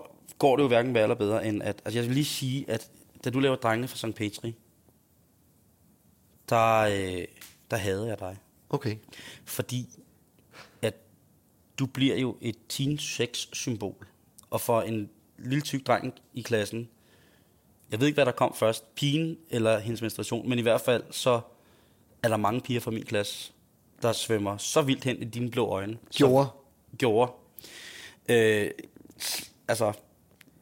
går 0.41 0.55
det 0.55 0.63
jo 0.63 0.67
hverken 0.67 0.93
værre 0.93 1.03
eller 1.03 1.15
bedre, 1.15 1.47
end 1.47 1.63
at... 1.63 1.81
Altså 1.85 1.99
jeg 1.99 2.07
vil 2.07 2.15
lige 2.15 2.25
sige, 2.25 2.65
at 2.69 2.91
da 3.23 3.29
du 3.29 3.39
laver 3.39 3.55
drengene 3.55 3.87
fra 3.87 3.97
St. 3.97 4.15
Petri, 4.15 4.55
der, 6.49 6.79
øh, 6.79 7.25
der 7.71 7.77
havde 7.77 8.07
jeg 8.07 8.19
dig. 8.19 8.37
Okay. 8.69 8.97
Fordi 9.45 9.99
at 10.81 10.93
du 11.79 11.85
bliver 11.85 12.15
jo 12.15 12.37
et 12.41 12.55
teen 12.69 12.97
sex 12.97 13.47
symbol. 13.53 14.07
Og 14.49 14.61
for 14.61 14.81
en 14.81 15.09
lille 15.37 15.61
tyk 15.61 15.87
dreng 15.87 16.13
i 16.33 16.41
klassen, 16.41 16.89
jeg 17.91 17.99
ved 17.99 18.07
ikke, 18.07 18.17
hvad 18.17 18.25
der 18.25 18.31
kom 18.31 18.53
først, 18.55 18.95
pigen 18.95 19.37
eller 19.49 19.79
hendes 19.79 20.01
menstruation, 20.01 20.49
men 20.49 20.59
i 20.59 20.61
hvert 20.61 20.81
fald 20.81 21.03
så 21.11 21.41
er 22.23 22.27
der 22.27 22.37
mange 22.37 22.61
piger 22.61 22.79
fra 22.79 22.91
min 22.91 23.05
klasse, 23.05 23.53
der 24.01 24.13
svømmer 24.13 24.57
så 24.57 24.81
vildt 24.81 25.03
hen 25.03 25.21
i 25.21 25.25
dine 25.25 25.51
blå 25.51 25.67
øjne. 25.67 25.97
Gjorde. 26.11 26.45
Så, 26.45 26.97
gjorde. 26.97 27.31
Øh, 28.29 28.71
altså, 29.67 29.93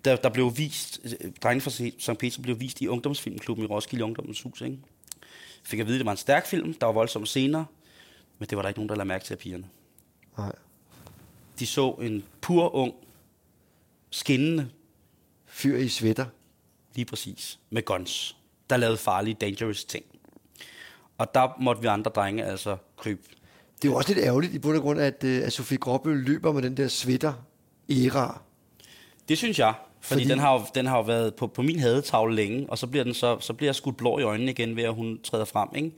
der, 0.06 0.16
der 0.16 0.30
blev 0.30 0.58
vist, 0.58 1.00
øh, 1.04 1.32
drengene 1.44 1.62
fra 1.62 1.72
St. 2.00 2.20
Peter 2.20 2.42
blev 2.42 2.60
vist 2.60 2.82
i 2.82 2.88
ungdomsfilmklubben 2.88 3.66
i 3.66 3.68
Roskilde 3.68 4.04
Ungdommens 4.04 4.42
Hus, 4.42 4.62
ikke? 4.62 4.80
Fik 5.64 5.80
at 5.80 5.86
vide, 5.86 5.96
at 5.96 6.00
det 6.00 6.06
var 6.06 6.12
en 6.12 6.18
stærk 6.18 6.46
film, 6.48 6.74
der 6.74 6.86
var 6.86 6.94
voldsomme 6.94 7.28
scener, 7.28 7.66
men 8.40 8.50
det 8.50 8.56
var 8.56 8.62
der 8.62 8.70
ikke 8.70 8.80
nogen, 8.80 8.90
der 8.90 8.96
lagde 8.96 9.08
mærke 9.08 9.26
til 9.26 9.34
af 9.34 9.38
pigerne. 9.38 9.70
Nej. 10.38 10.52
De 11.60 11.66
så 11.66 11.92
en 11.92 12.24
pur 12.42 12.76
ung, 12.76 12.94
skinnende, 14.10 14.70
Fyr 15.46 15.78
i 15.78 15.88
sweater. 15.88 16.26
lige 16.96 17.06
præcis, 17.06 17.60
med 17.70 17.86
guns, 17.86 18.38
der 18.70 18.78
lavede 18.78 18.98
farlige, 18.98 19.34
dangerous 19.42 19.86
ting. 19.86 20.06
Og 21.18 21.34
der 21.36 21.56
måtte 21.60 21.82
vi 21.82 21.88
andre 21.88 22.12
drenge 22.12 22.46
altså 22.46 22.78
krybe. 22.98 23.22
Det 23.82 23.88
er 23.88 23.92
jo 23.92 23.98
også 23.98 24.14
lidt 24.14 24.26
ærgerligt 24.26 24.54
i 24.54 24.60
bund 24.60 24.78
og 24.78 24.82
grund, 24.84 25.00
at, 25.00 25.24
øh, 25.24 25.44
at 25.46 25.54
Sofie 25.54 25.78
Gråbøl 25.78 26.18
løber 26.18 26.52
med 26.52 26.62
den 26.62 26.78
der 26.78 26.88
sweater 26.88 27.34
æra. 27.90 28.42
Det 29.30 29.38
synes 29.38 29.60
jeg, 29.60 29.74
fordi, 30.02 30.22
Fordi- 30.22 30.30
den, 30.32 30.40
har 30.40 30.54
jo, 30.54 30.62
den 30.76 30.86
har 30.86 30.98
jo 30.98 31.04
været 31.04 31.36
på, 31.36 31.48
på 31.48 31.62
min 31.62 31.80
hadetavle 31.80 32.36
længe, 32.36 32.70
og 32.70 32.78
så 32.78 32.88
bliver, 32.88 33.04
den 33.04 33.14
så, 33.14 33.40
så 33.40 33.54
bliver 33.54 33.68
jeg 33.68 33.76
skudt 33.76 33.98
blå 33.98 34.20
i 34.20 34.24
øjnene 34.24 34.52
igen 34.52 34.76
ved, 34.76 34.84
at 34.84 34.94
hun 34.94 35.20
træder 35.24 35.46
frem. 35.46 35.70
Ikke? 35.76 35.92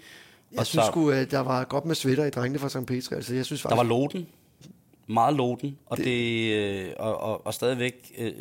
Jeg 0.51 0.59
Og 0.59 0.65
synes 0.67 0.85
så, 0.85 0.91
sgu, 0.91 1.09
at 1.11 1.31
der 1.31 1.39
var 1.39 1.63
godt 1.63 1.85
med 1.85 1.95
sweater 1.95 2.25
i 2.25 2.29
drengene 2.29 2.59
fra 2.59 2.69
St. 2.69 2.85
Petri. 2.87 3.15
Altså, 3.15 3.33
jeg 3.35 3.45
synes 3.45 3.61
der 3.61 3.69
faktisk, 3.69 3.77
var 3.77 3.83
loden, 3.83 4.27
meget 5.07 5.35
loden, 5.35 5.77
og, 5.85 5.97
Det- 5.97 6.05
det, 6.05 6.51
øh, 6.55 6.91
og, 6.99 7.17
og, 7.21 7.45
og 7.45 7.53
stadigvæk, 7.53 8.11
øh, 8.17 8.33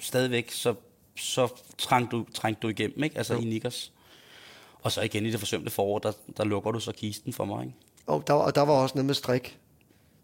stadigvæk 0.00 0.50
så, 0.50 0.74
så 1.16 1.48
trængte 1.78 2.16
du, 2.16 2.24
trængte 2.34 2.60
du 2.62 2.68
igennem, 2.68 3.04
ikke? 3.04 3.18
altså 3.18 3.34
Jo. 3.34 3.40
i 3.40 3.44
Nikkers. 3.44 3.92
Og 4.82 4.92
så 4.92 5.00
igen 5.02 5.26
i 5.26 5.30
det 5.30 5.38
forsømte 5.38 5.70
forår, 5.70 5.98
der, 5.98 6.12
der 6.36 6.44
lukker 6.44 6.70
du 6.70 6.80
så 6.80 6.92
kisten 6.92 7.32
for 7.32 7.44
mig. 7.44 7.64
Ikke? 7.64 7.76
og, 8.06 8.24
der, 8.26 8.32
og 8.34 8.54
der 8.54 8.60
var 8.62 8.72
også 8.72 8.94
noget 8.94 9.06
med 9.06 9.14
strik. 9.14 9.58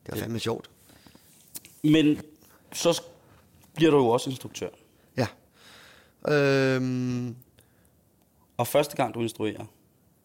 Det 0.06 0.14
var 0.14 0.20
fandme 0.20 0.38
sjovt. 0.38 0.70
Men 1.84 2.20
så 2.72 3.02
bliver 3.74 3.90
du 3.90 3.96
jo 3.96 4.08
også 4.08 4.30
instruktør. 4.30 4.68
Ja. 5.16 5.26
Øhm, 6.34 7.36
Og 8.56 8.66
første 8.66 8.96
gang 8.96 9.14
du 9.14 9.20
instruerer, 9.20 9.64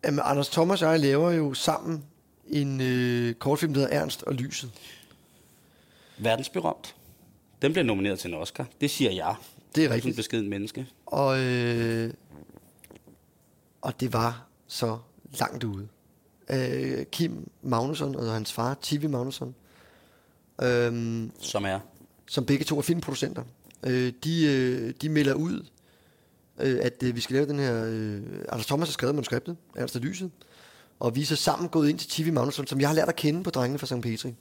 jamen, 0.06 0.20
Anders 0.24 0.50
Thomas 0.50 0.82
og 0.82 0.92
jeg 0.92 1.00
laver 1.00 1.32
jo 1.32 1.54
sammen 1.54 2.06
en 2.48 2.82
øh, 2.82 3.34
kortfilm, 3.34 3.74
der 3.74 3.82
hedder 3.82 4.00
Ernst 4.02 4.24
og 4.24 4.34
Lyset. 4.34 4.72
verdensberømt. 6.18 6.96
Den 7.62 7.72
bliver 7.72 7.86
nomineret 7.86 8.20
til 8.20 8.28
en 8.34 8.34
Oscar. 8.38 8.68
Det 8.82 8.90
siger 8.92 9.12
jeg. 9.12 9.36
Det 9.76 9.84
er 9.84 9.88
Som 9.88 9.92
en 9.92 9.96
rigtigt. 9.96 10.16
beskeden 10.16 10.50
menneske. 10.50 10.88
Og, 11.06 11.40
øh, 11.40 12.14
og 13.82 14.00
det 14.00 14.14
var 14.14 14.48
så 14.68 14.98
langt 15.40 15.64
ude. 15.64 15.88
Øh, 16.50 17.06
Kim 17.06 17.50
Magnusson 17.62 18.16
og 18.16 18.34
hans 18.34 18.54
far, 18.54 18.74
Tivi 18.82 19.08
Magnusson, 19.08 19.56
øhm, 20.62 21.32
Som 21.40 21.66
er 21.66 21.80
som 22.28 22.46
begge 22.46 22.66
to 22.66 22.78
er 22.78 22.82
filmproducenter, 22.82 23.44
øh, 23.86 24.14
de, 24.24 24.46
øh, 24.46 24.94
de 25.02 25.10
melder 25.10 25.34
ud, 25.34 25.66
øh, 26.60 26.80
at 26.82 27.04
øh, 27.04 27.16
vi 27.16 27.22
skal 27.22 27.34
lave 27.34 27.48
den 27.48 27.60
her... 27.60 27.86
Øh, 27.86 28.22
Anders 28.50 28.66
Thomas 28.66 28.90
har 28.90 28.94
skrevet 28.94 29.16
manuskriptet, 29.16 29.58
Ernst 29.76 29.96
Lyset, 29.96 30.32
og 31.00 31.16
vi 31.16 31.22
er 31.22 31.26
så 31.26 31.36
sammen 31.36 31.70
gået 31.70 31.90
ind 31.90 32.00
til 32.00 32.10
Tivi 32.10 32.30
Magnusson, 32.30 32.68
som 32.68 32.82
jeg 32.82 32.90
har 32.90 32.96
lært 32.96 33.10
at 33.10 33.16
kende 33.16 33.44
på 33.44 33.50
drengene 33.50 33.80
fra 33.80 33.88
St. 33.88 34.02
Petri. 34.02 34.34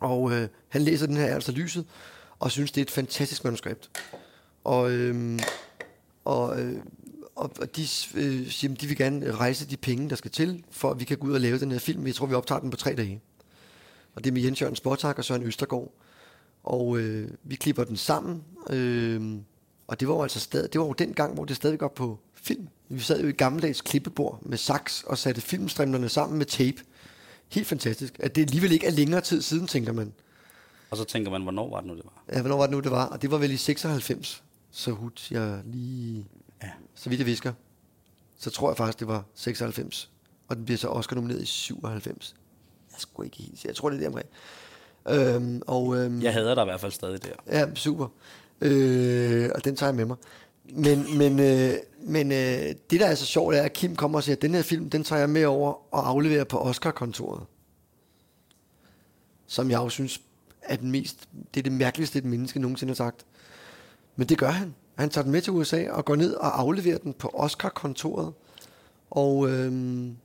Og 0.00 0.32
øh, 0.32 0.48
han 0.68 0.82
læser 0.82 1.06
den 1.06 1.16
her 1.16 1.24
Ernst 1.24 1.48
Lyset, 1.48 1.84
og 2.38 2.50
synes, 2.50 2.72
det 2.72 2.80
er 2.80 2.84
et 2.84 2.90
fantastisk 2.90 3.44
manuskript. 3.44 3.90
Og, 4.64 4.90
øhm, 4.90 5.34
øh, 5.34 5.40
og, 6.24 6.60
øh, 6.60 6.76
og 7.34 7.76
de 7.76 7.82
øh, 8.14 8.46
siger, 8.46 8.74
de 8.74 8.86
vil 8.86 8.96
gerne 8.96 9.32
rejse 9.32 9.66
de 9.66 9.76
penge, 9.76 10.10
der 10.10 10.16
skal 10.16 10.30
til, 10.30 10.64
for 10.70 10.90
at 10.90 11.00
vi 11.00 11.04
kan 11.04 11.18
gå 11.18 11.26
ud 11.26 11.34
og 11.34 11.40
lave 11.40 11.58
den 11.58 11.72
her 11.72 11.78
film. 11.78 12.06
Jeg 12.06 12.14
tror, 12.14 12.26
vi 12.26 12.34
optager 12.34 12.60
den 12.60 12.70
på 12.70 12.76
tre 12.76 12.94
dage. 12.94 13.20
Og 14.14 14.24
det 14.24 14.30
er 14.30 14.34
med 14.34 14.42
Jens 14.42 14.60
Jørgen 14.60 14.76
Sportak 14.76 15.18
og 15.18 15.24
Søren 15.24 15.42
Østergaard. 15.42 15.92
Og 16.62 16.98
øh, 16.98 17.30
vi 17.42 17.54
klipper 17.54 17.84
den 17.84 17.96
sammen, 17.96 18.44
øh, 18.70 19.38
Og 19.86 20.00
det 20.00 20.08
var 20.08 20.14
jo 20.14 20.22
altså 20.22 20.40
stadig, 20.40 20.72
det 20.72 20.80
var 20.80 20.86
jo 20.86 20.92
den 20.92 21.14
gang, 21.14 21.34
hvor 21.34 21.44
det 21.44 21.56
stadig 21.56 21.80
var 21.80 21.88
på 21.88 22.18
film. 22.34 22.68
Vi 22.88 23.00
sad 23.00 23.20
jo 23.22 23.28
i 23.28 23.32
gammeldags 23.32 23.80
klippebord 23.80 24.38
med 24.42 24.58
saks 24.58 25.02
og 25.06 25.18
satte 25.18 25.40
filmstrimlerne 25.40 26.08
sammen 26.08 26.38
med 26.38 26.46
tape. 26.46 26.78
Helt 27.48 27.66
fantastisk. 27.66 28.16
At 28.18 28.34
det 28.36 28.42
alligevel 28.42 28.72
ikke 28.72 28.86
er 28.86 28.90
længere 28.90 29.20
tid 29.20 29.42
siden, 29.42 29.66
tænker 29.66 29.92
man. 29.92 30.12
Og 30.90 30.96
så 30.96 31.04
tænker 31.04 31.30
man, 31.30 31.42
hvornår 31.42 31.70
var 31.70 31.80
det 31.80 31.86
nu, 31.86 31.96
det 31.96 32.04
var? 32.04 32.24
Ja, 32.32 32.40
hvornår 32.40 32.56
var 32.56 32.66
det 32.66 32.70
nu, 32.70 32.80
det 32.80 32.90
var? 32.90 33.06
Og 33.06 33.22
det 33.22 33.30
var 33.30 33.38
vel 33.38 33.50
i 33.50 33.56
96, 33.56 34.42
så 34.70 34.90
hud 34.90 35.10
jeg 35.30 35.60
lige... 35.64 36.26
Ja. 36.62 36.70
Så 36.94 37.08
vidt 37.10 37.18
jeg 37.18 37.26
visker, 37.26 37.52
så 38.38 38.50
tror 38.50 38.70
jeg 38.70 38.76
faktisk, 38.76 38.98
det 38.98 39.08
var 39.08 39.24
96. 39.34 40.10
Og 40.48 40.56
den 40.56 40.64
bliver 40.64 40.78
så 40.78 40.88
Oscar 40.88 41.16
nomineret 41.16 41.42
i 41.42 41.46
97. 41.46 42.36
Jeg 42.92 43.00
skulle 43.00 43.26
ikke 43.26 43.36
helt 43.36 43.64
Jeg 43.64 43.76
tror, 43.76 43.90
det 43.90 43.96
er 43.96 44.00
det 44.00 44.08
omkring. 44.08 44.28
Øhm, 45.08 45.62
og, 45.66 45.96
øhm, 45.96 46.22
Jeg 46.22 46.32
hader 46.32 46.54
dig 46.54 46.62
i 46.62 46.64
hvert 46.64 46.80
fald 46.80 46.92
stadig 46.92 47.22
der. 47.24 47.32
Ja, 47.58 47.74
super. 47.74 48.06
Øh, 48.60 49.50
og 49.54 49.64
den 49.64 49.76
tager 49.76 49.90
jeg 49.90 49.96
med 49.96 50.04
mig. 50.04 50.16
Men, 50.72 51.18
men, 51.18 51.40
øh, 51.40 51.74
men 52.02 52.32
øh, 52.32 52.74
det, 52.90 53.00
der 53.00 53.06
er 53.06 53.14
så 53.14 53.26
sjovt, 53.26 53.54
er, 53.54 53.62
at 53.62 53.72
Kim 53.72 53.96
kommer 53.96 54.18
og 54.18 54.22
siger, 54.24 54.36
at 54.36 54.42
den 54.42 54.54
her 54.54 54.62
film, 54.62 54.90
den 54.90 55.04
tager 55.04 55.20
jeg 55.20 55.30
med 55.30 55.44
over 55.44 55.94
og 55.94 56.08
afleverer 56.08 56.44
på 56.44 56.58
Oscar-kontoret. 56.58 57.42
Som 59.46 59.70
jeg 59.70 59.76
jo 59.78 59.88
synes 59.88 60.20
er 60.62 60.76
den 60.76 60.90
mest, 60.90 61.28
det 61.54 61.60
er 61.60 61.62
det 61.62 61.72
mærkeligste, 61.72 62.18
et 62.18 62.24
menneske 62.24 62.60
nogensinde 62.60 62.90
har 62.90 62.94
sagt. 62.96 63.24
Men 64.16 64.28
det 64.28 64.38
gør 64.38 64.50
han. 64.50 64.74
Han 64.94 65.10
tager 65.10 65.22
den 65.22 65.32
med 65.32 65.42
til 65.42 65.52
USA 65.52 65.90
og 65.90 66.04
går 66.04 66.16
ned 66.16 66.34
og 66.34 66.60
afleverer 66.60 66.98
den 66.98 67.12
på 67.12 67.30
Oscar-kontoret. 67.34 68.32
Og, 69.10 69.50
øhm, 69.50 70.16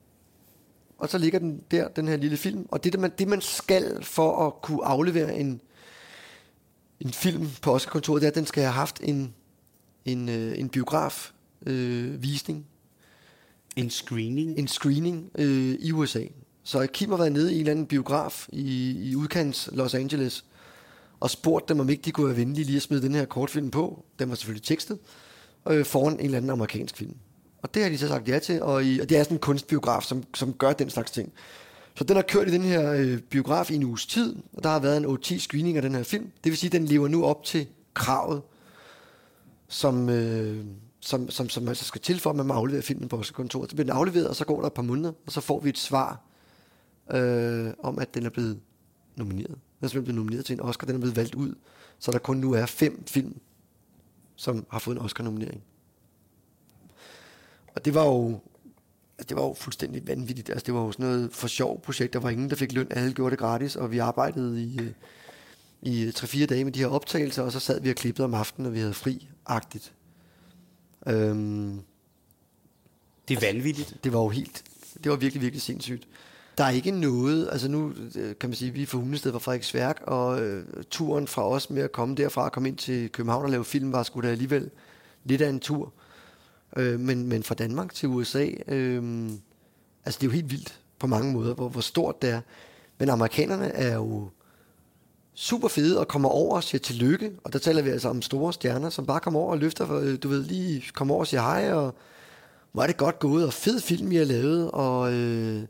og 0.97 1.09
så 1.09 1.17
ligger 1.17 1.39
den 1.39 1.61
der, 1.71 1.87
den 1.87 2.07
her 2.07 2.17
lille 2.17 2.37
film. 2.37 2.65
Og 2.71 2.83
det, 2.83 2.93
det 2.93 3.01
man, 3.01 3.11
det 3.19 3.27
man 3.27 3.41
skal 3.41 4.03
for 4.03 4.47
at 4.47 4.61
kunne 4.61 4.85
aflevere 4.85 5.35
en, 5.35 5.61
en 6.99 7.11
film 7.11 7.49
på 7.61 7.73
Oscar-kontoret, 7.73 8.21
det 8.21 8.27
er, 8.27 8.31
at 8.31 8.35
den 8.35 8.45
skal 8.45 8.63
have 8.63 8.73
haft 8.73 8.99
en, 9.03 9.33
en, 10.05 10.29
øh, 10.29 10.59
en 10.59 10.69
biograf 10.69 11.31
øh, 11.65 12.23
visning, 12.23 12.65
En 13.75 13.89
screening. 13.89 14.59
en 14.59 14.67
screening 14.67 15.31
øh, 15.37 15.75
i 15.79 15.91
USA. 15.91 16.23
Så 16.63 16.87
Kim 16.87 17.09
har 17.09 17.17
været 17.17 17.31
nede 17.31 17.51
i 17.51 17.55
en 17.55 17.59
eller 17.59 17.71
anden 17.71 17.85
biograf 17.85 18.47
i, 18.51 18.91
i 19.09 19.15
udkants 19.15 19.69
Los 19.71 19.93
Angeles, 19.93 20.45
og 21.19 21.29
spurgt 21.29 21.69
dem, 21.69 21.79
om 21.79 21.89
ikke 21.89 22.01
de 22.01 22.11
kunne 22.11 22.27
være 22.27 22.37
venlige 22.37 22.65
lige 22.65 22.75
at 22.75 22.81
smide 22.81 23.01
den 23.01 23.15
her 23.15 23.25
kortfilm 23.25 23.71
på. 23.71 24.05
Den 24.19 24.29
var 24.29 24.35
selvfølgelig 24.35 24.63
tekstet, 24.63 24.99
øh, 25.69 25.85
foran 25.85 26.13
en 26.13 26.25
eller 26.25 26.37
anden 26.37 26.51
amerikansk 26.51 26.97
film. 26.97 27.15
Og 27.65 27.73
det 27.73 27.83
har 27.83 27.89
de 27.89 27.97
så 27.97 28.07
sagt 28.07 28.27
ja 28.27 28.39
til, 28.39 28.61
og, 28.61 28.85
i, 28.85 28.99
og 28.99 29.09
det 29.09 29.17
er 29.17 29.23
sådan 29.23 29.35
en 29.35 29.41
kunstbiograf, 29.41 30.03
som, 30.03 30.23
som 30.33 30.53
gør 30.53 30.73
den 30.73 30.89
slags 30.89 31.11
ting. 31.11 31.33
Så 31.95 32.03
den 32.03 32.15
har 32.15 32.23
kørt 32.23 32.47
i 32.47 32.51
den 32.51 32.61
her 32.61 32.93
øh, 32.93 33.19
biograf 33.19 33.71
i 33.71 33.75
en 33.75 33.83
uges 33.83 34.05
tid, 34.05 34.35
og 34.53 34.63
der 34.63 34.69
har 34.69 34.79
været 34.79 34.97
en 34.97 35.05
8-10 35.05 35.39
screening 35.39 35.77
af 35.77 35.81
den 35.81 35.95
her 35.95 36.03
film. 36.03 36.31
Det 36.43 36.49
vil 36.51 36.57
sige, 36.57 36.67
at 36.67 36.71
den 36.71 36.85
lever 36.85 37.07
nu 37.07 37.25
op 37.25 37.43
til 37.43 37.67
kravet, 37.93 38.41
som, 39.67 40.09
øh, 40.09 40.65
som, 40.99 41.29
som, 41.29 41.49
som 41.49 41.67
altså 41.67 41.85
skal 41.85 42.01
til 42.01 42.19
for, 42.19 42.29
at 42.29 42.35
man 42.35 42.45
må 42.45 42.53
aflevere 42.53 42.81
filmen 42.81 43.09
på 43.09 43.23
kontoret. 43.33 43.69
Så 43.69 43.75
bliver 43.75 43.85
den 43.85 43.97
afleveret, 43.97 44.27
og 44.27 44.35
så 44.35 44.45
går 44.45 44.59
der 44.59 44.67
et 44.67 44.73
par 44.73 44.83
måneder, 44.83 45.11
og 45.25 45.31
så 45.31 45.41
får 45.41 45.59
vi 45.59 45.69
et 45.69 45.77
svar 45.77 46.21
øh, 47.11 47.73
om, 47.83 47.99
at 47.99 48.13
den 48.13 48.25
er 48.25 48.29
blevet 48.29 48.59
nomineret. 49.15 49.47
Den 49.47 49.57
er 49.81 49.87
simpelthen 49.87 50.03
blevet 50.03 50.15
nomineret 50.15 50.45
til 50.45 50.53
en 50.53 50.61
Oscar, 50.61 50.85
den 50.85 50.95
er 50.95 50.99
blevet 50.99 51.15
valgt 51.15 51.35
ud, 51.35 51.55
så 51.99 52.11
der 52.11 52.19
kun 52.19 52.37
nu 52.37 52.53
er 52.53 52.65
fem 52.65 53.03
film, 53.07 53.37
som 54.35 54.65
har 54.69 54.79
fået 54.79 54.95
en 54.95 55.01
Oscar-nominering. 55.01 55.63
Og 57.75 57.85
det 57.85 57.93
var 57.93 58.05
jo 58.05 58.39
altså, 59.17 59.29
det 59.29 59.37
var 59.37 59.43
jo 59.43 59.53
fuldstændig 59.53 60.07
vanvittigt. 60.07 60.49
Altså, 60.49 60.65
det 60.65 60.73
var 60.73 60.81
jo 60.81 60.91
sådan 60.91 61.05
noget 61.05 61.29
for 61.33 61.47
sjov 61.47 61.81
projekt. 61.81 62.13
Der 62.13 62.19
var 62.19 62.29
ingen, 62.29 62.49
der 62.49 62.55
fik 62.55 62.71
løn. 62.73 62.87
Alle 62.89 63.13
gjorde 63.13 63.31
det 63.31 63.39
gratis, 63.39 63.75
og 63.75 63.91
vi 63.91 63.97
arbejdede 63.97 64.63
i, 64.63 64.79
øh, 64.79 64.91
i 65.81 66.09
3-4 66.09 66.45
dage 66.45 66.63
med 66.63 66.71
de 66.71 66.79
her 66.79 66.87
optagelser, 66.87 67.43
og 67.43 67.51
så 67.51 67.59
sad 67.59 67.81
vi 67.81 67.89
og 67.89 67.95
klippede 67.95 68.25
om 68.25 68.33
aftenen, 68.33 68.65
og 68.67 68.73
vi 68.73 68.79
havde 68.79 68.93
fri-agtigt. 68.93 69.93
Øhm, 71.07 71.81
Det 73.27 73.37
er 73.37 73.53
vanvittigt. 73.53 73.97
det 74.03 74.13
var 74.13 74.19
jo 74.19 74.29
helt, 74.29 74.63
det 75.03 75.11
var 75.11 75.17
virkelig, 75.17 75.41
virkelig 75.41 75.61
sindssygt. 75.61 76.07
Der 76.57 76.63
er 76.63 76.69
ikke 76.69 76.91
noget, 76.91 77.49
altså 77.51 77.67
nu 77.67 77.93
øh, 78.15 78.35
kan 78.39 78.49
man 78.49 78.55
sige, 78.55 78.71
vi 78.71 78.81
er 78.81 78.85
fra 78.87 78.97
Hundested 78.97 79.31
fra 79.31 79.39
Frederiksværk, 79.39 80.01
og 80.07 80.41
øh, 80.41 80.65
turen 80.89 81.27
fra 81.27 81.49
os 81.49 81.69
med 81.69 81.81
at 81.83 81.91
komme 81.91 82.15
derfra 82.15 82.43
og 82.43 82.51
komme 82.51 82.69
ind 82.69 82.77
til 82.77 83.11
København 83.11 83.43
og 83.43 83.49
lave 83.49 83.65
film, 83.65 83.91
var 83.91 84.03
sgu 84.03 84.21
da 84.21 84.27
alligevel 84.27 84.69
lidt 85.23 85.41
af 85.41 85.49
en 85.49 85.59
tur. 85.59 85.85
Øh, 85.85 86.04
Øh, 86.75 86.99
men, 86.99 87.27
men 87.27 87.43
fra 87.43 87.55
Danmark 87.55 87.93
til 87.93 88.09
USA, 88.09 88.49
øh, 88.67 89.29
altså 90.05 90.19
det 90.19 90.23
er 90.23 90.27
jo 90.27 90.31
helt 90.31 90.51
vildt 90.51 90.79
på 90.99 91.07
mange 91.07 91.33
måder, 91.33 91.53
hvor, 91.53 91.69
hvor 91.69 91.81
stort 91.81 92.21
det 92.21 92.29
er. 92.29 92.41
Men 92.97 93.09
amerikanerne 93.09 93.67
er 93.67 93.95
jo 93.95 94.29
super 95.33 95.67
fede 95.67 95.99
og 95.99 96.07
kommer 96.07 96.29
over 96.29 96.55
og 96.55 96.63
siger 96.63 96.79
tillykke. 96.79 97.31
Og 97.43 97.53
der 97.53 97.59
taler 97.59 97.81
vi 97.81 97.89
altså 97.89 98.09
om 98.09 98.21
store 98.21 98.53
stjerner, 98.53 98.89
som 98.89 99.05
bare 99.05 99.19
kommer 99.19 99.39
over 99.39 99.51
og 99.51 99.57
løfter, 99.57 99.91
øh, 99.91 100.17
du 100.23 100.27
ved, 100.27 100.43
lige 100.43 100.83
kommer 100.93 101.13
over 101.13 101.21
og 101.21 101.27
siger 101.27 101.41
hej, 101.41 101.73
og 101.73 101.95
hvor 102.71 102.83
er 102.83 102.87
det 102.87 102.97
godt 102.97 103.19
gået, 103.19 103.45
og 103.45 103.53
fed 103.53 103.79
film, 103.79 104.11
I 104.11 104.15
har 104.15 104.25
lavet, 104.25 104.71
og, 104.71 105.13
øh, 105.13 105.63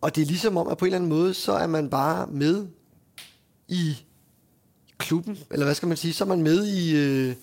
og 0.00 0.16
det 0.16 0.22
er 0.22 0.26
ligesom 0.26 0.56
om, 0.56 0.68
at 0.68 0.78
på 0.78 0.84
en 0.84 0.86
eller 0.86 0.96
anden 0.96 1.08
måde, 1.08 1.34
så 1.34 1.52
er 1.52 1.66
man 1.66 1.90
bare 1.90 2.26
med 2.26 2.66
i 3.68 3.96
klubben, 4.98 5.38
eller 5.50 5.64
hvad 5.64 5.74
skal 5.74 5.88
man 5.88 5.96
sige, 5.96 6.14
så 6.14 6.24
er 6.24 6.28
man 6.28 6.42
med 6.42 6.66
i, 6.66 6.96
øh, 6.96 7.34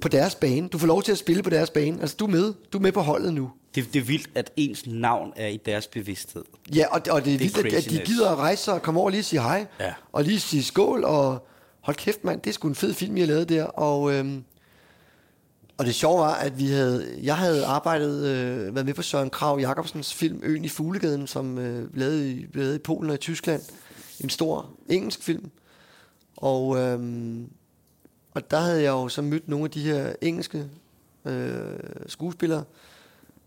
på 0.00 0.08
deres 0.08 0.34
bane. 0.34 0.68
Du 0.68 0.78
får 0.78 0.86
lov 0.86 1.02
til 1.02 1.12
at 1.12 1.18
spille 1.18 1.42
på 1.42 1.50
deres 1.50 1.70
bane. 1.70 2.00
Altså, 2.00 2.16
du 2.16 2.26
er 2.26 2.30
med. 2.30 2.54
Du 2.72 2.78
er 2.78 2.82
med 2.82 2.92
på 2.92 3.00
holdet 3.00 3.34
nu. 3.34 3.50
Det, 3.74 3.92
det 3.92 3.98
er 3.98 4.04
vildt, 4.04 4.30
at 4.34 4.50
ens 4.56 4.86
navn 4.86 5.32
er 5.36 5.46
i 5.46 5.56
deres 5.56 5.86
bevidsthed. 5.86 6.44
Ja, 6.74 6.86
og, 6.90 7.00
og 7.10 7.24
det 7.24 7.34
er, 7.34 7.38
Det 7.38 7.56
er 7.56 7.62
vildt, 7.62 7.76
at, 7.76 7.84
at 7.86 7.90
de 7.90 7.98
gider 7.98 8.30
at 8.30 8.38
rejse 8.38 8.64
sig 8.64 8.74
og 8.74 8.82
komme 8.82 9.00
over 9.00 9.08
og 9.08 9.12
lige 9.12 9.22
sige 9.22 9.40
hej. 9.42 9.66
Ja. 9.80 9.92
Og 10.12 10.24
lige 10.24 10.40
sige 10.40 10.62
skål, 10.62 11.04
og 11.04 11.46
hold 11.80 11.96
kæft 11.96 12.24
mand, 12.24 12.40
det 12.40 12.50
er 12.50 12.54
sgu 12.54 12.68
en 12.68 12.74
fed 12.74 12.94
film, 12.94 13.16
har 13.16 13.26
lavet 13.26 13.48
der. 13.48 13.64
Og, 13.64 14.12
øhm, 14.14 14.44
og 15.78 15.86
det 15.86 15.94
sjove 15.94 16.18
var, 16.18 16.34
at 16.34 16.58
vi 16.58 16.66
havde, 16.66 17.18
jeg 17.22 17.36
havde 17.36 17.64
arbejdet, 17.66 18.24
øh, 18.26 18.74
været 18.74 18.86
med 18.86 18.94
på 18.94 19.02
Søren 19.02 19.30
Krav 19.30 19.60
Jacobsens 19.60 20.14
film 20.14 20.40
Øen 20.42 20.64
i 20.64 20.68
Fuglegaden, 20.68 21.26
som 21.26 21.58
øh, 21.58 21.96
lavede, 21.96 22.30
i, 22.30 22.46
lavet 22.54 22.74
i 22.74 22.78
Polen 22.78 23.10
og 23.10 23.14
i 23.14 23.18
Tyskland. 23.18 23.62
En 24.20 24.30
stor 24.30 24.70
engelsk 24.90 25.22
film. 25.22 25.50
Og, 26.36 26.78
øhm, 26.78 27.48
og 28.34 28.50
der 28.50 28.60
havde 28.60 28.82
jeg 28.82 28.90
jo 28.90 29.08
så 29.08 29.22
mødt 29.22 29.48
nogle 29.48 29.64
af 29.64 29.70
de 29.70 29.82
her 29.82 30.14
engelske 30.20 30.68
øh, 31.24 31.78
skuespillere, 32.06 32.64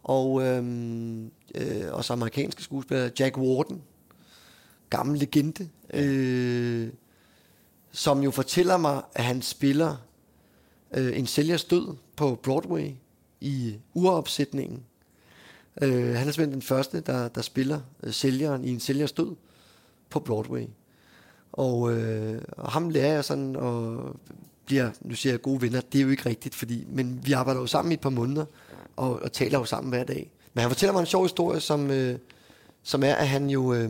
og 0.04 0.43
øhm, 0.43 1.32
øh, 1.56 1.91
også 1.91 2.13
amerikanske 2.13 2.63
skuespillere, 2.63 3.12
Jack 3.19 3.38
Warden, 3.38 3.82
gammel 4.89 5.19
legende, 5.19 5.69
øh, 5.93 6.89
som 7.91 8.23
jo 8.23 8.32
fortæller 8.32 8.78
mig, 8.78 9.02
at 9.15 9.23
han 9.23 9.41
spiller 9.41 9.95
øh, 10.91 11.19
en 11.19 11.28
sælgers 11.28 11.63
død 11.63 11.95
på 12.15 12.39
Broadway 12.43 12.91
i 13.41 13.76
uropsætningen. 13.93 14.84
Øh, 15.82 16.15
han 16.15 16.28
er 16.28 16.32
simpelthen 16.32 16.52
den 16.52 16.62
første, 16.62 17.02
der, 17.02 17.28
der 17.28 17.41
spiller 17.41 17.80
øh, 18.04 18.13
sælgeren 18.13 18.63
i 18.63 18.71
en 18.71 18.80
sælgers 18.80 19.12
død 19.12 19.36
på 20.10 20.19
Broadway. 20.19 20.65
Og, 21.52 21.93
øh, 21.93 22.41
og 22.52 22.71
ham 22.71 22.89
lærer 22.89 23.13
jeg 23.13 23.26
sådan, 23.26 23.56
og 23.56 24.15
bliver, 24.67 24.91
nu 25.01 25.15
siger 25.15 25.34
jeg 25.34 25.41
gode 25.41 25.62
venner, 25.62 25.82
det 25.82 25.99
er 25.99 26.03
jo 26.03 26.10
ikke 26.10 26.30
rigtigt, 26.30 26.56
fordi, 26.56 26.86
men 26.89 27.19
vi 27.25 27.32
arbejder 27.32 27.62
jo 27.62 27.67
sammen 27.67 27.91
i 27.91 27.93
et 27.93 28.01
par 28.01 28.10
måneder, 28.10 28.45
og, 28.95 29.21
og 29.21 29.32
taler 29.32 29.60
jo 29.60 29.65
sammen 29.65 29.89
hver 29.89 30.03
dag. 30.03 30.32
Men 30.53 30.62
han 30.62 30.69
fortæller 30.69 30.93
mig 30.93 30.99
en 30.99 31.06
sjov 31.06 31.23
historie, 31.23 31.60
som, 31.60 31.91
øh, 31.91 32.19
som 32.84 33.03
er, 33.03 33.13
at 33.13 33.27
han 33.27 33.49
jo 33.49 33.73
øh, 33.73 33.89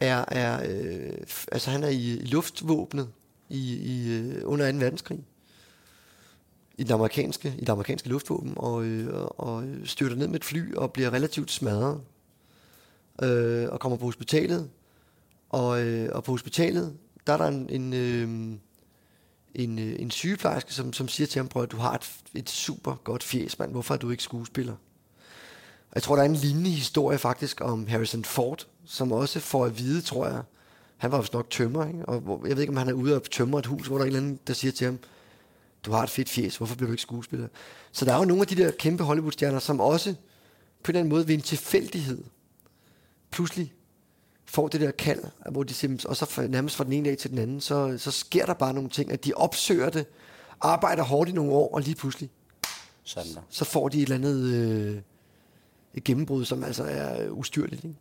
er, 0.00 0.24
er 0.28 0.60
øh, 0.68 1.12
altså 1.52 1.70
han 1.70 1.82
er 1.84 1.88
i, 1.88 2.20
luftvåbnet 2.24 3.08
i, 3.48 3.76
i, 3.76 4.12
øh, 4.18 4.42
under 4.44 4.72
2. 4.72 4.78
verdenskrig. 4.78 5.24
I 6.78 6.84
den 6.84 6.92
amerikanske, 6.92 7.54
i 7.58 7.60
det 7.60 7.68
amerikanske 7.68 8.08
luftvåben, 8.08 8.52
og, 8.56 8.84
øh, 8.84 9.14
og, 9.14 9.40
og 9.40 9.64
styrter 9.84 10.16
ned 10.16 10.28
med 10.28 10.36
et 10.36 10.44
fly 10.44 10.74
og 10.74 10.92
bliver 10.92 11.12
relativt 11.12 11.50
smadret. 11.50 12.00
Øh, 13.22 13.68
og 13.68 13.80
kommer 13.80 13.98
på 13.98 14.04
hospitalet. 14.04 14.70
Og, 15.50 15.82
øh, 15.82 16.08
og 16.12 16.24
på 16.24 16.32
hospitalet, 16.32 16.96
der 17.26 17.32
er 17.32 17.36
der 17.36 17.46
en, 17.46 17.68
en, 17.70 17.92
øh, 17.92 18.58
en, 19.54 19.78
øh, 19.78 19.96
en 19.98 20.10
sygeplejerske, 20.10 20.74
som, 20.74 20.92
som 20.92 21.08
siger 21.08 21.26
til 21.26 21.38
ham, 21.38 21.48
prøv 21.48 21.62
at 21.62 21.72
du 21.72 21.76
har 21.76 21.94
et, 21.94 22.10
et 22.34 22.50
super 22.50 22.94
godt 23.04 23.22
fjes, 23.22 23.58
mand. 23.58 23.72
Hvorfor 23.72 23.94
er 23.94 23.98
du 23.98 24.10
ikke 24.10 24.22
skuespiller? 24.22 24.72
Og 25.90 25.94
jeg 25.94 26.02
tror, 26.02 26.16
der 26.16 26.22
er 26.22 26.26
en 26.26 26.36
lignende 26.36 26.70
historie 26.70 27.18
faktisk 27.18 27.60
om 27.60 27.86
Harrison 27.86 28.24
Ford, 28.24 28.66
som 28.84 29.12
også 29.12 29.40
får 29.40 29.64
at 29.64 29.78
vide, 29.78 30.00
tror 30.00 30.26
jeg, 30.26 30.42
han 30.96 31.12
var 31.12 31.18
jo 31.18 31.24
nok 31.32 31.50
tømmer, 31.50 31.86
ikke? 31.86 32.06
og 32.06 32.20
hvor, 32.20 32.46
jeg 32.46 32.56
ved 32.56 32.62
ikke, 32.62 32.70
om 32.70 32.76
han 32.76 32.88
er 32.88 32.92
ude 32.92 33.16
og 33.16 33.30
tømmer 33.30 33.58
et 33.58 33.66
hus, 33.66 33.86
hvor 33.86 33.98
der 33.98 34.04
er 34.04 34.08
en 34.08 34.16
eller 34.16 34.20
anden, 34.20 34.40
der 34.46 34.52
siger 34.52 34.72
til 34.72 34.84
ham, 34.84 34.98
du 35.86 35.92
har 35.92 36.02
et 36.02 36.10
fedt 36.10 36.28
fjes, 36.28 36.56
hvorfor 36.56 36.76
bliver 36.76 36.86
du 36.86 36.92
ikke 36.92 37.02
skuespiller? 37.02 37.48
Så 37.92 38.04
der 38.04 38.14
er 38.14 38.18
jo 38.18 38.24
nogle 38.24 38.40
af 38.40 38.46
de 38.46 38.56
der 38.56 38.70
kæmpe 38.70 39.04
Hollywood-stjerner, 39.04 39.58
som 39.58 39.80
også 39.80 40.14
på 40.82 40.92
en 40.92 40.94
eller 40.94 41.00
anden 41.00 41.10
måde 41.10 41.28
ved 41.28 41.34
en 41.34 41.40
tilfældighed 41.40 42.24
pludselig 43.30 43.72
får 44.54 44.68
det 44.68 44.80
der 44.80 44.90
kald, 44.90 45.20
hvor 45.50 45.62
de 45.62 45.74
simpelthen, 45.74 46.08
og 46.10 46.16
så 46.16 46.24
fra- 46.26 46.46
nærmest 46.46 46.76
fra 46.76 46.84
den 46.84 46.92
ene 46.92 47.08
dag 47.08 47.18
til 47.18 47.30
den 47.30 47.38
anden, 47.38 47.60
så, 47.60 47.94
så 47.98 48.10
sker 48.10 48.46
der 48.46 48.54
bare 48.54 48.74
nogle 48.74 48.90
ting, 48.90 49.12
at 49.12 49.24
de 49.24 49.32
opsøger 49.34 49.90
det, 49.90 50.06
arbejder 50.60 51.02
hårdt 51.02 51.30
i 51.30 51.32
nogle 51.32 51.52
år, 51.52 51.74
og 51.74 51.80
lige 51.80 51.94
pludselig, 51.94 52.30
Sådan 53.04 53.34
der. 53.34 53.40
så 53.48 53.64
får 53.64 53.88
de 53.88 53.98
et 53.98 54.02
eller 54.02 54.16
andet 54.16 54.42
øh, 54.54 55.00
et 55.94 56.04
gennembrud, 56.04 56.44
som 56.44 56.64
altså 56.64 56.84
er 56.84 57.24
øh, 57.26 57.32
ustyrligt. 57.38 57.84
Ikke? 57.84 57.96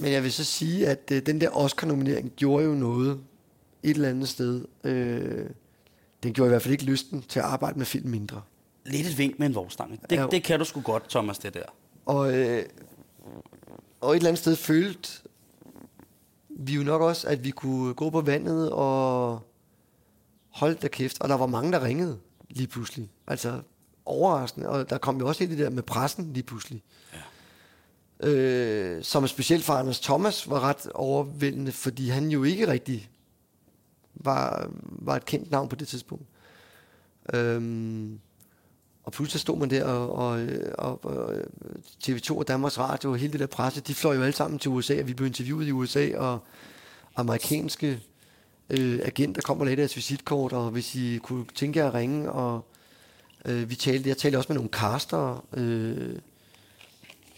Men 0.00 0.12
jeg 0.12 0.22
vil 0.22 0.32
så 0.32 0.44
sige, 0.44 0.86
at 0.88 1.10
øh, 1.12 1.26
den 1.26 1.40
der 1.40 1.48
Oscar-nominering 1.56 2.32
gjorde 2.36 2.64
jo 2.64 2.74
noget 2.74 3.20
et 3.82 3.90
eller 3.90 4.08
andet 4.08 4.28
sted. 4.28 4.64
Øh, 4.84 5.46
den 6.22 6.32
gjorde 6.32 6.48
i 6.48 6.50
hvert 6.50 6.62
fald 6.62 6.72
ikke 6.72 6.84
lysten 6.84 7.22
til 7.28 7.38
at 7.38 7.44
arbejde 7.44 7.78
med 7.78 7.86
film 7.86 8.08
mindre. 8.10 8.42
Lidt 8.86 9.06
et 9.06 9.18
vink 9.18 9.38
med 9.38 9.46
en 9.46 9.54
vognstang. 9.54 10.00
Det, 10.10 10.16
Ja. 10.16 10.26
det 10.30 10.44
kan 10.44 10.58
du 10.58 10.64
sgu 10.64 10.80
godt, 10.80 11.10
Thomas, 11.10 11.38
det 11.38 11.54
der. 11.54 11.62
Og, 12.06 12.34
øh, 12.38 12.64
og 14.00 14.10
et 14.12 14.16
eller 14.16 14.28
andet 14.28 14.38
sted 14.38 14.56
følte 14.56 15.08
vi 16.62 16.74
jo 16.74 16.82
nok 16.82 17.02
også, 17.02 17.28
at 17.28 17.44
vi 17.44 17.50
kunne 17.50 17.94
gå 17.94 18.10
på 18.10 18.20
vandet 18.20 18.70
og 18.70 19.40
holde 20.50 20.74
da 20.74 20.88
kæft. 20.88 21.20
Og 21.20 21.28
der 21.28 21.34
var 21.34 21.46
mange, 21.46 21.72
der 21.72 21.84
ringede 21.84 22.18
lige 22.50 22.66
pludselig. 22.66 23.10
Altså 23.26 23.62
overraskende. 24.04 24.68
Og 24.68 24.90
der 24.90 24.98
kom 24.98 25.18
jo 25.18 25.28
også 25.28 25.44
helt 25.44 25.58
det 25.58 25.64
der 25.64 25.70
med 25.70 25.82
pressen 25.82 26.32
lige 26.32 26.42
pludselig. 26.42 26.82
Ja. 28.22 28.28
Øh, 28.28 29.04
som 29.04 29.26
specielt 29.26 29.64
for 29.64 29.72
Anders 29.72 30.00
Thomas 30.00 30.50
var 30.50 30.60
ret 30.60 30.86
overvældende, 30.94 31.72
fordi 31.72 32.08
han 32.08 32.28
jo 32.28 32.44
ikke 32.44 32.68
rigtig 32.68 33.10
var, 34.14 34.70
var 34.82 35.16
et 35.16 35.24
kendt 35.24 35.50
navn 35.50 35.68
på 35.68 35.76
det 35.76 35.88
tidspunkt. 35.88 36.24
Øhm, 37.34 38.20
og 39.10 39.14
pludselig 39.14 39.40
stod 39.40 39.58
man 39.58 39.70
der, 39.70 39.84
og, 39.84 40.12
og, 40.12 40.40
og, 40.78 41.04
og 41.04 41.34
TV2 42.04 42.38
og 42.38 42.48
Danmarks 42.48 42.78
Radio 42.78 43.10
og 43.10 43.16
hele 43.16 43.32
det 43.32 43.40
der 43.40 43.46
presse, 43.46 43.80
de 43.80 43.94
fløj 43.94 44.16
jo 44.16 44.22
alle 44.22 44.32
sammen 44.32 44.58
til 44.58 44.70
USA, 44.70 45.00
og 45.00 45.08
vi 45.08 45.14
blev 45.14 45.26
interviewet 45.26 45.66
i 45.66 45.72
USA, 45.72 46.16
og 46.16 46.38
amerikanske 47.16 48.00
øh, 48.70 49.00
agenter 49.04 49.42
kom 49.42 49.60
og 49.60 49.66
lagde 49.66 49.76
deres 49.76 49.96
visitkort, 49.96 50.52
og 50.52 50.70
hvis 50.70 50.94
I 50.94 51.18
kunne 51.22 51.44
tænke 51.54 51.78
jer 51.78 51.86
at 51.86 51.94
ringe, 51.94 52.32
og 52.32 52.64
øh, 53.44 53.70
vi 53.70 53.74
talte, 53.74 54.08
jeg 54.08 54.16
talte 54.16 54.36
også 54.36 54.52
med 54.52 54.56
nogle 54.56 54.70
caster, 54.70 55.44
øh, 55.54 56.18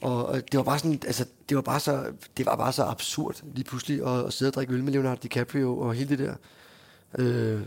og, 0.02 0.26
og 0.26 0.52
det 0.52 0.58
var 0.58 0.64
bare 0.64 0.78
sådan, 0.78 1.00
altså, 1.06 1.26
det 1.48 1.54
var 1.56 1.62
bare 1.62 1.80
så, 1.80 2.12
det 2.36 2.46
var 2.46 2.56
bare 2.56 2.72
så 2.72 2.84
absurd 2.84 3.42
lige 3.54 3.64
pludselig 3.64 4.06
at, 4.06 4.26
at 4.26 4.32
sidde 4.32 4.50
og 4.50 4.54
drikke 4.54 4.72
øl 4.72 4.84
med 4.84 4.92
Leonardo 4.92 5.20
DiCaprio 5.22 5.78
og 5.78 5.94
hele 5.94 6.08
det 6.08 6.18
der, 6.18 6.34
øh, 7.18 7.62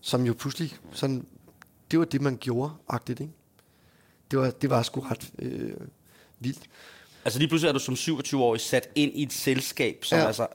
som 0.00 0.26
jo 0.26 0.34
pludselig 0.34 0.76
sådan, 0.92 1.26
det 1.94 1.98
var 1.98 2.04
det 2.04 2.20
man 2.22 2.36
gjorde, 2.40 2.72
agtigt, 2.88 3.20
ikke? 3.20 3.32
Det 4.30 4.38
var, 4.38 4.50
det 4.50 4.70
var 4.70 4.82
sgu 4.82 5.00
ret 5.00 5.32
øh, 5.38 5.72
vildt. 6.40 6.62
Altså 7.24 7.38
lige 7.38 7.48
pludselig 7.48 7.68
er 7.68 7.72
du 7.72 7.78
som 7.78 7.94
27-årig 7.94 8.60
sat 8.60 8.88
ind 8.94 9.12
i 9.14 9.22
et 9.22 9.32
selskab, 9.32 10.04
som 10.04 10.16
Ja. 10.16 10.20
ja. 10.22 10.26
altså 10.26 10.46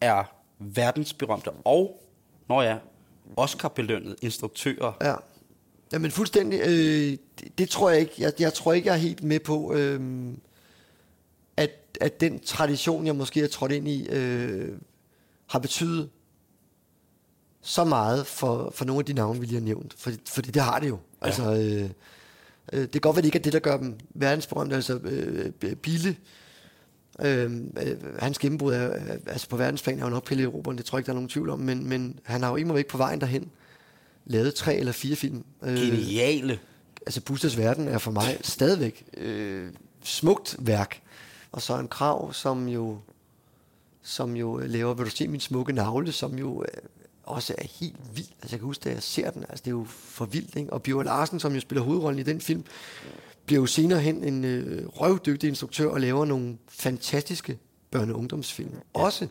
er 0.00 0.24
verdensberømte 0.58 1.50
og, 1.50 2.02
når 2.48 2.62
jeg 2.62 2.80
Oscar-belønnet 3.36 4.16
instruktører. 4.22 4.92
Ja. 5.02 5.14
Jamen 5.92 6.10
fuldstændig. 6.10 6.60
Øh, 6.60 7.18
det, 7.40 7.58
det 7.58 7.68
tror 7.68 7.90
jeg 7.90 8.00
ikke. 8.00 8.12
Jeg, 8.18 8.32
jeg 8.38 8.52
tror 8.52 8.72
ikke, 8.72 8.88
jeg 8.88 8.94
er 8.94 8.98
helt 8.98 9.22
med 9.22 9.40
på, 9.40 9.74
øh, 9.74 10.32
at, 11.56 11.70
at 12.00 12.20
den 12.20 12.40
tradition, 12.40 13.06
jeg 13.06 13.16
måske 13.16 13.40
har 13.40 13.48
trådt 13.48 13.72
ind 13.72 13.88
i, 13.88 14.08
øh, 14.08 14.78
har 15.46 15.58
betydet 15.58 16.10
så 17.64 17.84
meget 17.84 18.26
for, 18.26 18.72
for 18.74 18.84
nogle 18.84 19.00
af 19.00 19.04
de 19.04 19.12
navne, 19.12 19.40
vi 19.40 19.46
lige 19.46 19.58
har 19.58 19.64
nævnt. 19.64 19.94
Fordi, 19.98 20.16
fordi 20.28 20.50
det 20.50 20.62
har 20.62 20.78
det 20.78 20.88
jo. 20.88 20.98
Ja. 21.22 21.26
Altså, 21.26 21.42
øh, 21.42 21.90
øh, 22.72 22.80
det 22.80 22.92
kan 22.92 23.00
godt 23.00 23.16
være, 23.16 23.22
det 23.22 23.28
ikke 23.28 23.38
er 23.38 23.42
det, 23.42 23.52
der 23.52 23.58
gør 23.58 23.76
dem 23.76 23.98
verdensberømte. 24.14 24.76
Altså, 24.76 24.98
øh, 24.98 25.76
Bille, 25.76 26.16
øh, 27.20 27.60
øh, 27.82 27.96
hans 28.18 28.38
gennembrud 28.38 28.72
er, 28.72 28.78
er, 28.78 29.16
altså 29.26 29.48
på 29.48 29.56
verdensplan 29.56 29.98
er 29.98 30.04
jo 30.04 30.10
nok 30.10 30.26
pille 30.26 30.42
i 30.42 30.44
Europa, 30.44 30.72
det 30.72 30.84
tror 30.84 30.98
jeg 30.98 31.00
ikke, 31.00 31.06
der 31.06 31.12
er 31.12 31.16
nogen 31.16 31.28
tvivl 31.28 31.50
om, 31.50 31.58
men, 31.58 31.88
men 31.88 32.18
han 32.24 32.42
har 32.42 32.50
jo 32.50 32.56
immer 32.56 32.74
væk 32.74 32.86
på 32.86 32.96
vejen 32.96 33.20
derhen 33.20 33.50
lavet 34.26 34.54
tre 34.54 34.76
eller 34.76 34.92
fire 34.92 35.16
film. 35.16 35.44
Øh, 35.62 35.76
Geniale. 35.76 36.58
altså 37.06 37.20
Busters 37.20 37.56
Verden 37.56 37.88
er 37.88 37.98
for 37.98 38.10
mig 38.10 38.38
stadigvæk 38.40 39.04
øh, 39.16 39.72
smukt 40.02 40.56
værk. 40.58 41.00
Og 41.52 41.62
så 41.62 41.78
en 41.78 41.88
krav, 41.88 42.32
som 42.32 42.68
jo, 42.68 42.98
som 44.02 44.36
jo 44.36 44.58
laver, 44.58 44.94
vil 44.94 45.06
du 45.06 45.10
se 45.10 45.28
min 45.28 45.40
smukke 45.40 45.72
navle, 45.72 46.12
som 46.12 46.38
jo 46.38 46.62
øh, 46.62 46.82
også 47.26 47.54
er 47.58 47.66
helt 47.80 47.96
vild. 48.14 48.28
Altså 48.42 48.54
jeg 48.54 48.60
kan 48.60 48.66
huske, 48.66 48.84
da 48.84 48.90
jeg 48.90 49.02
ser 49.02 49.30
den, 49.30 49.44
altså 49.48 49.62
det 49.62 49.66
er 49.66 49.74
jo 49.76 49.84
for 49.88 50.24
vildt, 50.24 50.56
ikke? 50.56 50.72
Og 50.72 50.82
Bjørn 50.82 51.04
Larsen, 51.04 51.40
som 51.40 51.54
jo 51.54 51.60
spiller 51.60 51.82
hovedrollen 51.82 52.20
i 52.20 52.22
den 52.22 52.40
film, 52.40 52.64
bliver 53.46 53.60
jo 53.60 53.66
senere 53.66 54.00
hen 54.00 54.24
en 54.24 54.44
øh, 54.44 54.86
røvdygtig 54.88 55.48
instruktør 55.48 55.88
og 55.88 56.00
laver 56.00 56.24
nogle 56.24 56.56
fantastiske 56.68 57.58
børne- 57.96 58.12
og 58.12 58.18
ungdomsfilm. 58.18 58.72
Ja. 58.72 59.02
Også 59.02 59.28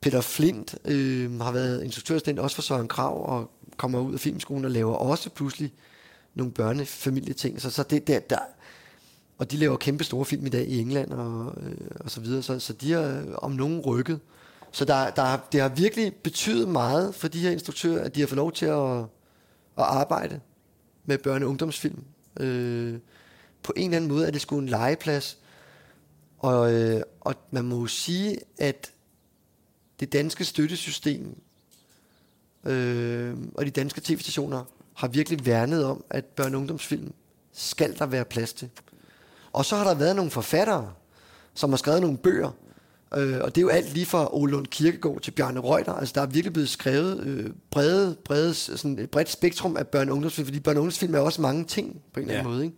Peter 0.00 0.20
Flint 0.20 0.74
øh, 0.84 1.40
har 1.40 1.52
været 1.52 1.84
instruktørassistent 1.84 2.38
også 2.38 2.54
for 2.54 2.62
Søren 2.62 2.88
Krav 2.88 3.28
og 3.28 3.50
kommer 3.76 4.00
ud 4.00 4.14
af 4.14 4.20
filmskolen 4.20 4.64
og 4.64 4.70
laver 4.70 4.94
også 4.94 5.30
pludselig 5.30 5.72
nogle 6.34 6.52
børnefamilieting. 6.52 7.60
Så, 7.60 7.70
så 7.70 7.82
det 7.82 8.06
der, 8.06 8.20
der, 8.20 8.38
og 9.38 9.50
de 9.50 9.56
laver 9.56 9.76
kæmpe 9.76 10.04
store 10.04 10.24
film 10.24 10.46
i 10.46 10.48
dag 10.48 10.68
i 10.68 10.78
England 10.78 11.12
og, 11.12 11.54
øh, 11.62 11.76
og 12.00 12.10
så 12.10 12.20
videre, 12.20 12.42
så, 12.42 12.58
så 12.58 12.72
de 12.72 12.92
har 12.92 13.02
øh, 13.02 13.26
om 13.34 13.50
nogen 13.50 13.80
rykket. 13.80 14.20
Så 14.72 14.84
der, 14.84 15.10
der, 15.10 15.38
det 15.52 15.60
har 15.60 15.68
virkelig 15.68 16.14
betydet 16.14 16.68
meget 16.68 17.14
for 17.14 17.28
de 17.28 17.40
her 17.40 17.50
instruktører, 17.50 18.04
at 18.04 18.14
de 18.14 18.20
har 18.20 18.26
fået 18.26 18.36
lov 18.36 18.52
til 18.52 18.66
at, 18.66 18.98
at 19.78 19.84
arbejde 19.84 20.40
med 21.04 21.18
børne- 21.26 21.44
og 21.44 21.50
ungdomsfilm. 21.50 22.04
Øh, 22.40 22.98
på 23.62 23.72
en 23.76 23.84
eller 23.84 23.96
anden 23.96 24.10
måde 24.10 24.26
er 24.26 24.30
det 24.30 24.40
sgu 24.40 24.58
en 24.58 24.68
legeplads. 24.68 25.38
Og, 26.38 26.72
øh, 26.72 27.02
og 27.20 27.34
man 27.50 27.64
må 27.64 27.80
jo 27.80 27.86
sige, 27.86 28.38
at 28.58 28.92
det 30.00 30.12
danske 30.12 30.44
støttesystem 30.44 31.36
øh, 32.64 33.36
og 33.54 33.66
de 33.66 33.70
danske 33.70 34.00
tv-stationer 34.00 34.64
har 34.94 35.08
virkelig 35.08 35.46
værnet 35.46 35.84
om, 35.84 36.04
at 36.10 36.24
børne- 36.40 36.54
og 36.54 36.58
ungdomsfilm 36.58 37.12
skal 37.52 37.98
der 37.98 38.06
være 38.06 38.24
plads 38.24 38.52
til. 38.52 38.70
Og 39.52 39.64
så 39.64 39.76
har 39.76 39.84
der 39.84 39.94
været 39.94 40.16
nogle 40.16 40.30
forfattere, 40.30 40.92
som 41.54 41.70
har 41.70 41.76
skrevet 41.76 42.00
nogle 42.00 42.18
bøger, 42.18 42.50
øh, 43.18 43.40
og 43.40 43.54
det 43.54 43.60
er 43.60 43.62
jo 43.62 43.68
alt 43.68 43.94
lige 43.94 44.06
fra 44.06 44.36
Ole 44.36 44.52
Lund 44.52 44.66
Kirkegaard 44.66 45.20
til 45.20 45.30
Bjarne 45.30 45.60
Reuter. 45.60 45.92
Altså 45.92 46.12
der 46.14 46.20
er 46.22 46.26
virkelig 46.26 46.52
blevet 46.52 46.68
skrevet 46.68 47.20
øh, 47.26 47.50
brede, 47.70 48.16
brede, 48.24 48.54
sådan 48.54 48.98
et 48.98 49.10
bredt 49.10 49.30
spektrum 49.30 49.76
af 49.76 49.82
børne- 49.96 50.08
og 50.08 50.12
ungdomsfilm, 50.14 50.46
fordi 50.46 50.58
børne- 50.58 50.70
og 50.70 50.76
ungdomsfilm 50.76 51.14
er 51.14 51.18
også 51.18 51.42
mange 51.42 51.64
ting 51.64 52.00
på 52.14 52.20
en 52.20 52.26
eller 52.26 52.38
anden 52.38 52.50
Ja. 52.50 52.54
måde. 52.54 52.64
Ikke? 52.64 52.76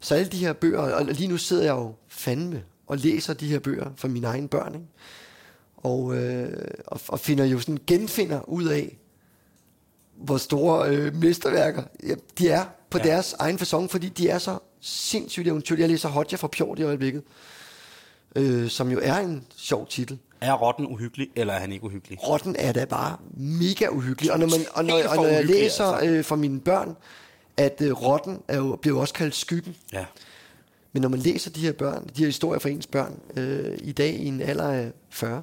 Så 0.00 0.14
alle 0.14 0.28
de 0.32 0.36
her 0.36 0.52
bøger, 0.52 0.78
og 0.78 1.04
lige 1.04 1.28
nu 1.28 1.36
sidder 1.36 1.62
jeg 1.62 1.72
jo 1.72 1.94
fandme 2.08 2.62
og 2.86 2.98
læser 2.98 3.34
de 3.34 3.46
her 3.46 3.58
bøger 3.58 3.90
for 3.96 4.08
mine 4.08 4.26
egne 4.26 4.48
børn, 4.48 4.74
ikke? 4.74 4.86
Og, 5.76 6.16
øh, 6.16 6.48
og, 6.86 7.00
og 7.08 7.20
finder 7.20 7.44
jo 7.44 7.58
sådan, 7.58 7.78
genfinder 7.86 8.48
ud 8.48 8.64
af, 8.64 8.98
hvor 10.16 10.36
store 10.36 10.88
øh, 10.96 11.14
mesterværker 11.16 11.82
ja, 12.06 12.14
de 12.38 12.48
er 12.48 12.64
på 12.90 12.98
ja. 12.98 13.04
Deres 13.04 13.34
egen 13.38 13.58
fasong, 13.58 13.90
fordi 13.90 14.08
de 14.08 14.28
er 14.28 14.38
så 14.38 14.58
sindssygt 14.80 15.48
eventyrlige. 15.48 15.82
Jeg 15.82 15.90
læser 15.90 16.08
Hodja 16.08 16.36
fra 16.36 16.48
Pjort 16.48 16.78
i 16.78 16.82
øjeblikket, 16.82 17.22
øh, 18.36 18.68
som 18.68 18.90
jo 18.90 19.00
er 19.02 19.16
en 19.16 19.46
sjov 19.56 19.86
titel. 19.86 20.18
Er 20.40 20.52
rotten 20.52 20.86
uhyggelig, 20.86 21.28
eller 21.36 21.54
er 21.54 21.58
han 21.58 21.72
ikke 21.72 21.84
uhyggelig? 21.84 22.28
Rotten 22.28 22.56
er 22.58 22.72
da 22.72 22.84
bare 22.84 23.16
mega 23.36 23.88
uhyggelig. 23.88 24.32
Og 24.32 24.38
når, 24.38 24.46
man, 24.46 24.60
og 24.74 24.84
når, 24.84 25.08
og 25.08 25.16
når 25.16 25.26
jeg 25.26 25.46
læser 25.46 25.84
altså. 25.84 26.10
øh, 26.10 26.24
fra 26.24 26.36
mine 26.36 26.60
børn, 26.60 26.96
at 27.56 27.80
øh, 27.82 27.92
rotten 27.92 28.38
er 28.48 28.56
jo, 28.56 28.76
bliver 28.76 28.96
jo 28.96 29.00
også 29.00 29.14
kaldt 29.14 29.34
skyggen. 29.34 29.76
Ja. 29.92 30.04
Men 30.92 31.02
når 31.02 31.08
man 31.08 31.18
læser 31.18 31.50
de 31.50 31.60
her 31.60 31.72
børn, 31.72 32.06
de 32.16 32.18
her 32.18 32.26
historier 32.26 32.58
fra 32.58 32.68
ens 32.68 32.86
børn, 32.86 33.20
øh, 33.36 33.78
i 33.80 33.92
dag 33.92 34.14
i 34.14 34.26
en 34.26 34.40
alder 34.40 34.68
af 34.68 34.92
40, 35.10 35.42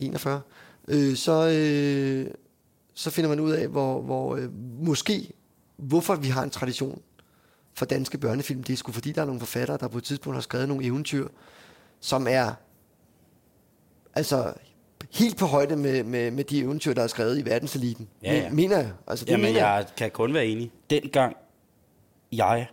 41, 0.00 0.40
øh, 0.88 1.16
så, 1.16 1.48
øh, 1.48 2.30
så 2.94 3.10
finder 3.10 3.28
man 3.28 3.40
ud 3.40 3.50
af, 3.50 3.68
hvor, 3.68 4.00
hvor 4.00 4.36
øh, 4.36 4.48
måske, 4.80 5.30
hvorfor 5.76 6.14
vi 6.14 6.28
har 6.28 6.42
en 6.42 6.50
tradition 6.50 7.02
for 7.78 7.86
danske 7.86 8.18
børnefilm. 8.18 8.62
Det 8.62 8.72
er 8.72 8.76
sgu 8.76 8.92
fordi, 8.92 9.12
der 9.12 9.22
er 9.22 9.26
nogle 9.26 9.40
forfattere, 9.40 9.78
der 9.78 9.88
på 9.88 9.98
et 9.98 10.04
tidspunkt 10.04 10.36
har 10.36 10.40
skrevet 10.42 10.68
nogle 10.68 10.84
eventyr, 10.84 11.28
som 12.00 12.26
er 12.30 12.54
altså 14.14 14.52
helt 15.10 15.36
på 15.36 15.46
højde 15.46 15.76
med, 15.76 16.04
med, 16.04 16.30
med 16.30 16.44
de 16.44 16.58
eventyr, 16.58 16.94
der 16.94 17.02
er 17.02 17.06
skrevet 17.06 17.38
i 17.38 17.44
verdenseliten. 17.44 18.08
Ja, 18.22 18.34
ja. 18.34 18.42
Men- 18.48 18.56
Mener 18.56 18.76
jeg. 18.78 18.92
Altså, 19.06 19.24
det 19.24 19.30
Jamen, 19.32 19.46
mener 19.46 19.58
jeg. 19.60 19.76
jeg 19.86 19.96
kan 19.96 20.10
kun 20.10 20.34
være 20.34 20.46
enig. 20.46 20.70
Dengang 20.90 21.36
jeg 22.32 22.66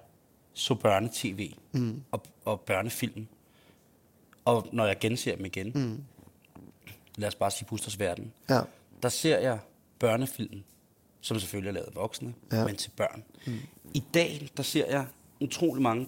så 0.54 0.76
børnetv 0.76 1.40
mm. 1.72 2.02
og, 2.12 2.24
og 2.46 2.62
børnefilm, 2.62 3.28
og 4.46 4.68
når 4.72 4.86
jeg 4.86 4.98
genser 5.00 5.36
dem 5.36 5.46
igen, 5.46 5.72
mm. 5.76 6.04
lad 7.18 7.28
os 7.28 7.36
bare 7.36 7.52
sige 7.52 7.68
Busters 7.70 8.00
Verden, 8.00 8.34
Ja. 8.50 8.62
der 9.04 9.10
ser 9.10 9.40
jeg 9.40 9.60
børnefilm, 10.00 10.64
som 11.22 11.40
selvfølgelig 11.40 11.70
er 11.70 11.74
lavet 11.74 11.90
voksne, 11.96 12.34
Ja. 12.52 12.58
ja. 12.58 12.66
men 12.66 12.76
til 12.76 12.90
børn. 12.98 13.24
Mm. 13.48 13.54
I 13.96 14.04
dag, 14.14 14.50
der 14.58 14.64
ser 14.64 14.86
jeg 14.90 15.06
utrolig 15.40 15.82
mange 15.84 16.08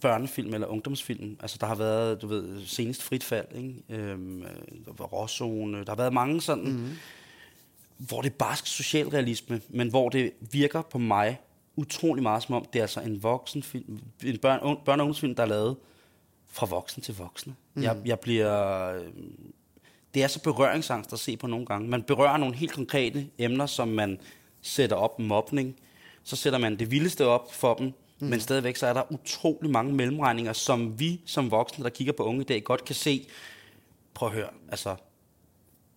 børnefilm 0.00 0.54
eller 0.54 0.66
ungdomsfilm. 0.66 1.36
Altså, 1.40 1.58
der 1.60 1.66
har 1.66 1.74
været, 1.74 2.22
du 2.22 2.26
ved, 2.26 2.66
senest 2.66 3.02
frit 3.02 3.24
fald, 3.24 3.46
ikke? 3.54 3.74
Øhm, 3.88 4.42
øh, 4.42 4.48
der 4.86 4.92
var 4.98 5.04
Råzone, 5.04 5.78
der 5.84 5.90
har 5.90 5.96
været 5.96 6.12
mange 6.12 6.40
sådan, 6.40 6.64
mm. 6.64 6.88
hvor 7.98 8.22
det 8.22 8.30
er 8.30 8.34
barsk 8.34 8.66
socialrealisme, 8.66 9.60
men 9.68 9.88
hvor 9.88 10.08
det 10.08 10.32
virker 10.52 10.82
på 10.82 10.98
mig 10.98 11.40
utrolig 11.76 12.22
meget 12.22 12.42
som 12.42 12.54
om, 12.54 12.64
det 12.72 12.78
er 12.78 12.82
altså 12.82 13.00
en 13.00 13.22
voksenfilm, 13.22 14.00
en 14.24 14.38
børn, 14.38 14.60
un, 14.62 14.76
børne- 14.76 14.88
og 14.88 14.98
ungdomsfilm, 15.00 15.34
der 15.34 15.42
er 15.42 15.46
lavet 15.46 15.76
fra 16.46 16.66
voksen 16.66 17.02
til 17.02 17.16
voksne. 17.16 17.54
Mm. 17.74 17.82
Jeg, 17.82 17.96
jeg 18.04 18.20
bliver... 18.20 18.84
øh, 18.94 19.04
Det 20.14 20.22
er 20.22 20.28
så 20.28 20.42
berøringsangst 20.42 21.12
at 21.12 21.18
se 21.18 21.36
på 21.36 21.46
nogle 21.46 21.66
gange. 21.66 21.88
Man 21.88 22.02
berører 22.02 22.36
nogle 22.36 22.54
helt 22.54 22.72
konkrete 22.72 23.26
emner, 23.38 23.66
som 23.66 23.88
man 23.88 24.18
sætter 24.62 24.96
op 24.96 25.18
mobning. 25.18 25.76
Så 26.26 26.36
sætter 26.36 26.58
man 26.58 26.78
det 26.78 26.90
vildeste 26.90 27.26
op 27.26 27.54
for 27.54 27.74
dem, 27.74 27.86
mm. 27.86 28.26
men 28.26 28.40
stadigvæk 28.40 28.76
så 28.76 28.86
er 28.86 28.92
der 28.92 29.12
utrolig 29.12 29.70
mange 29.70 29.92
mellemregninger, 29.92 30.52
som 30.52 31.00
vi 31.00 31.20
som 31.26 31.50
voksne, 31.50 31.84
der 31.84 31.90
kigger 31.90 32.12
på 32.12 32.22
unge 32.22 32.40
i 32.40 32.44
dag, 32.44 32.64
godt 32.64 32.84
kan 32.84 32.94
se. 32.94 33.26
Prøv 34.14 34.28
at 34.28 34.34
høre, 34.34 34.48
altså, 34.68 34.96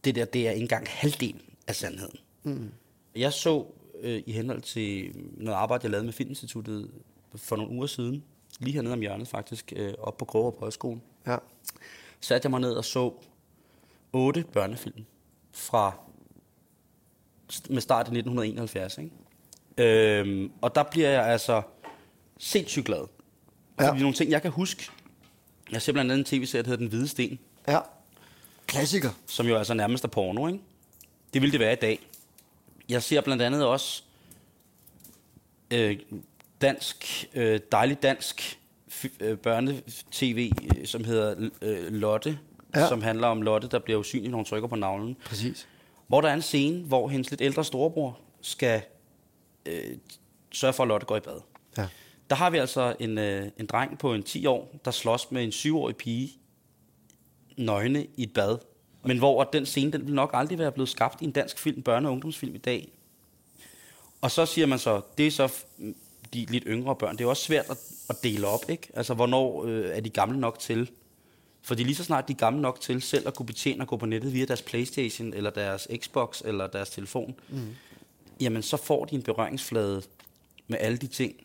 det 0.03 0.15
der, 0.15 0.25
det 0.25 0.47
er 0.47 0.51
ikke 0.51 0.61
engang 0.61 0.87
halvdelen 0.89 1.41
af 1.67 1.75
sandheden. 1.75 2.19
Mm. 2.43 2.71
Jeg 3.15 3.33
så 3.33 3.65
øh, 4.01 4.23
i 4.25 4.31
henhold 4.31 4.61
til 4.61 5.11
noget 5.37 5.57
arbejde, 5.57 5.83
jeg 5.83 5.91
lavede 5.91 6.05
med 6.05 6.13
Filminstituttet 6.13 6.91
for 7.35 7.55
nogle 7.55 7.71
uger 7.71 7.87
siden, 7.87 8.23
lige 8.59 8.73
hernede 8.73 8.93
om 8.93 8.99
hjørnet 8.99 9.27
faktisk, 9.27 9.73
øh, 9.75 9.93
op 9.99 10.17
på 10.17 10.25
Krogerup 10.25 10.59
Højskole, 10.59 11.01
Ja. 11.27 11.37
satte 12.21 12.45
jeg 12.45 12.51
mig 12.51 12.59
ned 12.59 12.71
og 12.71 12.85
så 12.85 13.13
otte 14.13 14.45
børnefilm 14.53 15.05
fra 15.51 15.99
med 17.69 17.81
start 17.81 18.07
i 18.07 18.11
1971. 18.11 18.97
Ikke? 18.97 19.11
Øhm, 19.79 20.51
og 20.61 20.75
der 20.75 20.83
bliver 20.83 21.09
jeg 21.09 21.25
altså 21.25 21.61
sindssygt 22.39 22.85
glad. 22.85 23.07
Ja. 23.79 23.89
Fordi 23.89 23.99
nogle 24.01 24.15
ting, 24.15 24.31
jeg 24.31 24.41
kan 24.41 24.51
huske. 24.51 24.89
Jeg 25.71 25.81
ser 25.81 25.91
blandt 25.93 26.11
andet 26.11 26.31
en 26.33 26.39
tv-serie, 26.39 26.63
der 26.63 26.67
hedder 26.69 26.81
Den 26.81 26.87
Hvide 26.89 27.07
Sten, 27.07 27.39
Ja. 27.67 27.79
Klassiker. 28.67 29.09
som 29.27 29.47
jo 29.47 29.55
altså 29.57 29.73
nærmest 29.73 30.03
er 30.03 30.07
porno, 30.07 30.47
ikke? 30.47 30.59
Det 31.33 31.41
ville 31.41 31.51
det 31.51 31.59
være 31.59 31.73
i 31.73 31.75
dag. 31.75 31.99
Jeg 32.89 33.03
ser 33.03 33.21
blandt 33.21 33.41
andet 33.41 33.65
også 33.65 34.03
øh, 35.71 35.97
dansk, 36.61 37.29
øh, 37.33 37.59
dejlig 37.71 38.03
dansk 38.03 38.59
øh, 39.19 39.37
børnetv, 39.37 40.51
øh, 40.79 40.85
som 40.87 41.03
hedder 41.03 41.49
øh, 41.61 41.93
Lotte, 41.93 42.39
ja. 42.75 42.87
som 42.87 43.01
handler 43.01 43.27
om 43.27 43.41
Lotte, 43.41 43.67
der 43.67 43.79
bliver 43.79 43.99
usynlig, 43.99 44.29
når 44.29 44.35
hun 44.37 44.45
trykker 44.45 44.67
på 44.67 44.75
navlen. 44.75 45.17
Præcis. 45.25 45.67
Hvor 46.07 46.21
der 46.21 46.29
er 46.29 46.33
en 46.33 46.41
scene, 46.41 46.83
hvor 46.83 47.07
hendes 47.09 47.29
lidt 47.29 47.41
ældre 47.41 47.63
storebror 47.65 48.19
skal 48.41 48.81
øh, 49.69 49.97
sørge 50.51 50.73
for, 50.73 50.83
at 50.83 50.87
Lotte 50.87 51.05
går 51.05 51.17
i 51.17 51.19
bad. 51.19 51.41
Ja. 51.77 51.87
Der 52.29 52.35
har 52.35 52.49
vi 52.49 52.57
altså 52.57 52.95
en, 52.99 53.17
øh, 53.17 53.47
en 53.57 53.65
dreng 53.65 53.99
på 53.99 54.13
en 54.13 54.23
10 54.23 54.45
år, 54.45 54.79
der 54.85 54.91
slås 54.91 55.31
med 55.31 55.43
en 55.43 55.49
7-årig 55.49 55.95
pige 55.95 56.31
nøgne 57.57 58.07
i 58.17 58.23
et 58.23 58.33
bad. 58.33 58.57
Men 59.03 59.17
hvor 59.17 59.43
den 59.43 59.65
scene, 59.65 59.91
den 59.91 60.05
vil 60.05 60.13
nok 60.13 60.29
aldrig 60.33 60.59
være 60.59 60.71
blevet 60.71 60.89
skabt 60.89 61.21
i 61.21 61.25
en 61.25 61.31
dansk 61.31 61.59
film, 61.59 61.83
børne- 61.89 62.05
og 62.05 62.11
ungdomsfilm 62.11 62.55
i 62.55 62.57
dag. 62.57 62.91
Og 64.21 64.31
så 64.31 64.45
siger 64.45 64.67
man 64.67 64.79
så, 64.79 65.01
det 65.17 65.27
er 65.27 65.31
så 65.31 65.63
de 66.33 66.45
lidt 66.45 66.63
yngre 66.67 66.95
børn. 66.95 67.17
Det 67.17 67.23
er 67.23 67.27
også 67.27 67.43
svært 67.43 67.65
at, 67.69 67.77
at 68.09 68.23
dele 68.23 68.47
op, 68.47 68.69
ikke? 68.69 68.89
Altså, 68.93 69.13
hvornår 69.13 69.65
øh, 69.65 69.85
er 69.85 69.99
de 69.99 70.09
gamle 70.09 70.39
nok 70.39 70.59
til? 70.59 70.91
Fordi 71.61 71.83
lige 71.83 71.95
så 71.95 72.03
snart 72.03 72.27
de 72.27 72.33
er 72.33 72.37
gamle 72.37 72.61
nok 72.61 72.81
til 72.81 73.01
selv 73.01 73.27
at 73.27 73.35
kunne 73.35 73.45
betjene 73.45 73.83
og 73.83 73.87
gå 73.87 73.97
på 73.97 74.05
nettet 74.05 74.33
via 74.33 74.45
deres 74.45 74.61
Playstation, 74.61 75.33
eller 75.33 75.49
deres 75.49 75.87
Xbox, 75.97 76.41
eller 76.45 76.67
deres 76.67 76.89
telefon, 76.89 77.35
mm. 77.49 77.75
Jamen 78.39 78.61
så 78.61 78.77
får 78.77 79.05
de 79.05 79.15
en 79.15 79.23
berøringsflade 79.23 80.01
med 80.67 80.77
alle 80.79 80.97
de 80.97 81.07
ting. 81.07 81.35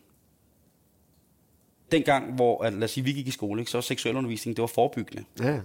Dengang, 1.91 2.35
hvor, 2.35 2.63
at, 2.63 2.73
lad 2.73 2.83
os 2.83 2.91
sige, 2.91 3.03
vi 3.03 3.11
gik 3.11 3.27
i 3.27 3.31
skole, 3.31 3.61
ikke, 3.61 3.71
så 3.71 3.77
var 3.77 3.81
seksualundervisning, 3.81 4.57
det 4.57 4.61
var 4.61 4.67
forebyggende. 4.67 5.23
Ja. 5.39 5.59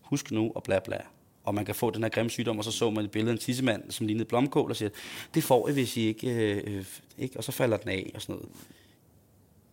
Husk 0.00 0.30
nu, 0.30 0.52
og 0.54 0.62
bla 0.62 0.78
bla. 0.78 0.98
Og 1.44 1.54
man 1.54 1.64
kan 1.64 1.74
få 1.74 1.90
den 1.90 2.02
her 2.02 2.10
grimme 2.10 2.30
sygdom, 2.30 2.58
og 2.58 2.64
så 2.64 2.70
så 2.70 2.90
man 2.90 3.04
et 3.04 3.10
billede 3.10 3.30
af 3.30 3.34
en 3.34 3.40
tissemand, 3.40 3.90
som 3.90 4.06
lignede 4.06 4.24
blomkål, 4.24 4.70
og 4.70 4.76
siger, 4.76 4.88
det 5.34 5.44
får 5.44 5.68
I, 5.68 5.72
hvis 5.72 5.96
I 5.96 6.00
ikke, 6.00 6.30
øh, 6.30 6.84
ikke... 7.18 7.36
Og 7.36 7.44
så 7.44 7.52
falder 7.52 7.76
den 7.76 7.88
af, 7.88 8.10
og 8.14 8.22
sådan 8.22 8.34
noget. 8.34 8.48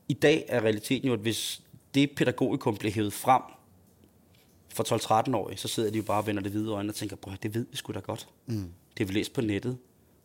I 0.07 0.13
dag 0.13 0.45
er 0.47 0.61
realiteten 0.61 1.07
jo, 1.07 1.13
at 1.13 1.19
hvis 1.19 1.61
det 1.93 2.11
pædagogikum 2.11 2.77
bliver 2.77 2.91
hævet 2.91 3.13
frem 3.13 3.41
for 4.73 4.83
12-13-årige, 4.83 5.57
så 5.57 5.67
sidder 5.67 5.91
de 5.91 5.97
jo 5.97 6.03
bare 6.03 6.17
og 6.21 6.27
vender 6.27 6.41
det 6.41 6.51
hvide 6.51 6.71
øjne 6.71 6.89
og 6.89 6.95
tænker, 6.95 7.15
at 7.27 7.43
det 7.43 7.55
ved 7.55 7.65
vi 7.71 7.77
sgu 7.77 7.93
da 7.93 7.99
godt. 7.99 8.27
Mm. 8.45 8.55
Det 8.97 8.99
har 8.99 9.05
vi 9.05 9.13
læst 9.13 9.33
på 9.33 9.41
nettet. 9.41 9.77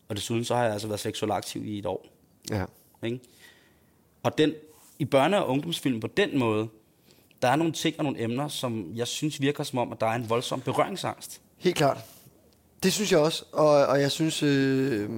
Og 0.09 0.16
desuden 0.16 0.44
så 0.44 0.54
har 0.54 0.64
jeg 0.64 0.72
altså 0.72 0.88
været 0.88 1.00
seksuelt 1.00 1.32
aktiv 1.32 1.66
i 1.66 1.78
et 1.78 1.86
år. 1.86 2.06
Ja. 2.50 2.64
Ikke? 3.04 3.20
Og 4.22 4.38
den, 4.38 4.52
i 4.98 5.04
børne- 5.14 5.36
og 5.36 5.48
ungdomsfilm 5.48 6.00
på 6.00 6.06
den 6.06 6.38
måde, 6.38 6.68
der 7.42 7.48
er 7.48 7.56
nogle 7.56 7.72
ting 7.72 7.94
og 7.98 8.04
nogle 8.04 8.22
emner, 8.22 8.48
som 8.48 8.90
jeg 8.94 9.06
synes 9.06 9.40
virker 9.40 9.64
som 9.64 9.78
om, 9.78 9.92
at 9.92 10.00
der 10.00 10.06
er 10.06 10.14
en 10.14 10.30
voldsom 10.30 10.61
berøringsangst. 10.61 11.40
Helt 11.59 11.76
klart. 11.76 11.98
Det 12.82 12.92
synes 12.92 13.12
jeg 13.12 13.20
også, 13.20 13.44
og, 13.52 13.68
og 13.86 14.00
jeg 14.00 14.11
synes, 14.11 14.42
øh, 14.42 15.11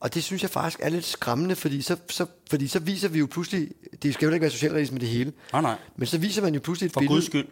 og 0.00 0.14
det 0.14 0.24
synes 0.24 0.42
jeg 0.42 0.50
faktisk 0.50 0.80
er 0.82 0.88
lidt 0.88 1.04
skræmmende, 1.04 1.56
fordi 1.56 1.82
så, 1.82 1.96
så, 2.10 2.26
fordi 2.50 2.68
så 2.68 2.78
viser 2.78 3.08
vi 3.08 3.18
jo 3.18 3.26
pludselig, 3.30 3.68
det 4.02 4.14
skal 4.14 4.26
jo 4.26 4.32
ikke 4.32 4.42
være 4.42 4.50
socialrealisme 4.50 4.98
det 4.98 5.08
hele, 5.08 5.32
Nej, 5.52 5.62
nej. 5.62 5.76
men 5.96 6.06
så 6.06 6.18
viser 6.18 6.42
man 6.42 6.54
jo 6.54 6.60
pludselig 6.60 6.86
et 6.86 6.92
For 6.92 7.00
billede. 7.00 7.16
guds 7.16 7.26
skyld. 7.26 7.46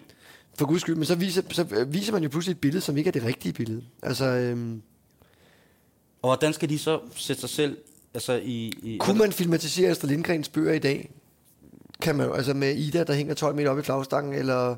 For 0.59 0.67
guds 0.67 0.81
skyld, 0.81 0.95
men 0.97 1.05
så 1.05 1.15
viser, 1.15 1.43
så 1.51 1.85
viser 1.89 2.13
man 2.13 2.23
jo 2.23 2.29
pludselig 2.29 2.53
et 2.55 2.61
billede, 2.61 2.81
som 2.81 2.97
ikke 2.97 3.09
er 3.09 3.13
det 3.13 3.25
rigtige 3.25 3.53
billede. 3.53 3.85
Altså, 4.03 4.25
øh, 4.25 4.77
Og 6.27 6.31
hvordan 6.31 6.53
skal 6.53 6.69
de 6.69 6.79
så 6.79 7.01
sætte 7.17 7.41
sig 7.41 7.51
selv 7.51 7.79
altså 8.15 8.41
i... 8.45 8.73
i 8.83 8.97
kunne 9.01 9.19
man 9.19 9.33
filmatisere 9.33 9.91
Astrid 9.91 10.11
Lindgrens 10.11 10.49
bøger 10.49 10.73
i 10.73 10.79
dag? 10.79 11.11
Kan 12.03 12.17
man 12.17 12.33
altså 12.35 12.55
med 12.55 12.77
Ida, 12.77 13.05
der 13.05 13.15
hænger 13.15 13.35
12 13.35 13.57
meter 13.57 13.71
op 13.71 13.79
i 13.79 13.83
flagstangen, 13.83 14.35
eller, 14.35 14.77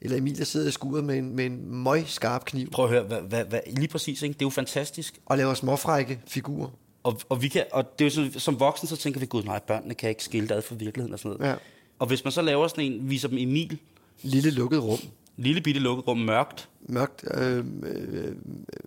eller 0.00 0.16
Emil, 0.16 0.38
der 0.38 0.44
sidder 0.44 0.68
i 0.68 0.70
skuret 0.70 1.04
med 1.04 1.18
en, 1.18 1.36
med 1.36 1.46
en 1.46 1.74
møg 1.74 2.04
skarp 2.06 2.44
kniv, 2.44 2.70
Prøv 2.70 2.84
at 2.84 2.90
høre, 2.90 3.02
hvad, 3.02 3.20
hvad, 3.20 3.44
hvad, 3.44 3.60
lige 3.66 3.88
præcis, 3.88 4.22
ikke? 4.22 4.32
det 4.32 4.42
er 4.42 4.46
jo 4.46 4.50
fantastisk. 4.50 5.20
og 5.26 5.36
laver 5.36 5.54
småfrække 5.54 6.20
figurer. 6.26 6.68
Og, 7.02 7.20
og, 7.28 7.42
vi 7.42 7.48
kan, 7.48 7.64
og 7.72 7.98
det 7.98 8.04
er 8.04 8.22
jo 8.22 8.30
så, 8.32 8.40
som 8.40 8.60
voksen, 8.60 8.88
så 8.88 8.96
tænker 8.96 9.20
vi, 9.20 9.26
gud 9.26 9.42
nej, 9.42 9.58
børnene 9.58 9.94
kan 9.94 10.08
ikke 10.08 10.24
skille 10.24 10.54
ad 10.54 10.62
fra 10.62 10.74
virkeligheden 10.74 11.12
og 11.12 11.18
sådan 11.18 11.36
noget. 11.36 11.50
Ja. 11.52 11.56
Og 11.98 12.06
hvis 12.06 12.24
man 12.24 12.32
så 12.32 12.42
laver 12.42 12.68
sådan 12.68 12.84
en, 12.84 13.10
viser 13.10 13.28
dem 13.28 13.38
Emil, 13.38 13.78
Lille 14.22 14.50
lukket 14.50 14.82
rum. 14.82 14.98
Lille 15.36 15.60
bitte 15.60 15.80
lukket 15.80 16.08
rum, 16.08 16.18
mørkt, 16.18 16.68
mørkt, 16.80 17.24
øh, 17.34 17.64
øh, 17.82 18.34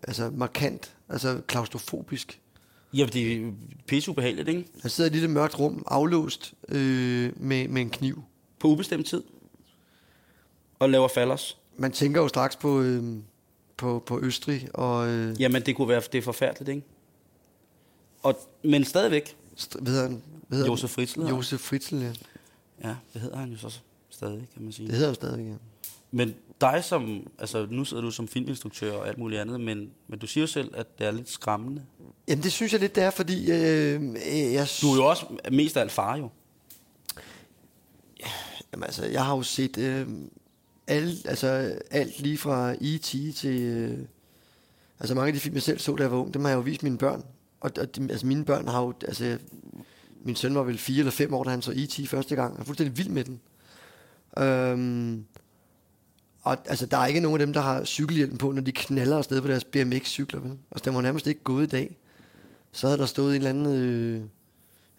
altså 0.03 0.29
markant, 0.35 0.95
altså 1.09 1.41
klaustrofobisk. 1.47 2.39
ja, 2.93 3.05
det 3.05 3.33
er 3.37 3.51
pisse 3.87 4.11
ubehageligt, 4.11 4.47
ikke? 4.49 4.65
Han 4.81 4.89
sidder 4.91 5.07
i 5.07 5.11
et 5.11 5.13
lille 5.13 5.27
mørkt 5.27 5.59
rum, 5.59 5.83
aflåst 5.87 6.53
øh, 6.69 7.31
med, 7.35 7.67
med 7.67 7.81
en 7.81 7.89
kniv. 7.89 8.23
På 8.59 8.67
ubestemt 8.67 9.05
tid. 9.07 9.23
Og 10.79 10.89
laver 10.89 11.07
fallers. 11.07 11.57
Man 11.77 11.91
tænker 11.91 12.21
jo 12.21 12.27
straks 12.27 12.55
på, 12.55 12.81
øh, 12.81 13.03
på, 13.77 14.03
på 14.05 14.19
Østrig, 14.21 14.67
og 14.73 15.07
øh, 15.07 15.41
Jamen, 15.41 15.61
det 15.61 15.75
kunne 15.75 15.87
være, 15.87 16.01
det 16.11 16.17
er 16.17 16.21
forfærdeligt, 16.21 16.69
ikke? 16.69 16.87
Og, 18.23 18.39
men 18.63 18.83
stadigvæk, 18.85 19.37
st- 19.59 19.79
hvad 19.81 19.91
hedder 19.93 20.07
han? 20.07 20.21
Hvad 20.47 20.57
hedder 20.57 20.71
Josef 20.71 20.89
Fritzl. 20.89 21.21
Josef 21.21 21.59
Fritzl, 21.59 21.95
ja. 21.95 22.13
ja, 22.83 22.95
det 23.13 23.21
hedder 23.21 23.37
han 23.37 23.51
jo 23.51 23.57
så 23.57 23.79
stadig, 24.09 24.47
kan 24.53 24.63
man 24.63 24.71
sige. 24.71 24.87
Det 24.87 24.95
hedder 24.95 25.09
han 25.09 25.15
stadigvæk, 25.15 25.45
ja. 25.45 25.53
Men 26.15 26.35
dig 26.61 26.83
som, 26.83 27.27
altså 27.39 27.67
nu 27.69 27.85
sidder 27.85 28.03
du 28.03 28.11
som 28.11 28.27
filminstruktør 28.27 28.93
og 28.93 29.07
alt 29.07 29.17
muligt 29.17 29.41
andet, 29.41 29.61
men, 29.61 29.89
men 30.07 30.19
du 30.19 30.27
siger 30.27 30.41
jo 30.41 30.47
selv, 30.47 30.71
at 30.75 30.99
det 30.99 31.07
er 31.07 31.11
lidt 31.11 31.29
skræmmende. 31.29 31.81
Jamen 32.27 32.43
det 32.43 32.51
synes 32.51 32.71
jeg 32.71 32.81
lidt, 32.81 32.95
det 32.95 33.03
er, 33.03 33.09
fordi 33.09 33.51
øh, 33.51 34.01
øh, 34.03 34.53
jeg... 34.53 34.67
Du 34.81 34.91
er 34.91 34.95
jo 34.95 35.05
også 35.05 35.25
mest 35.51 35.77
af 35.77 35.81
alt 35.81 35.91
far 35.91 36.17
jo. 36.17 36.29
Jamen, 38.73 38.83
altså, 38.83 39.05
jeg 39.05 39.25
har 39.25 39.35
jo 39.35 39.43
set 39.43 39.77
øh, 39.77 40.07
alle, 40.87 41.15
altså, 41.25 41.47
alt 41.91 42.19
lige 42.19 42.37
fra 42.37 42.75
E.T. 42.81 43.35
til... 43.35 43.61
Øh, 43.61 43.99
altså 44.99 45.15
mange 45.15 45.27
af 45.27 45.33
de 45.33 45.39
film, 45.39 45.55
jeg 45.55 45.63
selv 45.63 45.79
så, 45.79 45.95
da 45.95 46.03
jeg 46.03 46.11
var 46.11 46.17
ung, 46.17 46.33
dem 46.33 46.41
har 46.41 46.49
jeg 46.49 46.57
jo 46.57 46.61
vist 46.61 46.83
mine 46.83 46.97
børn. 46.97 47.23
Og, 47.59 47.71
og 47.79 47.95
de, 47.95 48.07
altså, 48.09 48.25
mine 48.25 48.45
børn 48.45 48.67
har 48.67 48.81
jo... 48.81 48.93
Altså, 49.07 49.37
min 50.25 50.35
søn 50.35 50.55
var 50.55 50.63
vel 50.63 50.77
fire 50.77 50.99
eller 50.99 51.11
fem 51.11 51.33
år, 51.33 51.43
da 51.43 51.49
han 51.49 51.61
så 51.61 51.71
E.T. 51.75 52.09
første 52.09 52.35
gang. 52.35 52.53
Jeg 52.53 52.61
er 52.61 52.65
fuldstændig 52.65 52.97
vild 52.97 53.09
med 53.09 53.23
den. 53.23 53.41
Øhm, 54.37 55.25
og 56.43 56.57
altså, 56.65 56.85
der 56.85 56.97
er 56.97 57.05
ikke 57.05 57.19
nogen 57.19 57.41
af 57.41 57.45
dem, 57.47 57.53
der 57.53 57.61
har 57.61 57.83
cykelhjelm 57.83 58.37
på, 58.37 58.51
når 58.51 58.61
de 58.61 58.71
knaller 58.71 59.17
afsted 59.17 59.41
på 59.41 59.47
deres 59.47 59.63
BMX-cykler. 59.63 60.39
Vel? 60.39 60.57
Altså, 60.71 60.85
den 60.85 60.95
var 60.95 61.01
nærmest 61.01 61.27
ikke 61.27 61.43
gået 61.43 61.63
i 61.63 61.69
dag. 61.69 61.97
Så 62.71 62.87
havde 62.87 62.97
der 62.97 63.05
stået 63.05 63.29
en 63.29 63.35
eller 63.35 63.49
anden... 63.49 63.65
Øh, 63.65 64.21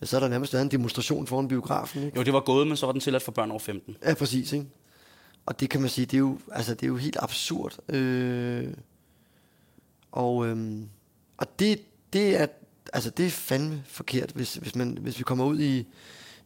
ja, 0.01 0.07
så 0.07 0.17
havde 0.17 0.25
der 0.25 0.31
nærmest 0.31 0.53
været 0.53 0.65
en 0.65 0.71
demonstration 0.71 1.27
foran 1.27 1.49
biografen. 1.49 2.03
Ikke? 2.03 2.19
Jo, 2.19 2.23
det 2.23 2.33
var 2.33 2.41
gået, 2.41 2.67
men 2.67 2.77
så 2.77 2.87
var 2.87 2.93
den 2.93 3.01
tilladt 3.01 3.23
for 3.23 3.33
børn 3.33 3.51
over 3.51 3.61
15. 3.61 3.97
Ja, 4.05 4.15
præcis, 4.15 4.53
ikke? 4.53 4.67
Og 5.47 5.61
det 5.61 5.71
kan 5.71 5.81
man 5.81 5.91
sige, 5.91 6.07
det 6.07 6.15
er 6.15 6.19
jo, 6.19 6.39
altså, 6.53 6.75
det 6.75 6.83
er 6.83 6.89
jo 6.89 6.97
helt 6.97 7.17
absurd. 7.21 7.95
Øh, 7.95 8.69
og 10.13 10.47
øhm, 10.47 10.89
og 11.37 11.59
det, 11.59 11.81
det, 12.13 12.41
er, 12.41 12.47
altså, 12.93 13.11
det 13.11 13.27
er 13.27 13.31
fandme 13.31 13.83
forkert, 13.87 14.31
hvis, 14.35 14.55
hvis, 14.55 14.75
man, 14.75 14.99
hvis 15.01 15.19
vi 15.19 15.23
kommer 15.23 15.45
ud 15.45 15.61
i, 15.61 15.87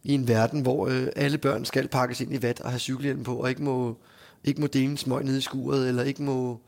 i 0.03 0.13
en 0.13 0.27
verden, 0.27 0.61
hvor 0.61 0.87
øh, 0.87 1.07
alle 1.15 1.37
børn 1.37 1.65
skal 1.65 1.87
pakkes 1.87 2.21
ind 2.21 2.33
i 2.33 2.41
vat 2.41 2.61
og 2.61 2.69
have 2.69 2.79
cykelhjelm 2.79 3.23
på, 3.23 3.35
og 3.35 3.49
ikke 3.49 3.63
må, 3.63 3.97
ikke 4.43 4.61
må 4.61 4.67
dele 4.67 4.85
en 4.85 4.97
smøg 4.97 5.23
nede 5.23 5.37
i 5.37 5.41
skuret, 5.41 5.87
eller 5.87 6.03
ikke 6.03 6.23
må... 6.23 6.59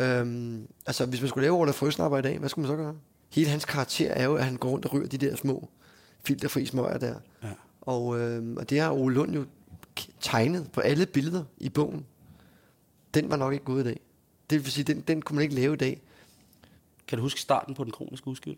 Øhm, 0.00 0.66
altså, 0.86 1.06
hvis 1.06 1.20
man 1.20 1.28
skulle 1.28 1.42
lave 1.44 1.56
Orla 1.56 1.72
Frøsnapper 1.72 2.18
i 2.18 2.22
dag, 2.22 2.38
hvad 2.38 2.48
skulle 2.48 2.68
man 2.68 2.76
så 2.78 2.82
gøre? 2.82 2.94
Hele 3.30 3.50
hans 3.50 3.64
karakter 3.64 4.10
er 4.10 4.24
jo, 4.24 4.34
at 4.34 4.44
han 4.44 4.56
går 4.56 4.68
rundt 4.68 4.84
og 4.84 4.92
ryger 4.94 5.08
de 5.08 5.18
der 5.18 5.36
små 5.36 5.68
filterfri 6.24 6.66
smøger 6.66 6.98
der. 6.98 7.14
Ja. 7.42 7.48
Og, 7.80 8.20
øh, 8.20 8.56
og 8.56 8.70
det 8.70 8.80
har 8.80 8.90
Ole 8.92 9.14
Lund 9.14 9.34
jo 9.34 9.46
tegnet 10.20 10.70
på 10.72 10.80
alle 10.80 11.06
billeder 11.06 11.44
i 11.58 11.68
bogen. 11.68 12.06
Den 13.14 13.30
var 13.30 13.36
nok 13.36 13.52
ikke 13.52 13.64
gået 13.64 13.80
i 13.80 13.84
dag. 13.84 14.00
Det 14.50 14.64
vil 14.64 14.72
sige, 14.72 14.84
den, 14.84 15.00
den 15.00 15.22
kunne 15.22 15.34
man 15.34 15.42
ikke 15.42 15.54
lave 15.54 15.74
i 15.74 15.76
dag. 15.76 16.02
Kan 17.06 17.18
du 17.18 17.22
huske 17.22 17.40
starten 17.40 17.74
på 17.74 17.84
den 17.84 17.92
kroniske 17.92 18.28
uskyld? 18.28 18.56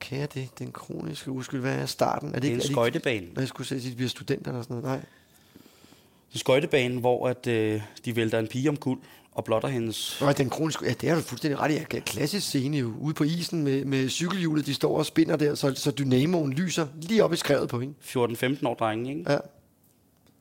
Kan 0.00 0.18
jeg 0.18 0.34
det? 0.34 0.48
Den 0.58 0.72
kroniske 0.72 1.30
uskyld. 1.30 1.60
Hvad 1.60 1.74
er 1.74 1.86
starten? 1.86 2.28
Er 2.28 2.32
det, 2.32 2.42
Det 2.42 2.50
er 2.50 2.54
en 2.54 2.60
er 2.60 2.64
skøjtebane. 2.64 3.26
ikke, 3.26 3.40
jeg 3.40 3.48
skulle 3.48 3.66
sige, 3.66 3.78
at 3.78 3.84
de 3.84 3.94
bliver 3.94 4.08
studenter 4.08 4.50
eller 4.50 4.62
sådan 4.62 4.76
noget? 4.76 4.98
Nej. 4.98 5.06
Det 6.28 6.34
er 6.34 6.38
skøjtebanen, 6.38 6.98
hvor 6.98 7.28
at, 7.28 7.46
øh, 7.46 7.80
de 8.04 8.16
vælter 8.16 8.38
en 8.38 8.48
pige 8.48 8.68
om 8.68 8.76
kul 8.76 8.98
og 9.32 9.44
blotter 9.44 9.68
hendes... 9.68 10.18
Nå, 10.20 10.32
den 10.32 10.50
kroniske, 10.50 10.86
ja, 10.86 10.92
det 11.00 11.08
er 11.10 11.14
du 11.14 11.20
fuldstændig 11.20 11.60
ret 11.60 11.70
i. 11.70 11.74
Ja, 11.74 12.00
klassisk 12.00 12.46
scene 12.46 12.78
jo. 12.78 12.92
Ude 13.00 13.14
på 13.14 13.24
isen 13.24 13.62
med, 13.62 13.84
med 13.84 14.08
cykelhjulet, 14.08 14.66
de 14.66 14.74
står 14.74 14.98
og 14.98 15.06
spinder 15.06 15.36
der, 15.36 15.54
så, 15.54 15.74
så 15.74 15.90
dynamoen 15.90 16.52
lyser 16.52 16.86
lige 17.02 17.24
op 17.24 17.32
i 17.32 17.36
skrevet 17.36 17.68
på 17.68 17.80
hende. 17.80 17.94
14-15 18.04 18.66
år 18.68 18.74
drenge, 18.74 19.10
ikke? 19.10 19.32
Ja. 19.32 19.38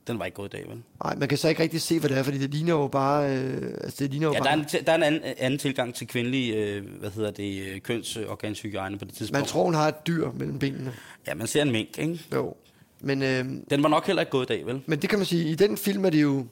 Den 0.08 0.20
var 0.20 0.26
ikke 0.26 0.36
gået 0.36 0.54
i 0.54 0.58
dag, 0.58 0.66
vel? 0.70 0.82
Nej, 1.04 1.16
man 1.16 1.28
kan 1.30 1.38
så 1.38 1.50
ikke 1.50 1.64
rigtig 1.64 1.82
se, 1.82 2.00
hvad 2.00 2.10
det 2.10 2.18
er, 2.18 2.24
fordi 2.24 2.38
det 2.38 2.50
ligner 2.50 2.74
jo 2.74 2.88
bare... 2.88 3.38
Øh, 3.38 3.74
altså, 3.82 4.04
det 4.04 4.12
ligner 4.12 4.28
jo 4.28 4.34
Ja, 4.34 4.38
der 4.38 4.44
bare... 4.44 4.54
er 4.54 4.58
en, 4.58 4.86
der 4.86 4.92
er 4.92 4.96
en 4.96 5.04
anden, 5.04 5.22
anden 5.38 5.60
tilgang 5.60 5.96
til 5.96 6.08
kvindelig, 6.08 6.56
øh, 6.56 7.00
hvad 7.00 7.10
hedder 7.12 7.32
det, 7.32 7.68
øh, 7.68 7.80
kønsorganshygiejne 7.82 8.98
på 8.98 9.06
det 9.06 9.14
tidspunkt. 9.14 9.40
Man 9.40 9.48
tror, 9.48 9.64
hun 9.64 9.74
har 9.74 9.88
et 9.88 10.08
dyr 10.08 10.32
mellem 10.32 10.60
benene. 10.60 10.94
Ja, 11.28 11.34
man 11.34 11.48
ser 11.48 11.62
en 11.62 11.72
mink, 11.72 11.98
ikke? 11.98 12.20
Jo. 12.34 12.56
Men, 13.02 13.22
øh, 13.22 13.46
Den 13.70 13.84
var 13.84 13.90
nok 13.90 14.06
heller 14.06 14.22
ikke 14.22 14.32
gået 14.32 14.46
i 14.46 14.54
dag, 14.54 14.66
vel? 14.66 14.82
men 14.86 15.02
det 15.02 15.10
kan 15.10 15.20
man 15.20 15.26
sige, 15.26 15.50
i 15.50 15.56
den 15.56 15.78
film 15.78 16.06
er 16.06 16.10
det 16.10 16.22
jo... 16.22 16.46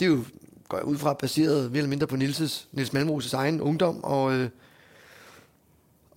Det 0.00 0.06
er 0.06 0.10
jo, 0.10 0.24
går 0.68 0.76
jeg 0.76 0.84
ud 0.84 0.98
fra, 0.98 1.12
baseret 1.12 1.70
mere 1.70 1.78
eller 1.78 1.88
mindre 1.88 2.06
på 2.06 2.16
Nilses, 2.16 2.68
Nils 2.72 2.94
Malmros' 2.94 3.36
egen 3.36 3.60
ungdom, 3.60 4.04
og... 4.04 4.32
Øh, 4.32 4.48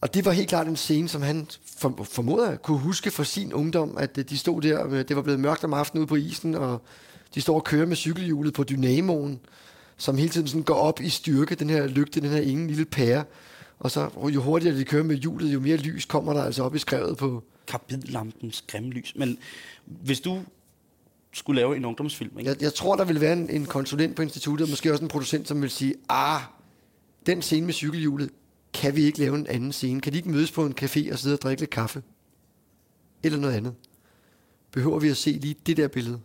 og 0.01 0.13
det 0.13 0.25
var 0.25 0.31
helt 0.31 0.49
klart 0.49 0.67
en 0.67 0.75
scene, 0.75 1.09
som 1.09 1.21
han 1.21 1.47
for, 1.77 2.03
formoder 2.03 2.55
kunne 2.55 2.79
huske 2.79 3.11
fra 3.11 3.23
sin 3.23 3.53
ungdom, 3.53 3.97
at 3.97 4.17
øh, 4.17 4.25
de 4.29 4.37
stod 4.37 4.61
der, 4.61 4.87
med, 4.87 5.03
det 5.03 5.15
var 5.15 5.21
blevet 5.21 5.39
mørkt 5.39 5.63
om 5.63 5.73
aftenen 5.73 6.01
ude 6.01 6.07
på 6.07 6.15
isen, 6.15 6.55
og 6.55 6.81
de 7.35 7.41
står 7.41 7.55
og 7.55 7.63
kører 7.63 7.85
med 7.85 7.95
cykelhjulet 7.95 8.53
på 8.53 8.63
dynamoen, 8.63 9.39
som 9.97 10.17
hele 10.17 10.29
tiden 10.29 10.47
sådan 10.47 10.63
går 10.63 10.75
op 10.75 11.01
i 11.01 11.09
styrke, 11.09 11.55
den 11.55 11.69
her 11.69 11.87
lygte, 11.87 12.21
den 12.21 12.29
her 12.29 12.41
ingen 12.41 12.67
lille 12.67 12.85
pære. 12.85 13.23
Og 13.79 13.91
så 13.91 14.09
jo 14.33 14.41
hurtigere 14.41 14.77
de 14.77 14.85
kører 14.85 15.03
med 15.03 15.15
hjulet, 15.15 15.53
jo 15.53 15.59
mere 15.59 15.77
lys 15.77 16.05
kommer 16.05 16.33
der 16.33 16.43
altså 16.43 16.63
op 16.63 16.75
i 16.75 16.79
skrevet 16.79 17.17
på... 17.17 17.43
Karbidlampens 17.67 18.65
lys. 18.79 19.13
Men 19.15 19.37
hvis 19.85 20.19
du 20.19 20.43
skulle 21.33 21.61
lave 21.61 21.77
en 21.77 21.85
ungdomsfilm, 21.85 22.39
ikke? 22.39 22.51
Jeg, 22.51 22.61
jeg 22.61 22.73
tror, 22.73 22.95
der 22.95 23.05
vil 23.05 23.21
være 23.21 23.33
en, 23.33 23.49
en 23.49 23.65
konsulent 23.65 24.15
på 24.15 24.21
instituttet, 24.21 24.65
og 24.65 24.69
måske 24.69 24.91
også 24.91 25.03
en 25.03 25.09
producent, 25.09 25.47
som 25.47 25.61
vil 25.61 25.69
sige, 25.69 25.93
ah, 26.09 26.41
den 27.25 27.41
scene 27.41 27.65
med 27.65 27.73
cykelhjulet, 27.73 28.29
kan 28.73 28.95
vi 28.95 29.01
ikke 29.01 29.19
lave 29.19 29.35
en 29.35 29.47
anden 29.47 29.71
scene? 29.71 30.01
Kan 30.01 30.13
de 30.13 30.17
ikke 30.17 30.29
mødes 30.29 30.51
på 30.51 30.65
en 30.65 30.75
café 30.81 31.11
og 31.11 31.19
sidde 31.19 31.35
og 31.35 31.41
drikke 31.41 31.61
lidt 31.61 31.69
kaffe? 31.69 32.03
Eller 33.23 33.39
noget 33.39 33.53
andet? 33.53 33.75
Behøver 34.71 34.99
vi 34.99 35.09
at 35.09 35.17
se 35.17 35.31
lige 35.31 35.55
det 35.65 35.77
der 35.77 35.87
billede? 35.87 36.19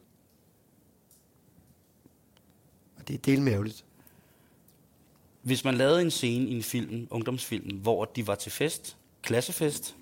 Og 2.96 3.08
det 3.08 3.14
er 3.14 3.18
del 3.18 3.48
ærgerligt. 3.48 3.84
Hvis 5.42 5.64
man 5.64 5.74
lavede 5.74 6.02
en 6.02 6.10
scene 6.10 6.48
i 6.48 6.54
en 6.54 6.62
film, 6.62 7.06
ungdomsfilm, 7.10 7.76
hvor 7.76 8.04
de 8.04 8.26
var 8.26 8.34
til 8.34 8.52
fest, 8.52 8.96
klassefest, 9.22 9.96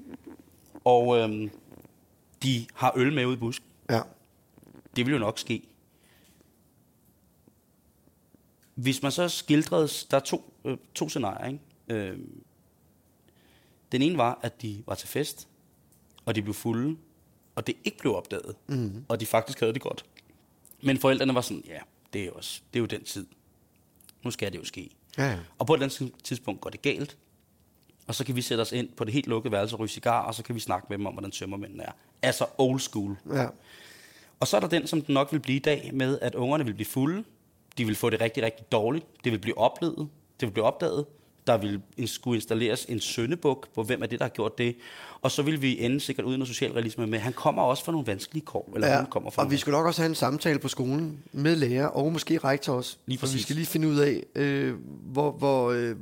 og 0.85 1.17
øhm, 1.19 1.51
de 2.43 2.67
har 2.75 2.93
øl 2.97 3.13
med 3.13 3.27
ude 3.27 3.35
i 3.37 3.39
busken, 3.39 3.67
Ja. 3.91 4.01
det 4.97 5.07
vil 5.07 5.13
jo 5.13 5.19
nok 5.19 5.39
ske. 5.39 5.63
Hvis 8.75 9.03
man 9.03 9.13
så 9.13 9.29
skildrede, 9.29 9.89
der 10.11 10.17
er 10.17 10.21
to, 10.21 10.55
øh, 10.65 10.77
to 10.95 11.09
scenarier, 11.09 11.47
ikke? 11.47 11.61
Øh, 11.89 12.19
den 13.93 14.03
ene 14.03 14.19
var, 14.19 14.39
at 14.43 14.63
de 14.63 14.83
var 14.87 14.95
til 14.95 15.09
fest, 15.09 15.49
og 16.25 16.35
de 16.35 16.43
blev 16.43 16.55
fulde, 16.55 16.97
og 17.55 17.67
det 17.67 17.77
ikke 17.85 17.99
blev 17.99 18.15
opdaget, 18.15 18.57
mm. 18.69 19.05
og 19.09 19.21
de 19.21 19.27
faktisk 19.27 19.61
havde 19.61 19.73
det 19.73 19.83
godt. 19.83 20.05
Men 20.83 20.99
forældrene 20.99 21.35
var 21.35 21.41
sådan, 21.41 21.63
ja, 21.67 21.79
det 22.13 22.25
er, 22.25 22.31
også, 22.31 22.63
det 22.73 22.79
er 22.79 22.81
jo 22.81 22.87
den 22.87 23.05
tid. 23.05 23.27
Nu 24.23 24.31
skal 24.31 24.53
det 24.53 24.59
jo 24.59 24.65
ske. 24.65 24.91
Ja, 25.19 25.31
ja. 25.31 25.39
Og 25.59 25.67
på 25.67 25.75
et 25.75 25.83
eller 25.83 26.01
andet 26.03 26.23
tidspunkt 26.25 26.61
går 26.61 26.71
det 26.71 26.83
galt, 26.83 27.17
og 28.07 28.15
så 28.15 28.25
kan 28.25 28.37
vi 28.37 28.43
sætte 28.43 28.63
os 28.63 28.73
ind 28.73 28.89
på 28.97 29.05
det 29.05 29.13
helt 29.13 29.27
lukkede 29.27 29.53
værelse 29.53 29.77
og 29.77 29.81
ryge 29.81 29.89
cigar, 29.89 30.23
og 30.23 30.35
så 30.35 30.43
kan 30.43 30.55
vi 30.55 30.61
snakke 30.61 30.87
med 30.91 30.99
dem 30.99 31.07
om, 31.07 31.13
hvordan 31.13 31.31
tømmermændene 31.31 31.83
er. 31.83 31.93
Altså 32.23 32.47
old 32.59 32.81
school. 32.81 33.17
ja. 33.35 33.47
Og 34.41 34.47
så 34.47 34.57
er 34.57 34.61
der 34.61 34.69
den, 34.69 34.87
som 34.87 35.03
den 35.03 35.15
nok 35.15 35.33
vil 35.33 35.41
blive 35.41 35.57
i 35.57 35.63
dag, 35.63 35.91
med 35.95 36.19
at 36.23 36.35
ungerne 36.35 36.65
vil 36.65 36.75
blive 36.75 36.87
fulde. 36.87 37.25
De 37.79 37.85
vil 37.85 37.97
få 37.97 38.11
det 38.11 38.21
rigtig, 38.21 38.43
rigtig 38.43 38.73
dårligt. 38.73 39.07
Det 39.25 39.33
vil 39.33 39.39
blive 39.39 39.59
oplevet. 39.59 40.09
Det 40.41 40.47
vil 40.47 40.53
blive 40.53 40.65
opdaget. 40.65 41.07
Der 41.51 41.57
vil 41.57 41.81
skulle 42.09 42.37
installeres 42.37 42.85
en 42.85 43.01
søndebuk 43.01 43.69
på, 43.75 43.83
hvem 43.83 44.03
er 44.03 44.07
det, 44.07 44.19
der 44.19 44.25
har 44.25 44.31
gjort 44.31 44.59
det. 44.59 44.77
Og 45.23 45.31
så 45.31 45.43
vil 45.43 45.63
vi 45.63 45.81
ende 45.81 46.01
sikkert 46.01 46.27
uden 46.27 46.39
noget 46.39 46.49
socialrealisme 46.49 47.07
med, 47.07 47.19
han 47.19 47.33
kommer 47.33 47.63
også 47.63 47.85
fra 47.85 47.93
nogle 47.93 48.07
vanskelige 48.07 48.45
kår. 48.47 48.73
Eller 48.75 48.89
ja. 48.89 48.97
hun 48.97 49.07
kommer 49.07 49.31
fra 49.31 49.43
Og 49.43 49.51
vi 49.51 49.57
skal 49.57 49.71
nok 49.71 49.87
også 49.87 50.03
have 50.03 50.09
en 50.09 50.15
samtale 50.15 50.59
på 50.59 50.69
skolen 50.69 51.19
med 51.33 51.57
lærer, 51.57 51.87
og 51.87 52.13
måske 52.13 52.39
rektor 52.39 52.75
også. 52.75 52.97
Lige 53.07 53.19
For 53.19 53.27
vi 53.27 53.31
præcis. 53.31 53.43
skal 53.43 53.57
lige 53.57 53.67
finde 53.67 53.89
ud 53.89 53.97
af, 53.99 54.23
øh, 54.35 54.75
hvor, 55.13 55.31
hvor, 55.31 55.71
øh, 55.71 55.97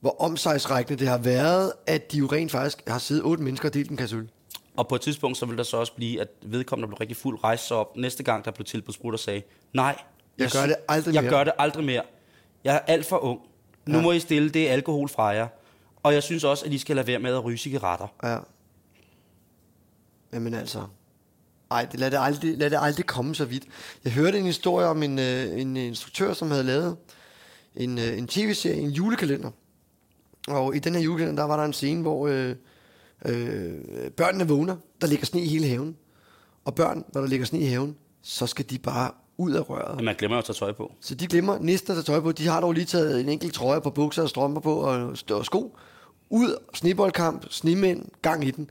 hvor 0.00 0.20
omsejsrækkende 0.22 0.98
det 0.98 1.08
har 1.08 1.18
været, 1.18 1.72
at 1.86 2.12
de 2.12 2.18
jo 2.18 2.26
rent 2.26 2.50
faktisk 2.50 2.88
har 2.88 2.98
siddet 2.98 3.24
otte 3.24 3.42
mennesker 3.42 3.68
og 3.68 3.74
delt 3.74 3.90
en 3.90 3.96
kasse 3.96 4.16
øl. 4.16 4.28
Og 4.76 4.88
på 4.88 4.94
et 4.94 5.00
tidspunkt, 5.00 5.38
så 5.38 5.46
vil 5.46 5.58
der 5.58 5.64
så 5.64 5.76
også 5.76 5.92
blive, 5.92 6.20
at 6.20 6.28
vedkommende 6.42 6.88
blev 6.88 6.96
rigtig 6.98 7.16
fuld, 7.16 7.44
rejse 7.44 7.66
sig 7.66 7.76
op. 7.76 7.96
Næste 7.96 8.22
gang, 8.22 8.44
der 8.44 8.50
blev 8.50 8.64
tilbudt 8.64 8.94
sprut 8.94 9.14
og 9.14 9.20
sagde, 9.20 9.42
nej, 9.72 9.96
Jeg 10.38 10.50
gør 10.52 10.66
det 10.66 10.76
aldrig 10.88 11.14
jeg 11.14 11.22
mere." 11.22 11.32
gør 11.32 11.44
det 11.44 11.52
aldrig 11.58 11.84
mere. 11.84 12.02
Jeg 12.64 12.74
er 12.74 12.78
alt 12.78 13.06
for 13.06 13.24
ung. 13.24 13.40
Nu 13.88 13.96
Ja. 13.98 14.02
må 14.02 14.12
I 14.12 14.20
stille 14.20 14.50
det 14.50 14.68
alkohol 14.68 15.08
fra 15.08 15.24
jer. 15.26 15.48
Og 16.02 16.14
jeg 16.14 16.22
synes 16.22 16.44
også, 16.44 16.64
at 16.66 16.72
I 16.72 16.78
skal 16.78 16.96
lade 16.96 17.06
være 17.06 17.18
med 17.18 17.34
at 17.34 17.44
ryge 17.44 17.58
cigaretter. 17.58 18.06
Ja. 18.22 18.38
Jamen 20.32 20.54
altså. 20.54 20.86
Ej, 21.70 21.86
det, 21.92 22.00
lad, 22.00 22.10
det 22.10 22.18
aldrig, 22.20 22.58
lad 22.58 22.70
det 22.70 22.78
aldrig 22.80 23.06
komme 23.06 23.34
så 23.34 23.44
vidt. 23.44 23.64
Jeg 24.04 24.12
hørte 24.12 24.38
en 24.38 24.44
historie 24.44 24.86
om 24.86 25.02
en, 25.02 25.18
øh, 25.18 25.60
en 25.60 25.76
instruktør, 25.76 26.32
som 26.32 26.50
havde 26.50 26.64
lavet 26.64 26.96
en, 27.76 27.98
øh, 27.98 28.18
en 28.18 28.26
tv-serie, 28.26 28.80
en 28.80 28.90
julekalender. 28.90 29.50
Og 30.48 30.76
i 30.76 30.78
den 30.78 30.94
her 30.94 31.00
julekalender, 31.02 31.42
der 31.42 31.48
var 31.48 31.56
der 31.56 31.64
en 31.64 31.72
scene, 31.72 32.02
hvor 32.02 32.26
øh, 32.28 32.54
øh, 33.24 34.10
børnene 34.10 34.48
vågner, 34.48 34.76
der 35.00 35.06
ligger 35.06 35.26
sne 35.26 35.40
i 35.40 35.48
hele 35.48 35.66
haven. 35.68 35.96
Og 36.64 36.74
børn, 36.74 37.04
når 37.14 37.20
der 37.20 37.28
ligger 37.28 37.46
sne 37.46 37.58
i 37.60 37.64
haven, 37.66 37.96
så 38.22 38.46
skal 38.46 38.70
de 38.70 38.78
bare 38.78 39.10
ud 39.38 39.52
af 39.52 39.70
røret. 39.70 39.96
Men 39.96 40.04
man 40.04 40.14
glemmer 40.18 40.36
jo 40.36 40.38
at 40.38 40.44
tage 40.44 40.54
tøj 40.54 40.72
på. 40.72 40.92
Så 41.00 41.14
de 41.14 41.26
glemmer 41.26 41.58
næsten 41.58 41.92
at 41.92 41.96
tage 41.96 42.14
tøj 42.14 42.20
på. 42.20 42.32
De 42.32 42.46
har 42.46 42.60
dog 42.60 42.72
lige 42.72 42.84
taget 42.84 43.20
en 43.20 43.28
enkelt 43.28 43.54
trøje 43.54 43.80
på 43.80 43.90
bukser 43.90 44.22
og 44.22 44.28
strømper 44.28 44.60
på 44.60 44.74
og, 44.74 45.16
og 45.30 45.44
sko. 45.44 45.76
Ud, 46.30 46.56
sneboldkamp, 46.74 47.46
snemænd, 47.50 48.04
gang 48.22 48.44
i 48.44 48.50
den. 48.50 48.70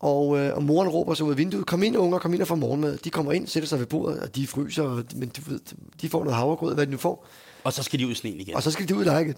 Og, 0.00 0.38
øh, 0.38 0.56
og 0.56 0.62
moren 0.62 0.88
råber 0.88 1.14
så 1.14 1.24
ud 1.24 1.30
af 1.30 1.38
vinduet, 1.38 1.66
kom 1.66 1.82
ind 1.82 1.96
unger, 1.96 2.18
kom 2.18 2.34
ind 2.34 2.42
og 2.42 2.48
få 2.48 2.54
morgenmad. 2.54 2.98
De 2.98 3.10
kommer 3.10 3.32
ind, 3.32 3.46
sætter 3.46 3.66
sig 3.68 3.78
ved 3.78 3.86
bordet, 3.86 4.20
og 4.20 4.36
de 4.36 4.46
fryser, 4.46 4.82
og, 4.82 5.04
men 5.16 5.28
du 5.28 5.50
ved, 5.50 5.60
de 6.00 6.08
får 6.08 6.24
noget 6.24 6.36
havregrød, 6.36 6.74
hvad 6.74 6.86
de 6.86 6.90
nu 6.90 6.96
får. 6.96 7.26
Og 7.64 7.72
så 7.72 7.82
skal 7.82 7.98
de 7.98 8.06
ud 8.06 8.12
i 8.12 8.14
sneen 8.14 8.40
igen. 8.40 8.54
Og 8.54 8.62
så 8.62 8.70
skal 8.70 8.88
de 8.88 8.96
ud 8.96 9.02
i 9.02 9.04
lege. 9.04 9.34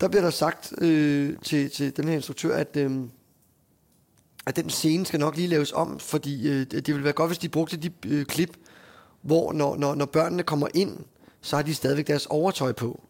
Der 0.00 0.08
bliver 0.08 0.22
der 0.22 0.30
sagt 0.30 0.72
øh, 0.78 1.36
til, 1.44 1.70
til 1.70 1.96
den 1.96 2.08
her 2.08 2.14
instruktør, 2.14 2.56
at, 2.56 2.76
øh, 2.76 3.00
at 4.46 4.56
den 4.56 4.70
scene 4.70 5.06
skal 5.06 5.20
nok 5.20 5.36
lige 5.36 5.48
laves 5.48 5.72
om, 5.72 5.98
fordi 5.98 6.48
øh, 6.48 6.66
det 6.66 6.88
ville 6.88 7.04
være 7.04 7.12
godt, 7.12 7.28
hvis 7.28 7.38
de 7.38 7.48
brugte 7.48 7.76
de 7.76 7.90
øh, 8.06 8.24
klip, 8.24 8.56
hvor 9.22 9.52
når, 9.52 9.76
når, 9.76 9.94
når 9.94 10.06
børnene 10.06 10.42
kommer 10.42 10.68
ind, 10.74 10.98
så 11.40 11.56
har 11.56 11.62
de 11.62 11.74
stadigvæk 11.74 12.06
deres 12.06 12.26
overtøj 12.26 12.72
på. 12.72 13.00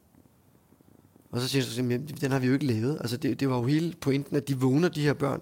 Og 1.30 1.40
så 1.40 1.48
siger 1.48 1.94
at 1.94 2.20
den 2.20 2.32
har 2.32 2.38
vi 2.38 2.46
jo 2.46 2.52
ikke 2.52 2.66
lavet. 2.66 2.98
Altså 3.00 3.16
det, 3.16 3.40
det 3.40 3.50
var 3.50 3.56
jo 3.56 3.62
hele 3.62 3.94
pointen, 4.00 4.36
at 4.36 4.48
de 4.48 4.60
vågner, 4.60 4.88
de 4.88 5.02
her 5.02 5.12
børn, 5.12 5.40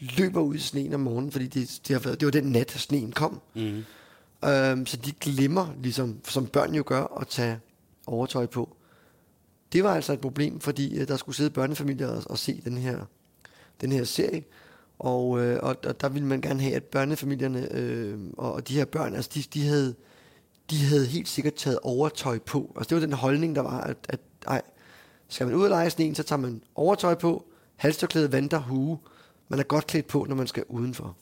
løber 0.00 0.40
ud 0.40 0.54
i 0.54 0.58
sneen 0.58 0.94
om 0.94 1.00
morgenen, 1.00 1.32
fordi 1.32 1.46
det, 1.46 1.80
det, 1.88 1.94
har 1.94 2.00
været, 2.00 2.20
det 2.20 2.26
var 2.26 2.32
den 2.32 2.44
nat, 2.44 2.74
at 2.74 2.80
sneen 2.80 3.12
kom. 3.12 3.40
Mm. 3.54 3.84
Øhm, 4.44 4.86
så 4.86 4.96
de 4.96 5.12
glemmer, 5.12 5.74
ligesom, 5.82 6.20
som 6.24 6.46
børn 6.46 6.74
jo 6.74 6.82
gør, 6.86 7.20
at 7.20 7.28
tage 7.28 7.58
overtøj 8.06 8.46
på. 8.46 8.76
Det 9.72 9.84
var 9.84 9.94
altså 9.94 10.12
et 10.12 10.20
problem, 10.20 10.60
fordi 10.60 10.98
øh, 10.98 11.08
der 11.08 11.16
skulle 11.16 11.36
sidde 11.36 11.50
børnefamilier 11.50 12.08
og, 12.08 12.22
og 12.26 12.38
se 12.38 12.62
den 12.64 12.78
her, 12.78 13.04
den 13.80 13.92
her 13.92 14.04
serie. 14.04 14.42
Og, 15.00 15.40
øh, 15.40 15.58
og, 15.62 15.76
og 15.86 16.00
der 16.00 16.08
ville 16.08 16.28
man 16.28 16.40
gerne 16.40 16.62
have, 16.62 16.74
at 16.74 16.84
børnefamilierne 16.84 17.72
øh, 17.72 18.18
og, 18.36 18.52
og 18.52 18.68
de 18.68 18.74
her 18.74 18.84
børn, 18.84 19.14
altså 19.14 19.30
de, 19.34 19.42
de, 19.54 19.66
havde, 19.66 19.94
de 20.70 20.76
havde 20.76 21.06
helt 21.06 21.28
sikkert 21.28 21.54
taget 21.54 21.78
overtøj 21.82 22.38
på. 22.38 22.72
Altså 22.76 22.88
det 22.88 23.00
var 23.00 23.06
den 23.06 23.12
holdning, 23.12 23.56
der 23.56 23.62
var, 23.62 23.80
at, 23.80 23.96
at 24.08 24.20
ej, 24.46 24.62
skal 25.28 25.46
man 25.46 25.56
ud 25.56 25.62
og 25.62 25.70
lege 25.70 25.86
i 25.86 25.90
sneen, 25.90 26.14
så 26.14 26.22
tager 26.22 26.40
man 26.40 26.62
overtøj 26.74 27.14
på, 27.14 27.44
halstørklæde, 27.76 28.32
vanter, 28.32 28.58
hue. 28.58 28.98
Man 29.48 29.58
er 29.58 29.62
godt 29.62 29.86
klædt 29.86 30.06
på, 30.06 30.26
når 30.28 30.36
man 30.36 30.46
skal 30.46 30.64
udenfor. 30.68 31.16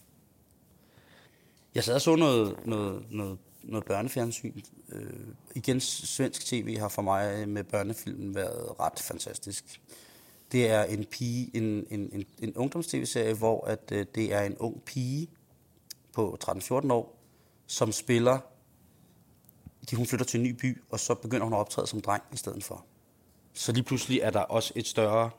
Jeg 1.75 1.85
sad 1.85 1.95
og 1.95 2.01
så 2.01 2.17
noget, 2.17 2.67
noget, 2.67 3.03
noget, 3.11 3.39
noget 3.63 3.85
børnefjernsyn. 3.85 4.61
Øh, 4.93 5.11
igen, 5.55 5.81
svensk 5.81 6.47
tv 6.47 6.79
har 6.79 6.89
for 6.89 7.03
mig 7.03 7.49
med 7.49 7.65
børnefilmen 7.65 8.35
været 8.35 8.81
ret 8.81 8.99
fantastisk. 8.99 9.81
Det 10.53 10.71
er 10.71 10.85
en 10.85 11.05
pige, 11.05 11.51
en, 11.57 11.87
en, 11.91 12.11
en, 12.13 12.25
en 12.39 12.57
ungdoms-tv-serie, 12.57 13.35
hvor 13.35 13.67
at, 13.67 13.93
øh, 13.93 14.07
det 14.15 14.33
er 14.35 14.43
en 14.43 14.57
ung 14.59 14.83
pige 14.85 15.29
på 16.13 16.39
13-14 16.45 16.93
år, 16.93 17.19
som 17.67 17.93
spiller, 17.93 18.39
de, 19.91 19.97
hun 19.97 20.07
flytter 20.07 20.27
til 20.27 20.41
en 20.41 20.45
ny 20.47 20.51
by, 20.51 20.83
og 20.91 21.01
så 21.01 21.15
begynder 21.15 21.45
hun 21.45 21.53
at 21.53 21.59
optræde 21.59 21.87
som 21.87 22.01
dreng 22.01 22.23
i 22.33 22.37
stedet 22.37 22.65
for. 22.65 22.85
Så 23.53 23.73
lige 23.73 23.85
pludselig 23.85 24.21
er 24.21 24.31
der 24.31 24.41
også 24.41 24.73
et 24.77 24.87
større, 24.87 25.31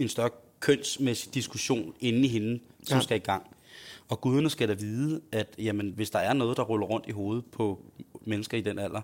en 0.00 0.08
større 0.08 0.30
kønsmæssig 0.60 1.34
diskussion 1.34 1.94
inde 2.00 2.24
i 2.24 2.28
hende, 2.28 2.60
som 2.84 2.96
Ja. 2.98 3.02
skal 3.02 3.16
i 3.16 3.20
gang. 3.20 3.46
Og 4.08 4.20
guderne 4.20 4.50
skal 4.50 4.68
da 4.68 4.74
vide, 4.74 5.20
at 5.32 5.54
jamen, 5.58 5.90
hvis 5.90 6.10
der 6.10 6.18
er 6.18 6.32
noget, 6.32 6.56
der 6.56 6.62
ruller 6.62 6.86
rundt 6.86 7.06
i 7.08 7.10
hovedet 7.10 7.44
på 7.52 7.84
mennesker 8.24 8.58
i 8.58 8.60
den 8.60 8.78
alder, 8.78 9.00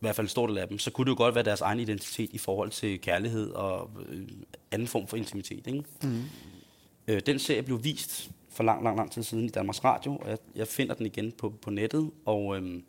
i 0.00 0.04
hvert 0.04 0.16
fald 0.16 0.24
en 0.24 0.28
stor 0.28 0.46
del 0.46 0.58
af 0.58 0.68
dem, 0.68 0.78
så 0.78 0.90
kunne 0.90 1.04
det 1.04 1.10
jo 1.10 1.16
godt 1.16 1.34
være 1.34 1.44
deres 1.44 1.60
egen 1.60 1.80
identitet 1.80 2.30
i 2.32 2.38
forhold 2.38 2.70
til 2.70 3.00
kærlighed 3.00 3.50
og 3.50 3.90
øh, 4.08 4.28
anden 4.70 4.88
form 4.88 5.06
for 5.06 5.16
intimitet. 5.16 5.66
Ikke? 5.66 5.84
Mm. 6.02 6.22
Øh, 7.08 7.20
den 7.26 7.38
serie 7.38 7.62
blev 7.62 7.84
vist 7.84 8.30
for 8.48 8.64
lang, 8.64 8.84
lang, 8.84 8.96
lang 8.96 9.12
tid 9.12 9.22
siden 9.22 9.44
i 9.44 9.48
Danmarks 9.48 9.84
Radio, 9.84 10.16
og 10.16 10.30
jeg, 10.30 10.38
jeg 10.54 10.68
finder 10.68 10.94
den 10.94 11.06
igen 11.06 11.32
på, 11.32 11.50
på 11.62 11.70
nettet, 11.70 12.10
og 12.24 12.56
øhm, 12.56 12.84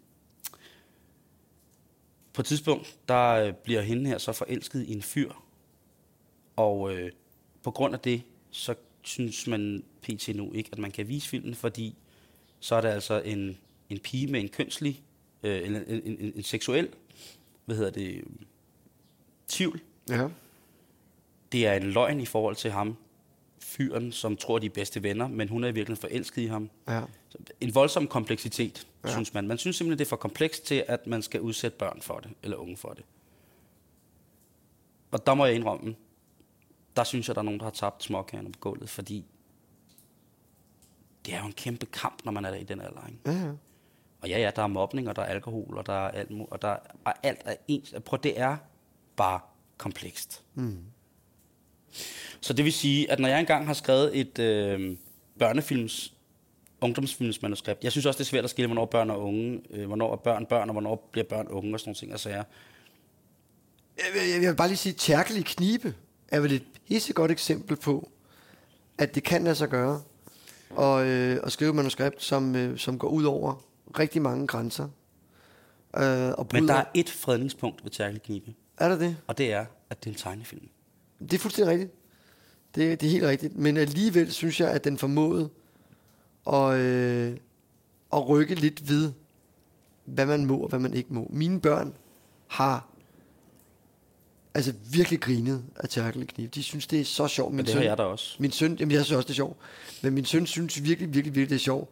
på 2.34 2.42
et 2.42 2.46
tidspunkt, 2.46 2.98
der 3.08 3.30
øh, 3.30 3.54
bliver 3.54 3.82
hende 3.82 4.10
her 4.10 4.18
så 4.18 4.34
forelsket 4.34 4.84
i 4.84 4.94
en 4.94 5.02
fyr, 5.02 5.32
og 6.56 6.94
øh, 6.96 7.12
på 7.64 7.72
grund 7.72 7.94
af 7.94 8.00
det, 8.00 8.22
så 8.52 8.76
synes 9.02 9.48
man 9.48 9.84
pt. 10.02 10.36
nu 10.36 10.54
ikke, 10.54 10.70
at 10.72 10.78
man 10.78 10.92
kan 10.92 11.08
vise 11.08 11.30
filmen, 11.30 11.56
fordi 11.56 11.96
så 12.60 12.76
er 12.76 12.82
det 12.82 12.90
altså 12.90 13.22
en, 13.22 13.58
en 13.90 14.00
pige 14.00 14.28
med 14.28 14.40
en 14.40 14.50
kønslig, 14.50 15.04
øh, 15.44 15.68
en, 15.68 15.76
en, 15.76 16.02
en, 16.06 16.34
en 16.36 16.44
seksuel, 16.44 16.90
hvad 17.76 17.78
hedder 17.78 17.92
det, 17.92 18.24
tvivl. 19.48 19.82
Ja. 20.10 20.28
Det 21.52 21.68
er 21.68 21.74
en 21.74 21.84
løgn 21.84 22.20
i 22.22 22.26
forhold 22.26 22.56
til 22.56 22.72
ham, 22.72 22.96
fyren, 23.60 24.12
som 24.12 24.38
tror, 24.38 24.60
de 24.60 24.66
er 24.66 24.70
bedste 24.70 25.04
venner, 25.04 25.28
men 25.28 25.50
hun 25.50 25.64
er 25.64 25.68
i 25.68 25.72
virkeligheden 25.72 26.10
forelsket 26.10 26.42
i 26.42 26.46
ham. 26.46 26.70
Ja. 26.88 27.02
En 27.62 27.76
voldsom 27.76 28.08
kompleksitet, 28.08 28.88
Ja. 29.04 29.10
synes 29.12 29.34
man. 29.34 29.48
Man 29.48 29.58
synes 29.58 29.76
simpelthen, 29.76 30.00
det 30.00 30.06
er 30.06 30.10
for 30.10 30.16
komplekst 30.16 30.66
til, 30.66 30.84
at 30.88 31.08
man 31.08 31.22
skal 31.22 31.42
udsætte 31.42 31.78
børn 31.78 32.02
for 32.02 32.20
det, 32.20 32.32
eller 32.44 32.58
unge 32.58 32.78
for 32.78 32.90
det. 32.90 33.04
Og 35.12 35.26
der 35.26 35.34
må 35.34 35.46
jeg 35.46 35.56
indrømme, 35.56 35.96
der 36.96 37.04
synes 37.04 37.28
jeg, 37.28 37.36
der 37.36 37.42
er 37.42 37.46
nogen, 37.46 37.60
der 37.60 37.66
har 37.66 37.72
tabt 37.72 38.04
småkagerne 38.04 38.52
på 38.52 38.60
gulvet, 38.60 38.90
fordi 38.90 39.26
det 41.26 41.34
er 41.34 41.40
jo 41.40 41.46
en 41.46 41.54
kæmpe 41.54 41.86
kamp, 41.86 42.26
når 42.26 42.32
man 42.32 42.46
er 42.46 42.54
i 42.56 42.64
den 42.64 42.82
alder. 42.82 43.08
Ikke? 43.08 43.20
Ja, 43.26 43.32
ja. 43.48 43.52
Og 44.22 44.30
ja, 44.30 44.40
ja, 44.40 44.52
der 44.56 44.62
er 44.64 44.68
mobning, 44.68 45.10
og 45.10 45.16
der 45.16 45.22
er 45.22 45.26
alkohol, 45.26 45.78
og 45.78 45.86
der 45.86 45.94
er 45.94 46.12
alt, 46.12 46.30
og 46.52 46.62
der 46.62 46.76
er 47.06 47.14
alt 47.24 47.40
er 47.46 47.56
ens. 47.68 47.94
Prøv, 48.06 48.20
det 48.24 48.40
er 48.40 48.58
bare 49.16 49.40
komplekst. 49.78 50.44
Mm. 50.56 50.78
Så 52.42 52.54
det 52.54 52.66
vil 52.66 52.74
sige, 52.74 53.12
at 53.12 53.20
når 53.20 53.28
jeg 53.30 53.40
engang 53.40 53.66
har 53.66 53.74
skrevet 53.74 54.18
et 54.20 54.40
øh, 54.40 54.98
børnefilms, 55.40 56.14
ungdomsfilms 56.82 57.42
manuskript, 57.42 57.84
jeg 57.84 57.92
synes 57.92 58.06
også, 58.06 58.18
det 58.18 58.24
er 58.24 58.30
svært 58.30 58.44
at 58.44 58.50
skille, 58.50 58.68
hvornår 58.68 58.86
børn 58.86 59.10
og 59.10 59.22
unge, 59.24 59.62
øh, 59.70 59.88
hvornår 59.88 60.12
er 60.12 60.16
børn 60.18 60.46
børn, 60.46 60.70
og 60.70 60.74
hvornår 60.74 61.10
bliver 61.12 61.26
børn 61.26 61.48
unge, 61.48 61.74
og 61.76 61.80
sådan 61.80 61.90
nogle 61.90 61.98
ting 62.00 62.14
og 62.14 62.20
sager. 62.20 62.44
Jeg, 63.98 64.06
vil- 64.14 64.42
jeg 64.42 64.50
vil 64.50 64.56
bare 64.56 64.68
lige 64.68 64.78
sige, 64.78 64.94
Tjerkel 64.94 65.38
i 65.38 65.42
Knibe 65.42 65.94
er 66.28 66.40
vel 66.40 66.52
et 66.52 66.64
pissegodt 66.88 67.32
eksempel 67.32 67.76
på, 67.78 68.12
at 68.98 69.16
det 69.16 69.24
kan 69.24 69.44
lade 69.44 69.56
sig 69.56 69.70
gøre 69.70 70.02
og, 70.70 71.06
øh, 71.08 71.40
at 71.44 71.52
skrive 71.52 71.70
et 71.70 71.76
manuskript, 71.76 72.24
som, 72.24 72.56
øh, 72.56 72.78
som 72.78 73.00
går 73.00 73.08
ud 73.08 73.24
over 73.24 73.64
rigtig 74.00 74.22
mange 74.22 74.48
grænser. 74.48 74.84
Øh, 74.84 76.02
og 76.02 76.04
Men 76.38 76.48
bryder- 76.48 76.66
der 76.74 76.74
er 76.80 76.86
et 76.94 77.10
fredningspunkt 77.10 77.84
ved 77.84 77.92
Tjerkel 77.92 78.20
Knibe, 78.20 78.54
er 78.78 78.90
der 78.90 78.98
det? 78.98 79.18
og 79.28 79.38
det 79.38 79.54
er, 79.54 79.66
at 79.90 80.04
det 80.04 80.10
er 80.10 80.14
en 80.14 80.18
tegnefilm. 80.20 80.68
Det 81.20 81.34
er 81.34 81.38
fuldstændig 81.38 81.72
rigtigt. 81.72 81.92
Det, 82.76 83.02
det 83.02 83.08
er 83.08 83.12
helt 83.12 83.24
rigtigt. 83.26 83.58
Men 83.58 83.78
alligevel 83.78 84.32
synes 84.32 84.60
jeg, 84.60 84.72
at 84.72 84.84
den 84.84 84.98
formåede 84.98 85.50
at, 86.48 86.74
øh, 86.74 87.38
at 88.14 88.30
rykke 88.30 88.56
lidt 88.56 88.90
ved, 88.90 89.12
hvad 90.06 90.26
man 90.26 90.46
må 90.46 90.58
og 90.58 90.70
hvad 90.70 90.80
man 90.80 90.94
ikke 90.94 91.14
må. 91.14 91.28
Mine 91.30 91.62
børn 91.62 91.94
har 92.48 92.88
altså 94.54 94.74
virkelig 94.92 95.22
grinet 95.22 95.64
af 95.76 95.90
Tærkel 95.90 96.28
Kniv. 96.28 96.48
De 96.48 96.64
synes, 96.64 96.88
det 96.88 97.00
er 97.02 97.06
så 97.06 97.28
sjovt. 97.28 97.52
Men 97.52 97.58
Min 97.58 97.66
det 97.66 97.74
har 97.74 97.82
jeg 97.82 97.98
da 97.98 98.04
også. 98.04 98.36
Min 98.40 98.52
søn, 98.52 98.76
jamen 98.80 98.92
jeg 98.92 99.06
synes 99.06 99.16
også, 99.18 99.28
det 99.28 99.34
er 99.34 99.36
sjovt. 99.36 99.58
Men 100.04 100.14
min 100.14 100.26
søn 100.26 100.48
synes 100.48 100.84
virkelig, 100.84 101.14
virkelig, 101.14 101.36
virkelig, 101.36 101.50
det 101.50 101.56
er 101.56 101.60
sjovt. 101.60 101.90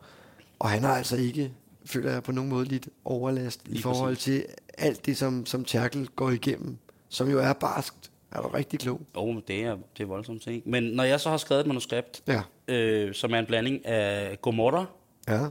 Og 0.60 0.70
han 0.70 0.84
har 0.84 0.96
altså 0.98 1.16
ikke, 1.16 1.54
føler 1.86 2.12
jeg 2.12 2.24
på 2.24 2.32
nogen 2.32 2.50
måde, 2.50 2.66
lidt 2.66 2.90
overlast 3.06 3.62
i 3.66 3.70
Lige 3.70 3.82
forhold 3.84 4.16
præcis. 4.16 4.24
til 4.24 4.46
alt 4.78 5.06
det, 5.06 5.18
som, 5.18 5.46
som 5.46 5.66
Tærkel 5.66 6.08
går 6.08 6.30
igennem. 6.30 6.78
Som 7.10 7.30
jo 7.30 7.40
er 7.40 7.54
barskt. 7.54 8.12
Er 8.32 8.42
du 8.42 8.48
rigtig 8.48 8.80
klog? 8.80 9.02
Jo, 9.16 9.26
men 9.26 9.44
det 9.48 9.64
er, 9.64 9.78
det 9.98 10.04
er 10.04 10.08
voldsomt 10.08 10.42
ting. 10.42 10.64
Men 10.70 10.84
når 10.84 11.04
jeg 11.04 11.20
så 11.20 11.30
har 11.30 11.38
skrevet 11.38 11.62
et 11.62 11.68
manuskript, 11.68 12.24
Ja. 12.28 12.42
øh, 12.68 13.14
som 13.14 13.34
er 13.34 13.40
en 13.40 13.46
blanding 13.46 13.86
af 13.86 14.42
Gomorra, 14.42 14.86
Ja. 15.28 15.48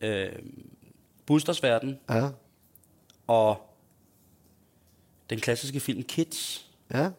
øh, 0.00 0.32
Busters 1.26 1.62
Verden 1.62 1.98
Ja. 2.10 2.28
og 3.26 3.74
den 5.30 5.40
klassiske 5.40 5.80
film 5.80 6.02
Kids, 6.02 6.70
Ja. 6.94 7.10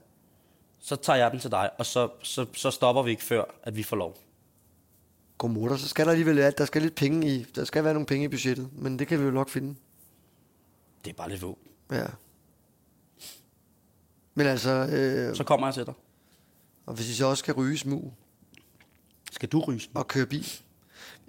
så 0.80 0.96
tager 0.96 1.18
jeg 1.18 1.32
den 1.32 1.40
til 1.40 1.52
dig, 1.52 1.70
og 1.78 1.86
så, 1.86 2.10
så, 2.24 2.46
så 2.54 2.72
stopper 2.72 3.02
vi 3.04 3.12
ikke 3.12 3.24
før, 3.24 3.44
at 3.64 3.76
vi 3.78 3.84
får 3.84 3.96
lov. 3.98 4.18
Godmorgen, 5.42 5.78
så 5.78 5.88
skal 5.88 6.06
der 6.06 6.12
alligevel 6.12 6.36
være, 6.36 6.52
der 6.58 6.66
skal 6.66 6.82
lidt 6.82 6.96
penge 6.96 7.28
i, 7.36 7.46
der 7.56 7.64
skal 7.66 7.84
være 7.84 7.94
nogle 7.94 8.06
penge 8.06 8.26
i 8.26 8.28
budgettet, 8.28 8.70
men 8.74 9.00
det 9.00 9.08
kan 9.08 9.20
vi 9.20 9.24
jo 9.26 9.32
nok 9.32 9.50
finde. 9.50 9.76
Det 11.06 11.12
er 11.12 11.16
bare 11.16 11.30
lidt 11.30 11.42
våg. 11.42 11.58
Ja. 11.92 12.06
Men 14.36 14.48
altså, 14.48 14.70
øh, 14.70 15.36
Så 15.36 15.44
kommer 15.44 15.68
jeg 15.68 15.74
til 15.74 15.86
dig. 15.86 15.94
og 16.86 16.94
hvis 16.94 17.10
I 17.10 17.16
så 17.16 17.26
også 17.26 17.44
kan 17.44 17.54
ryge 17.54 17.78
smug 17.78 18.14
Skal 19.32 19.50
du 19.50 19.60
ryge? 19.60 19.82
og 19.94 20.08
køre 20.08 20.26
bil. 20.26 20.48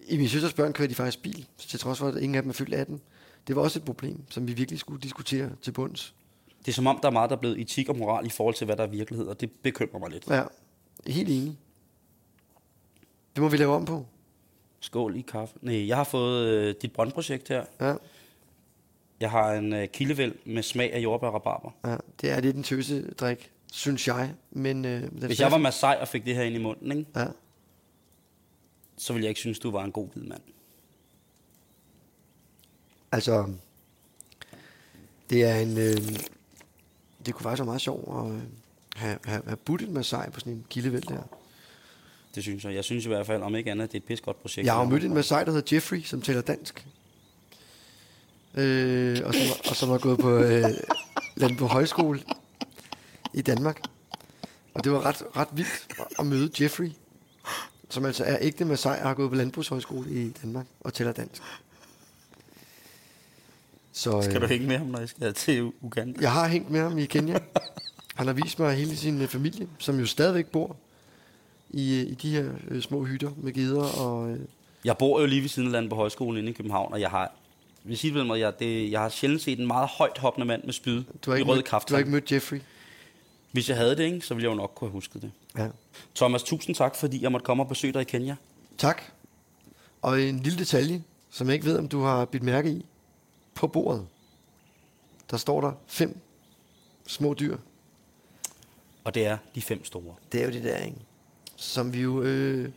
I 0.09 0.17
min 0.17 0.29
søsters 0.29 0.53
børn 0.53 0.73
kører 0.73 0.89
de 0.89 0.95
faktisk 0.95 1.23
bil, 1.23 1.47
til 1.59 1.81
trods 1.81 1.99
for, 1.99 2.09
at 2.09 2.17
ingen 2.17 2.35
af 2.35 2.43
dem 2.43 2.49
er 2.51 2.55
fyldt 2.55 2.75
18. 2.75 3.01
Det 3.47 3.57
var 3.57 3.63
også 3.63 3.79
et 3.79 3.85
problem, 3.85 4.25
som 4.31 4.49
vi 4.49 4.53
virkelig 4.53 4.79
skulle 4.81 5.01
diskutere 5.03 5.51
til 5.63 5.73
bunds. 5.73 6.15
Det 6.59 6.69
er 6.69 6.73
som 6.73 6.87
om, 6.87 6.99
der 7.03 7.09
er 7.09 7.13
meget, 7.13 7.31
der 7.31 7.37
er 7.37 7.41
blevet 7.41 7.61
etik 7.61 7.89
og 7.89 7.97
moral 7.99 8.27
i 8.27 8.31
forhold 8.31 8.55
til, 8.55 8.65
hvad 8.65 8.77
der 8.77 8.83
er 8.83 8.87
virkelighed, 8.91 9.27
og 9.27 9.41
det 9.41 9.51
bekymrer 9.63 9.99
mig 9.99 10.11
lidt. 10.11 10.27
Ja, 10.31 10.43
helt 11.07 11.29
enig. 11.29 11.59
Det 13.35 13.43
må 13.43 13.49
vi 13.49 13.57
lave 13.57 13.75
om 13.75 13.85
på. 13.85 14.07
Skål 14.81 15.17
i 15.17 15.21
kaffe. 15.21 15.59
Nej, 15.61 15.89
jeg 15.89 15.97
har 15.97 16.05
fået 16.05 16.47
øh, 16.47 16.75
dit 16.83 16.93
brøndprojekt 16.93 17.49
her. 17.49 17.65
Ja, 17.81 17.95
Jeg 19.21 19.31
har 19.31 19.53
en 19.53 19.73
øh, 19.73 19.89
kildevæld 19.89 20.35
med 20.45 20.63
smag 20.63 20.93
af 20.93 20.99
jordbær 21.01 21.27
og 21.29 21.35
rabarber. 21.35 21.71
ja. 21.85 21.97
Det 22.21 22.31
er 22.31 22.41
lidt 22.41 22.57
en 22.57 22.63
tøsedrik, 22.63 23.51
synes 23.73 24.09
jeg. 24.09 24.35
Men, 24.51 24.85
øh, 24.85 25.03
den 25.03 25.27
Hvis 25.27 25.41
jeg 25.41 25.51
var 25.51 25.59
Masai 25.59 25.97
og 26.01 26.09
fik 26.09 26.25
det 26.25 26.35
her 26.35 26.43
ind 26.43 26.55
i 26.55 26.59
munden, 26.59 26.99
ikke, 26.99 27.11
Ja, 27.17 27.27
så 28.97 29.13
ville 29.13 29.25
jeg 29.25 29.29
ikke 29.29 29.41
synes, 29.41 29.59
du 29.59 29.71
var 29.71 29.85
en 29.85 29.93
god 29.93 30.09
hvid 30.13 30.23
mand. 30.23 30.43
Altså, 33.13 33.53
det 35.31 35.45
er 35.45 35.55
en... 35.57 35.79
Øh, 35.79 35.97
det 37.27 37.35
kunne 37.35 37.43
faktisk 37.43 37.61
være 37.61 37.67
meget 37.67 37.81
sjovt 37.81 38.27
at 38.27 38.33
øh, 38.37 38.43
have, 38.97 39.19
have, 39.25 39.43
have 39.47 39.57
budt 39.57 39.83
en 39.83 39.93
Masai 39.95 40.31
på 40.31 40.41
sådan 40.41 40.53
en 40.53 40.67
kildevæld 40.71 41.03
der. 41.03 41.23
Det 42.35 42.43
synes 42.43 42.65
jeg. 42.65 42.75
Jeg 42.75 42.85
synes 42.85 43.05
i 43.05 43.09
hvert 43.09 43.27
fald, 43.27 43.43
om 43.43 43.57
ikke 43.57 43.71
andet, 43.71 43.93
det 43.93 43.99
er 43.99 44.01
et 44.01 44.05
pis 44.05 44.21
godt 44.21 44.43
projekt. 44.43 44.67
Jeg 44.67 44.75
har 44.75 44.83
jo 44.83 44.89
mødt 44.89 45.05
en 45.05 45.15
Masai, 45.15 45.45
der 45.45 45.51
hedder 45.51 45.77
Jeffrey, 45.77 46.03
som 46.03 46.23
taler 46.23 46.41
dansk. 46.41 46.87
Øh, 48.55 49.21
og, 49.25 49.35
som, 49.35 49.43
og 49.71 49.77
som 49.77 49.89
har 49.89 49.99
gået 49.99 50.19
på 50.19 50.39
øh, 50.39 50.65
Landbrug 51.37 51.69
Højskole 51.69 52.23
i 53.35 53.43
Danmark. 53.43 53.81
Og 54.75 54.85
det 54.85 54.93
var 54.93 55.07
ret, 55.07 55.23
ret 55.37 55.49
vildt 55.53 55.89
at 56.19 56.27
møde 56.27 56.51
Jeffrey, 56.61 56.91
som 57.91 58.05
altså 58.05 58.25
er 58.25 58.39
ægte 58.41 58.65
Masai 58.65 59.01
og 59.01 59.09
har 59.09 59.15
gået 59.15 59.31
på 59.31 59.37
Landbrugshøjskole 59.37 60.11
i 60.11 60.31
Danmark 60.43 60.67
og 60.81 60.95
taler 60.95 61.13
dansk. 61.13 61.43
Så, 63.93 64.17
øh, 64.17 64.25
Skal 64.25 64.41
du 64.41 64.47
hænge 64.47 64.67
med 64.67 64.79
ham, 64.79 64.87
når 64.87 64.99
jeg 64.99 65.09
skal 65.09 65.35
til 65.35 65.73
Uganda? 65.81 66.21
Jeg 66.21 66.33
har 66.33 66.49
hængt 66.49 66.71
med 66.71 66.81
ham 66.81 66.99
i 66.99 67.05
Kenya. 67.07 67.39
Han 68.15 68.27
har 68.27 68.35
vist 68.35 68.59
mig 68.59 68.75
hele 68.75 68.97
sin 68.97 69.21
øh, 69.23 69.29
familie, 69.29 69.69
som 69.79 69.99
jo 69.99 70.07
stadigvæk 70.07 70.47
bor 70.47 70.77
i, 71.73 72.01
i 72.03 72.15
de 72.15 72.31
her 72.31 72.53
øh, 72.69 72.83
små 72.83 73.05
hytter 73.05 73.31
med 73.37 73.53
geder. 73.53 73.83
Og, 74.01 74.31
øh, 74.31 74.41
Jeg 74.85 74.99
bor 74.99 75.21
jo 75.21 75.27
lige 75.27 75.43
ved 75.43 75.49
siden 75.49 75.69
af 75.69 75.73
landet 75.73 75.91
på 75.91 75.97
højskolen 75.97 76.39
inde 76.39 76.51
i 76.51 76.53
København, 76.53 76.93
og 76.93 77.01
jeg 77.01 77.11
har, 77.11 77.33
vil 77.85 77.99
sige 77.99 78.25
med, 78.25 78.37
jeg, 78.37 78.59
det, 78.59 78.91
jeg 78.91 79.01
har 79.01 79.09
sjældent 79.09 79.43
set 79.43 79.59
en 79.59 79.67
meget 79.67 79.89
højt 79.89 80.19
hoppende 80.19 80.47
mand 80.47 80.65
med 80.65 80.73
spyd 80.73 81.03
du, 81.27 81.31
har 81.31 81.37
i 81.37 81.41
ikke 81.41 81.51
rød 81.51 81.57
mødt, 81.57 81.67
kraft. 81.67 81.89
du 81.89 81.95
har 81.95 81.99
ikke 81.99 82.11
mødt 82.11 82.33
Jeffrey. 82.33 82.61
Hvis 83.53 83.69
jeg 83.69 83.77
havde 83.77 83.97
det, 83.97 84.05
ikke, 84.05 84.21
så 84.21 84.35
ville 84.35 84.45
jeg 84.49 84.51
jo 84.51 84.57
nok 84.61 84.73
kunne 84.75 84.89
have 84.89 84.93
husket 84.93 85.23
det. 85.23 85.31
Ja. 85.59 85.69
Thomas, 86.15 86.43
tusind 86.43 86.77
tak, 86.77 86.97
fordi 86.97 87.23
jeg 87.23 87.33
måtte 87.33 87.45
komme 87.45 87.63
og 87.63 87.69
besøge 87.69 87.93
dig 87.93 88.01
i 88.01 88.05
Kenya. 88.05 88.37
Tak. 88.79 89.03
Og 90.03 90.23
en 90.23 90.41
lille 90.41 90.59
detalje, 90.59 91.03
som 91.31 91.47
jeg 91.47 91.55
ikke 91.55 91.67
ved, 91.67 91.79
om 91.79 91.89
du 91.89 92.01
har 92.01 92.25
bidt 92.25 92.43
mærke 92.43 92.71
i. 92.71 92.87
På 93.55 93.67
bordet, 93.67 94.07
der 95.31 95.37
står 95.37 95.61
der 95.61 95.73
fem 95.87 96.19
små 97.07 97.35
dyr. 97.35 97.57
Og 99.05 99.15
det 99.15 99.27
er 99.27 99.39
de 99.55 99.63
fem 99.63 99.85
store. 99.85 100.15
Det 100.33 100.41
er 100.41 100.45
jo 100.47 100.53
det 100.53 100.65
der, 100.65 100.77
ikke? 100.77 100.97
Som 101.63 101.93
vi 101.93 102.01
jo 102.01 102.23
øh, 102.23 102.73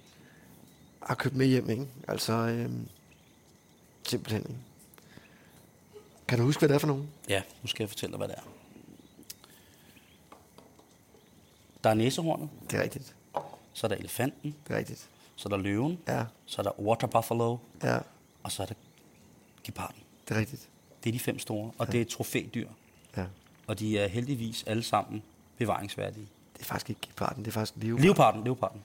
har 1.03 1.15
købt 1.15 1.35
med 1.35 1.45
hjem, 1.45 1.69
ikke? 1.69 1.87
Altså, 2.07 2.33
øh, 2.33 2.69
simpelthen, 4.07 4.41
ikke? 4.41 4.55
Kan 6.27 6.37
du 6.39 6.43
huske, 6.45 6.59
hvad 6.59 6.69
det 6.69 6.75
er 6.75 6.79
for 6.79 6.87
nogen? 6.87 7.09
Ja, 7.29 7.41
nu 7.61 7.67
skal 7.67 7.83
jeg 7.83 7.89
fortælle 7.89 8.11
dig, 8.11 8.17
hvad 8.17 8.27
det 8.27 8.35
er. 8.37 8.41
Der 11.83 11.89
er 11.89 11.93
næsehornet, 11.93 12.49
Det 12.71 12.79
er 12.79 12.83
rigtigt. 12.83 13.15
så 13.73 13.87
er 13.87 13.89
der 13.89 13.95
elefanten, 13.95 14.55
Det 14.67 14.73
er 14.73 14.77
rigtigt. 14.77 15.09
så 15.35 15.47
er 15.47 15.49
der 15.49 15.57
løven, 15.57 15.99
Ja, 16.07 16.25
så 16.45 16.61
er 16.61 16.63
der 16.63 16.79
water 16.79 17.07
buffalo, 17.07 17.57
ja, 17.83 17.99
og 18.43 18.51
så 18.51 18.63
er 18.63 18.67
der 18.67 18.75
geparden. 19.63 20.01
det 20.27 20.35
er 20.35 20.39
rigtigt. 20.39 20.69
Det 21.03 21.09
er 21.09 21.13
de 21.13 21.19
fem 21.19 21.39
store, 21.39 21.71
og 21.77 21.91
det 21.91 22.01
er 22.01 22.05
trofædyr. 22.05 22.69
Ja. 23.17 23.25
Og 23.67 23.79
de 23.79 23.99
er 23.99 24.07
heldigvis 24.07 24.63
alle 24.67 24.83
sammen 24.83 25.23
bevaringsværdige. 25.57 26.27
Det 26.55 26.61
er 26.61 26.65
faktisk 26.65 26.89
ikke 26.89 27.01
geparden, 27.01 27.45
det 27.45 27.47
er 27.47 27.53
faktisk 27.53 27.73
leopard. 27.83 28.03
Leoparden, 28.03 28.43
leoparden. 28.43 28.81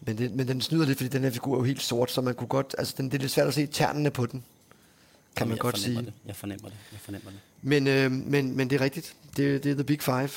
Men, 0.00 0.18
det, 0.18 0.32
men 0.32 0.48
den 0.48 0.60
snyder 0.60 0.86
lidt, 0.86 0.98
fordi 0.98 1.08
den 1.08 1.22
her 1.22 1.30
figur 1.30 1.54
er 1.54 1.58
jo 1.58 1.64
helt 1.64 1.82
sort, 1.82 2.10
så 2.10 2.20
man 2.20 2.34
kunne 2.34 2.48
godt... 2.48 2.74
Altså, 2.78 2.94
den, 2.96 3.06
det 3.06 3.14
er 3.14 3.18
lidt 3.18 3.32
svært 3.32 3.46
at 3.48 3.54
se 3.54 3.66
ternene 3.66 4.10
på 4.10 4.26
den, 4.26 4.44
kan 5.36 5.46
Jamen, 5.46 5.48
man 5.48 5.58
godt 5.58 5.78
sige. 5.78 5.96
Det. 5.96 6.12
Jeg 6.26 6.36
fornemmer 6.36 6.68
det. 6.68 6.76
Jeg 6.92 7.00
fornemmer 7.00 7.30
det. 7.30 7.40
Men, 7.62 7.86
øh, 7.86 8.12
men, 8.12 8.56
men 8.56 8.70
det 8.70 8.80
er 8.80 8.84
rigtigt. 8.84 9.16
Det, 9.36 9.64
det 9.64 9.70
er 9.70 9.74
The 9.74 9.84
Big 9.84 10.02
Five. 10.02 10.30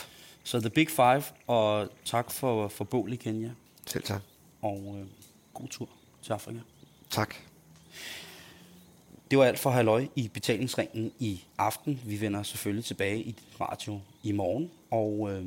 Så 0.43 0.59
The 0.59 0.69
Big 0.69 0.89
Five, 0.89 1.23
og 1.47 1.89
tak 2.05 2.31
for, 2.31 2.67
for 2.67 2.83
bål 2.83 3.13
i 3.13 3.15
Kenya, 3.15 3.51
Selv 3.87 4.03
tak. 4.03 4.21
og 4.61 4.97
øh, 4.99 5.07
god 5.53 5.67
tur 5.67 5.89
til 6.21 6.33
Afrika. 6.33 6.59
Tak. 7.09 7.35
Det 9.31 9.39
var 9.39 9.45
alt 9.45 9.59
for 9.59 9.69
Halløj 9.69 10.07
i 10.15 10.27
betalingsringen 10.27 11.11
i 11.19 11.43
aften. 11.57 11.99
Vi 12.05 12.21
vender 12.21 12.43
selvfølgelig 12.43 12.85
tilbage 12.85 13.19
i 13.19 13.35
radio 13.61 13.99
i 14.23 14.31
morgen, 14.31 14.71
og 14.91 15.29
øh, 15.31 15.45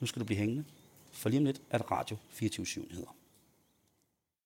nu 0.00 0.06
skal 0.06 0.20
du 0.20 0.24
blive 0.24 0.38
hængende, 0.38 0.64
for 1.12 1.28
lige 1.28 1.38
om 1.38 1.44
lidt 1.44 1.62
er 1.70 1.78
det 1.78 1.90
Radio 1.90 2.16
24 2.30 2.84
nyheder. 2.90 3.14